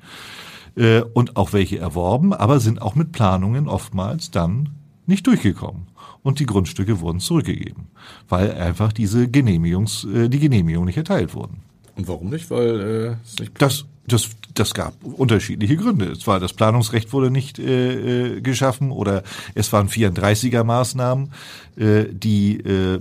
äh, 0.77 1.01
und 1.01 1.37
auch 1.37 1.53
welche 1.53 1.79
erworben, 1.79 2.33
aber 2.33 2.61
sind 2.61 2.81
auch 2.81 2.95
mit 2.95 3.13
Planungen 3.13 3.69
oftmals 3.69 4.31
dann 4.31 4.71
nicht 5.07 5.27
durchgekommen. 5.27 5.89
Und 6.23 6.41
die 6.41 6.47
Grundstücke 6.47 7.01
wurden 7.01 7.21
zurückgegeben, 7.21 7.89
weil 8.29 8.53
einfach 8.53 8.93
diese 8.93 9.29
Genehmigungs, 9.29 10.05
äh, 10.05 10.29
die 10.29 10.39
Genehmigungen 10.39 10.87
nicht 10.87 10.99
erteilt 10.99 11.35
wurden. 11.35 11.68
Und 11.99 12.09
warum 12.09 12.31
nicht? 12.31 12.51
Weil 12.51 13.17
äh, 13.19 13.41
nicht 13.41 13.61
Das, 13.61 13.85
das, 14.07 14.31
das 14.55 14.73
gab 14.73 14.95
unterschiedliche 15.03 15.77
Gründe. 15.77 16.07
Es 16.07 16.27
war 16.27 16.41
das 16.41 16.53
Planungsrecht 16.53 17.13
wurde 17.13 17.31
nicht 17.31 17.59
äh, 17.59 18.37
äh, 18.37 18.41
geschaffen 18.41 18.93
oder 18.93 19.25
es 19.55 19.73
waren 19.73 19.89
34er 19.89 20.65
Maßnahmen, 20.65 21.33
äh, 21.77 22.05
die 22.11 22.61
äh, 22.61 23.01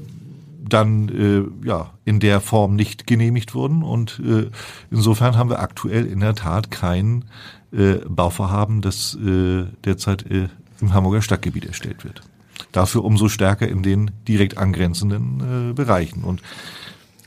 dann 0.68 1.10
äh, 1.64 1.68
ja 1.68 1.94
in 2.04 2.20
der 2.20 2.42
Form 2.42 2.76
nicht 2.76 3.08
genehmigt 3.08 3.54
wurden 3.56 3.84
und 3.84 4.20
äh, 4.26 4.50
insofern 4.92 5.38
haben 5.38 5.50
wir 5.50 5.60
aktuell 5.60 6.06
in 6.06 6.20
der 6.20 6.36
Tat 6.36 6.72
kein 6.72 7.26
äh, 7.72 7.96
Bauvorhaben, 8.08 8.82
das 8.82 9.16
äh, 9.16 9.66
derzeit 9.86 10.30
äh, 10.30 10.50
im 10.82 10.94
Hamburger 10.94 11.22
Stadtgebiet 11.22 11.66
erstellt 11.66 12.04
wird. 12.04 12.22
Dafür 12.72 13.06
umso 13.06 13.30
stärker 13.30 13.68
in 13.68 13.84
den 13.84 14.12
direkt 14.28 14.58
angrenzenden 14.58 15.70
äh, 15.70 15.74
Bereichen 15.74 16.24
und 16.24 16.42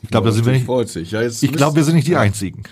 ich 0.03 0.11
glaube, 0.11 0.29
da 0.29 0.33
sind 0.33 0.47
wir 0.47 0.53
nicht. 0.53 0.67
freut 0.67 0.89
sich. 0.89 1.11
Ja, 1.11 1.23
jetzt 1.23 1.43
Ich 1.43 1.53
glaube, 1.53 1.77
wir 1.77 1.85
sind 1.85 1.95
nicht 1.97 2.07
die 2.09 2.13
Ja. 2.13 2.21
Einzigen. 2.21 2.63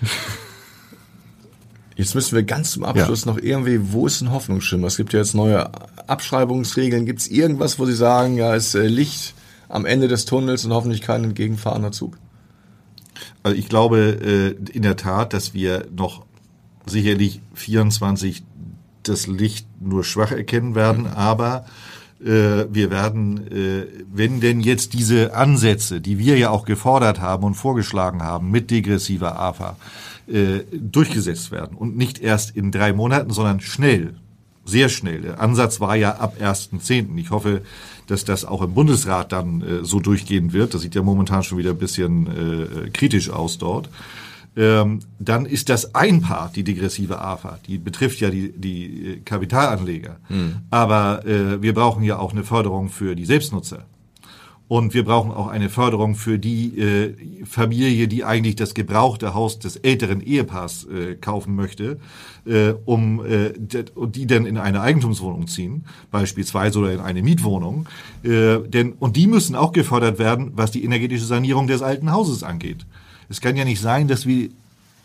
Jetzt 1.97 2.15
müssen 2.15 2.37
wir 2.37 2.45
ganz 2.45 2.71
zum 2.73 2.85
Abschluss 2.85 3.27
noch 3.27 3.39
irgendwie, 3.39 3.93
wo 3.93 4.07
ist 4.07 4.21
ein 4.21 4.31
Hoffnungsschimmer? 4.31 4.87
Es 4.87 4.97
gibt 4.97 5.13
ja 5.13 5.19
jetzt 5.19 5.35
neue 5.35 5.69
Abschreibungsregeln. 6.09 7.07
Gibt 7.07 7.19
es 7.21 7.29
irgendwas, 7.29 7.79
wo 7.81 7.87
Sie 7.87 7.95
sagen, 7.95 8.37
ja, 8.37 8.55
es 8.55 8.75
äh, 8.77 8.87
Licht 8.87 9.35
am 9.69 9.85
Ende 9.85 10.07
des 10.07 10.25
Tunnels 10.25 10.65
und 10.65 10.73
hoffentlich 10.73 11.01
kein 11.03 11.25
entgegenfahrender 11.25 11.91
Zug? 11.91 12.17
Also 13.43 13.57
ich 13.57 13.69
glaube 13.69 14.57
äh, 14.69 14.71
in 14.73 14.83
der 14.83 14.97
Tat, 14.97 15.33
dass 15.33 15.55
wir 15.55 15.89
noch 15.95 16.25
sicherlich 16.87 17.41
24 17.55 18.45
das 19.03 19.27
Licht 19.27 19.67
nur 19.81 20.05
schwach 20.05 20.31
erkennen 20.31 20.77
werden, 20.77 21.07
aber 21.09 21.65
äh, 21.67 21.71
wir 22.21 22.91
werden, 22.91 23.47
äh, 23.47 23.87
wenn 24.13 24.41
denn 24.41 24.61
jetzt 24.61 24.93
diese 24.93 25.35
Ansätze, 25.35 26.01
die 26.01 26.19
wir 26.19 26.37
ja 26.37 26.51
auch 26.51 26.65
gefordert 26.65 27.21
haben 27.21 27.45
und 27.45 27.55
vorgeschlagen 27.55 28.23
haben 28.23 28.51
mit 28.51 28.71
degressiver 28.71 29.39
AFA, 29.39 29.77
äh, 30.27 30.65
durchgesetzt 30.73 31.51
werden 31.53 31.77
und 31.77 31.97
nicht 31.97 32.19
erst 32.19 32.55
in 32.55 32.71
drei 32.71 32.93
Monaten, 32.93 33.31
sondern 33.31 33.61
schnell, 33.61 34.15
sehr 34.65 34.89
schnell. 34.91 35.23
Der 35.23 35.41
Ansatz 35.41 35.81
war 35.81 35.97
ja 35.97 36.17
ab 36.17 36.37
1.10. 36.41 37.17
Ich 37.17 37.31
hoffe, 37.31 37.63
dass 38.09 38.25
das 38.25 38.45
auch 38.45 38.61
im 38.63 38.75
Bundesrat 38.75 39.33
dann 39.33 39.63
äh, 39.63 39.85
so 39.85 40.01
durchgehen 40.01 40.53
wird. 40.53 40.75
Das 40.75 40.83
sieht 40.83 40.95
ja 40.95 41.03
momentan 41.03 41.43
schon 41.43 41.59
wieder 41.59 41.71
ein 41.71 41.79
bisschen 41.79 42.27
äh, 42.27 42.91
kritisch 42.91 43.31
aus 43.31 43.59
dort. 43.59 43.89
Ähm, 44.57 45.01
dann 45.19 45.47
ist 45.47 45.69
das 45.69 45.95
ein 45.95 46.21
Part, 46.21 46.57
die 46.57 46.65
degressive 46.65 47.21
AFA. 47.21 47.59
Die 47.67 47.79
betrifft 47.79 48.21
ja 48.21 48.31
die, 48.31 48.53
die 48.53 49.07
äh, 49.07 49.21
Kapitalanleger. 49.21 50.17
Aber 50.71 51.25
äh, 51.27 51.63
wir 51.63 51.75
brauchen 51.75 52.03
ja 52.03 52.19
auch 52.19 52.33
eine 52.33 52.45
Förderung 52.45 52.89
für 52.89 53.15
die 53.15 53.25
Selbstnutzer. 53.25 53.87
Und 54.69 54.93
wir 54.93 55.03
brauchen 55.03 55.31
auch 55.31 55.49
eine 55.49 55.71
Förderung 55.71 56.15
für 56.15 56.39
die 56.39 56.79
äh, 56.79 57.15
Familie, 57.47 58.07
die 58.07 58.23
eigentlich 58.23 58.55
das 58.55 58.75
gebrauchte 58.75 59.33
Haus 59.33 59.59
des 59.59 59.77
älteren 59.77 60.21
Ehepaars 60.21 60.85
äh, 60.85 61.15
kaufen 61.15 61.57
möchte, 61.57 61.99
äh, 62.45 62.75
um 62.85 63.25
äh, 63.25 63.55
die 63.57 64.27
dann 64.27 64.45
in 64.45 64.59
eine 64.59 64.83
Eigentumswohnung 64.83 65.47
ziehen, 65.47 65.87
beispielsweise 66.11 66.81
oder 66.81 66.93
in 66.93 67.01
eine 67.01 67.23
Mietwohnung. 67.23 67.89
Äh, 68.23 68.59
denn 68.69 68.93
und 68.93 69.17
die 69.17 69.27
müssen 69.27 69.57
auch 69.57 69.73
gefördert 69.73 70.19
werden, 70.19 70.53
was 70.55 70.71
die 70.71 70.85
energetische 70.85 71.25
Sanierung 71.25 71.67
des 71.67 71.81
alten 71.81 72.13
Hauses 72.13 72.43
angeht. 72.43 72.85
Es 73.29 73.41
kann 73.41 73.57
ja 73.57 73.65
nicht 73.65 73.81
sein, 73.81 74.09
dass 74.09 74.27
wir 74.27 74.51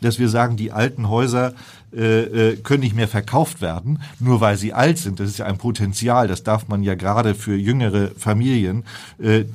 dass 0.04 0.20
wir 0.20 0.30
sagen, 0.30 0.58
die 0.58 0.72
alten 0.72 1.10
Häuser 1.10 1.54
äh, 1.96 2.52
äh, 2.52 2.56
können 2.58 2.82
nicht 2.82 2.96
mehr 2.96 3.08
verkauft 3.08 3.62
werden, 3.62 4.02
nur 4.20 4.42
weil 4.42 4.58
sie 4.58 4.74
alt 4.74 4.98
sind. 4.98 5.20
Das 5.20 5.30
ist 5.30 5.40
ja 5.40 5.46
ein 5.46 5.58
Potenzial, 5.58 6.28
das 6.28 6.44
darf 6.44 6.68
man 6.68 6.84
ja 6.84 6.96
gerade 6.96 7.36
für 7.36 7.56
jüngere 7.56 8.12
Familien 8.18 8.84
äh, 9.22 9.40
äh, 9.40 9.46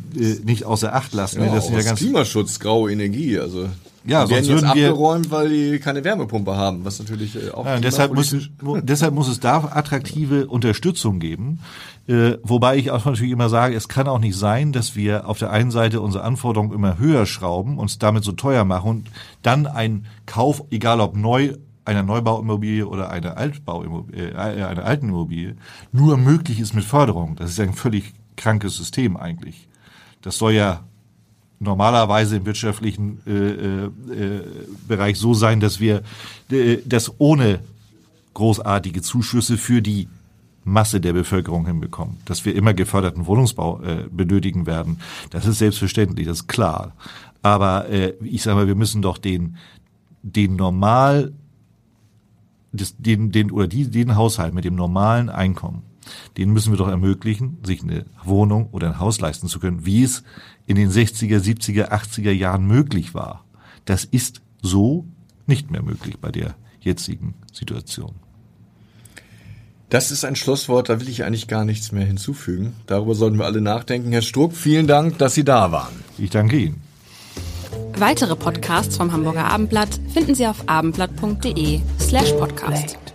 nicht 0.44 0.64
außer 0.64 0.94
Acht 0.94 1.12
lassen. 1.12 1.42
Ja, 1.42 1.54
das 1.54 1.66
ist 1.66 1.72
ja 1.72 1.82
ganz 1.82 1.98
Klimaschutz, 1.98 2.58
graue 2.60 2.90
Energie, 2.92 3.38
also 3.38 3.68
ja, 4.08 4.24
die 4.24 4.30
werden 4.30 4.44
jetzt 4.44 4.64
abgeräumt, 4.64 5.30
weil 5.30 5.48
die 5.48 5.78
keine 5.78 6.02
Wärmepumpe 6.02 6.56
haben, 6.56 6.84
was 6.84 6.98
natürlich 6.98 7.36
äh, 7.36 7.50
auch 7.50 7.66
ja, 7.66 7.78
deshalb 7.78 8.14
muss, 8.14 8.34
deshalb 8.82 9.14
muss 9.14 9.28
es 9.28 9.40
da 9.40 9.58
attraktive 9.72 10.46
Unterstützung 10.46 11.18
geben. 11.18 11.60
Äh, 12.06 12.38
wobei 12.42 12.76
ich 12.78 12.90
auch 12.90 13.04
natürlich 13.04 13.32
immer 13.32 13.50
sage, 13.50 13.74
es 13.76 13.88
kann 13.88 14.08
auch 14.08 14.18
nicht 14.18 14.36
sein, 14.36 14.72
dass 14.72 14.96
wir 14.96 15.28
auf 15.28 15.38
der 15.38 15.50
einen 15.50 15.70
Seite 15.70 16.00
unsere 16.00 16.24
Anforderungen 16.24 16.72
immer 16.72 16.98
höher 16.98 17.26
schrauben, 17.26 17.78
uns 17.78 17.98
damit 17.98 18.24
so 18.24 18.32
teuer 18.32 18.64
machen 18.64 18.88
und 18.88 19.10
dann 19.42 19.66
ein 19.66 20.06
Kauf, 20.24 20.64
egal 20.70 21.00
ob 21.00 21.16
neu 21.16 21.54
einer 21.84 22.02
Neubauimmobilie 22.02 22.86
oder 22.86 23.10
eine 23.10 23.36
Altbauimmobilie, 23.36 24.30
äh, 24.30 24.34
einer 24.34 24.84
alten 24.84 25.08
Immobilie, 25.08 25.56
nur 25.92 26.16
möglich 26.16 26.60
ist 26.60 26.74
mit 26.74 26.84
Förderung. 26.84 27.36
Das 27.36 27.50
ist 27.50 27.58
ja 27.58 27.64
ein 27.64 27.74
völlig 27.74 28.14
krankes 28.36 28.76
System 28.76 29.16
eigentlich. 29.16 29.68
Das 30.22 30.38
soll 30.38 30.52
ja 30.52 30.84
normalerweise 31.60 32.36
im 32.36 32.46
wirtschaftlichen 32.46 33.20
äh, 33.26 33.30
äh, 33.30 33.84
äh, 33.86 34.42
Bereich 34.86 35.18
so 35.18 35.34
sein, 35.34 35.60
dass 35.60 35.80
wir 35.80 36.02
äh, 36.50 36.78
das 36.84 37.12
ohne 37.18 37.60
großartige 38.34 39.02
Zuschüsse 39.02 39.56
für 39.56 39.82
die 39.82 40.08
Masse 40.64 41.00
der 41.00 41.12
Bevölkerung 41.12 41.66
hinbekommen. 41.66 42.18
Dass 42.24 42.44
wir 42.44 42.54
immer 42.54 42.74
geförderten 42.74 43.26
Wohnungsbau 43.26 43.80
äh, 43.80 44.04
benötigen 44.10 44.66
werden, 44.66 45.00
das 45.30 45.46
ist 45.46 45.58
selbstverständlich, 45.58 46.26
das 46.26 46.40
ist 46.40 46.48
klar. 46.48 46.92
Aber 47.42 47.88
äh, 47.88 48.14
ich 48.22 48.42
sage 48.42 48.56
mal, 48.56 48.66
wir 48.66 48.74
müssen 48.74 49.02
doch 49.02 49.18
den, 49.18 49.56
den 50.22 50.56
normal, 50.56 51.32
das, 52.72 52.96
den, 52.98 53.32
den, 53.32 53.50
oder 53.50 53.66
die, 53.66 53.90
den 53.90 54.14
Haushalt 54.14 54.54
mit 54.54 54.64
dem 54.64 54.74
normalen 54.74 55.30
Einkommen, 55.30 55.82
den 56.36 56.52
müssen 56.52 56.72
wir 56.72 56.78
doch 56.78 56.88
ermöglichen, 56.88 57.58
sich 57.62 57.82
eine 57.82 58.04
Wohnung 58.24 58.68
oder 58.72 58.88
ein 58.88 58.98
Haus 58.98 59.20
leisten 59.20 59.48
zu 59.48 59.58
können, 59.58 59.84
wie 59.84 60.02
es 60.02 60.22
in 60.68 60.76
den 60.76 60.90
60er, 60.90 61.40
70er, 61.40 61.88
80er 61.90 62.30
Jahren 62.30 62.66
möglich 62.66 63.14
war. 63.14 63.44
Das 63.86 64.04
ist 64.04 64.42
so 64.62 65.06
nicht 65.46 65.70
mehr 65.70 65.82
möglich 65.82 66.18
bei 66.20 66.30
der 66.30 66.54
jetzigen 66.80 67.34
Situation. 67.52 68.14
Das 69.88 70.10
ist 70.10 70.26
ein 70.26 70.36
Schlusswort, 70.36 70.90
da 70.90 71.00
will 71.00 71.08
ich 71.08 71.24
eigentlich 71.24 71.48
gar 71.48 71.64
nichts 71.64 71.90
mehr 71.92 72.04
hinzufügen. 72.04 72.74
Darüber 72.86 73.14
sollten 73.14 73.38
wir 73.38 73.46
alle 73.46 73.62
nachdenken. 73.62 74.12
Herr 74.12 74.20
Struck, 74.20 74.52
vielen 74.52 74.86
Dank, 74.86 75.16
dass 75.16 75.34
Sie 75.34 75.44
da 75.44 75.72
waren. 75.72 76.04
Ich 76.18 76.28
danke 76.28 76.58
Ihnen. 76.58 76.82
Weitere 77.96 78.36
Podcasts 78.36 78.98
vom 78.98 79.10
Hamburger 79.10 79.46
Abendblatt 79.46 79.98
finden 80.12 80.34
Sie 80.34 80.46
auf 80.46 80.68
abendblatt.de 80.68 81.80
slash 81.98 82.32
podcast. 82.32 83.07